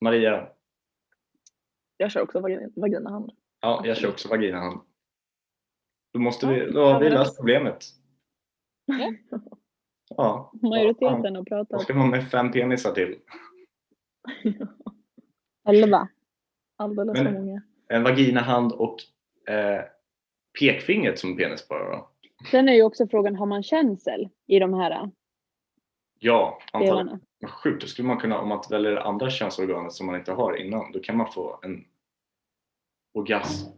Maria. 0.02 0.50
Jag 1.98 2.12
kör 2.12 2.22
också 2.22 2.39
vagin- 2.39 2.74
vaginahand. 2.76 3.32
Ja, 3.62 3.82
jag 3.86 3.98
kör 3.98 4.10
också 4.10 4.30
vaginahand. 4.30 4.80
Då 6.14 6.20
måste 6.20 6.48
vi, 6.48 6.60
Ja, 6.60 6.72
då 6.72 6.86
har 6.86 7.00
vi 7.00 7.10
löst 7.10 7.38
problemet. 7.38 7.84
Ja. 8.86 9.14
Ja. 10.10 10.52
Majoriteten 10.62 11.10
har 11.26 11.32
Vad 11.36 11.48
pratat. 11.48 11.82
ska 11.82 11.93
man 11.93 12.10
med 12.10 12.30
fem 12.32 12.52
penisar 12.52 12.91
till? 12.91 13.20
Elva. 15.70 16.08
Alldeles 16.76 17.14
Men- 17.18 17.26
för 17.26 17.34
många. 17.41 17.62
En 17.88 18.04
vaginahand 18.04 18.72
och 18.72 18.98
eh, 19.50 19.82
pekfingret 20.60 21.20
som 21.20 21.38
penis 21.38 21.68
bara 21.68 21.89
då? 21.91 22.10
Sen 22.51 22.70
är 22.70 22.74
ju 22.74 22.84
också 22.84 23.08
frågan, 23.08 23.36
har 23.36 23.45
man 23.45 23.64
känsel 23.64 24.30
i 24.47 24.60
de 24.60 24.74
här 24.74 24.91
äh, 24.91 25.05
Ja, 26.20 26.60
antagligen. 26.74 27.20
Vad 27.39 27.51
sjukt, 27.51 27.82
då 27.82 27.88
skulle 27.88 28.08
man 28.08 28.18
kunna, 28.18 28.39
om 28.39 28.49
man 28.49 28.64
väljer 28.70 28.91
det 28.91 29.03
andra 29.03 29.30
könsorganet 29.30 29.91
som 29.93 30.05
man 30.08 30.16
inte 30.16 30.32
har 30.32 30.55
innan, 30.55 30.91
då 30.91 30.99
kan 30.99 31.18
man 31.18 31.32
få 31.32 31.60
en 31.64 31.86
orgasm 33.14 33.70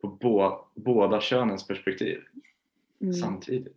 på 0.00 0.08
bå, 0.08 0.68
båda 0.74 1.20
könens 1.20 1.66
perspektiv 1.66 2.20
Mm. 3.02 3.14
samtidigt. 3.14 3.76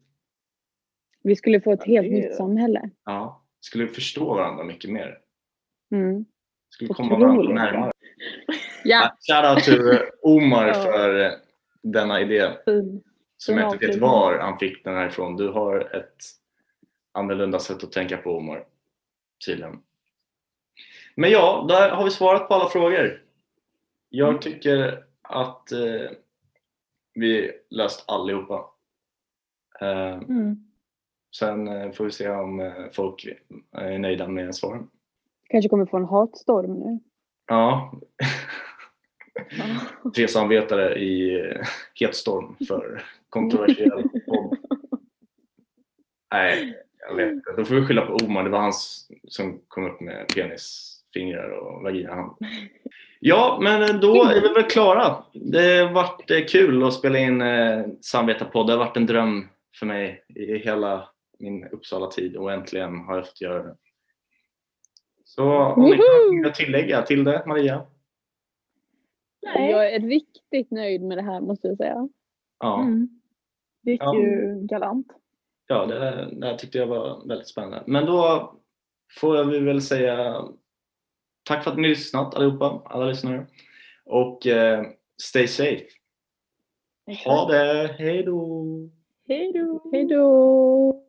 Vi 1.24 1.36
skulle 1.36 1.62
få 1.62 1.72
ett 1.72 1.80
Ja, 1.86 2.02
helt 2.02 2.12
nytt 2.14 2.36
samhälle. 2.36 2.90
Ja, 3.06 3.44
skulle 3.60 3.88
förstå 3.88 4.34
varandra 4.34 4.64
mycket 4.64 4.92
mer. 4.92 5.18
Mm. 5.92 6.26
Skulle 6.70 6.94
komma 6.94 7.20
varandra 7.20 7.54
närmare. 7.54 7.92
Ja, 8.84 9.18
Shoutout 9.28 9.64
till 9.64 10.00
Omar 10.22 10.74
för 10.74 11.26
eh, 11.26 11.32
denna 11.92 12.22
idé. 12.22 12.52
Fin. 12.66 13.04
Som 13.38 13.58
jag 13.58 13.74
inte 13.74 13.88
vet 13.88 14.00
var 14.02 14.40
han 14.40 14.60
fick 14.60 14.84
den 14.84 14.96
här 14.96 15.08
ifrån. 15.08 15.36
Du 15.36 15.50
har 15.50 15.96
ett 15.96 16.24
annorlunda 17.12 17.60
sätt 17.60 17.84
att 17.84 17.92
tänka 17.92 18.18
på 18.18 18.38
Omar. 18.38 18.66
Tydligen. 19.46 19.80
Men 21.16 21.30
ja, 21.32 21.66
där 21.70 21.90
har 21.90 22.04
vi 22.04 22.10
svarat 22.12 22.48
på 22.48 22.54
alla 22.54 22.70
frågor. 22.70 23.24
Jag 24.10 24.30
Mm. 24.30 24.40
tycker 24.42 25.04
att 25.22 25.72
eh, 25.72 26.10
vi 27.14 27.52
löst 27.70 28.04
allihopa. 28.08 28.66
Eh, 29.82 30.14
Mm. 30.16 30.56
sen 31.40 31.68
eh, 31.68 31.92
får 31.92 32.06
vi 32.06 32.12
se 32.12 32.30
om 32.30 32.60
eh, 32.60 32.74
folk 32.94 33.28
är 33.72 34.00
nöjda 34.00 34.28
med 34.28 34.56
svaren. 34.56 34.88
kanske 35.50 35.70
kommer 35.70 35.86
få 35.86 35.98
en 35.98 36.06
hatstorm 36.06 36.74
nu. 36.74 37.00
Ja. 37.48 37.94
tre 40.16 40.28
samvetare 40.28 40.96
i 40.96 41.40
eh, 41.40 41.68
hetstorm 41.94 42.56
för 42.68 43.04
kontroversiell 43.30 44.04
podd. 44.28 44.58
Nej, 46.34 46.78
jag 47.08 47.16
vet 47.16 47.32
inte. 47.32 47.52
Då 47.58 47.66
får 47.66 47.76
vi 47.76 47.86
skylla 47.86 48.06
på 48.06 48.14
Omar. 48.14 48.44
Det 48.44 48.50
var 48.50 48.60
han 48.60 48.74
som 49.28 49.62
kom 49.68 49.86
upp 49.86 50.02
med 50.02 50.28
penisfingrar 50.28 51.50
och 51.50 51.84
vaginahand. 51.84 52.32
Ja, 53.20 53.60
men 53.62 54.00
då 54.00 54.24
är 54.24 54.42
vi 54.42 54.54
väl 54.54 54.64
klara. 54.64 55.24
Det 55.34 55.78
har 55.78 55.94
varit 55.94 56.32
eh, 56.32 56.46
kul 56.46 56.84
att 56.84 56.94
spela 56.94 57.20
in 57.20 57.42
eh, 57.42 57.86
Samvetarpodd. 58.02 58.68
Det 58.68 58.74
har 58.74 58.80
varit 58.80 58.98
en 58.98 59.06
dröm 59.06 59.48
för 59.80 59.86
mig 59.86 60.24
i 60.36 60.58
hela 60.58 61.10
min 61.40 61.68
Uppsala-tid 61.68 62.36
och 62.36 62.54
äntligen 62.54 63.00
har 63.00 63.16
jag 63.16 63.28
fått 63.28 63.42
göra 63.42 63.64
det. 63.64 63.76
Så 65.26 65.44
om 65.44 65.84
ni 65.84 65.98
har 66.42 66.50
att 66.50 66.56
tillägga 66.56 67.02
till 67.02 67.24
det, 67.24 67.44
Maria? 67.46 67.86
Nej. 69.46 69.72
Jag 69.72 69.94
är 69.94 70.00
riktigt 70.00 70.72
nöjd 70.72 71.02
med 71.02 71.18
det 71.18 71.22
här 71.22 71.42
måste 71.42 71.68
jag 71.68 71.78
säga. 71.78 72.10
Ja. 72.60 72.82
Mm. 72.82 73.10
Det 73.84 73.92
gick 73.92 74.02
Ja. 74.02 74.16
ju 74.20 74.60
galant. 74.62 75.08
Ja, 75.68 75.86
det, 75.86 76.00
det 76.40 76.48
här 76.48 76.58
tyckte 76.58 76.78
jag 76.78 76.88
var 76.88 77.28
väldigt 77.28 77.48
spännande. 77.48 77.84
Men 77.88 78.06
då 78.06 78.52
får 79.20 79.44
vi 79.46 79.60
väl 79.60 79.82
säga 79.82 80.44
tack 81.44 81.64
för 81.64 81.72
att 81.72 81.78
ni 81.78 81.88
lyssnat 81.88 82.36
allihopa, 82.36 82.82
alla 82.86 83.06
lyssnare. 83.06 83.48
Och 84.06 84.48
eh, 84.48 84.86
stay 85.22 85.48
safe. 85.48 85.86
Ha 87.26 87.48
det, 87.52 87.96
hej 88.00 88.24
då! 88.24 88.66
Hej 89.28 89.52
då! 89.54 89.90
Hej 89.92 90.06
då! 90.08 91.05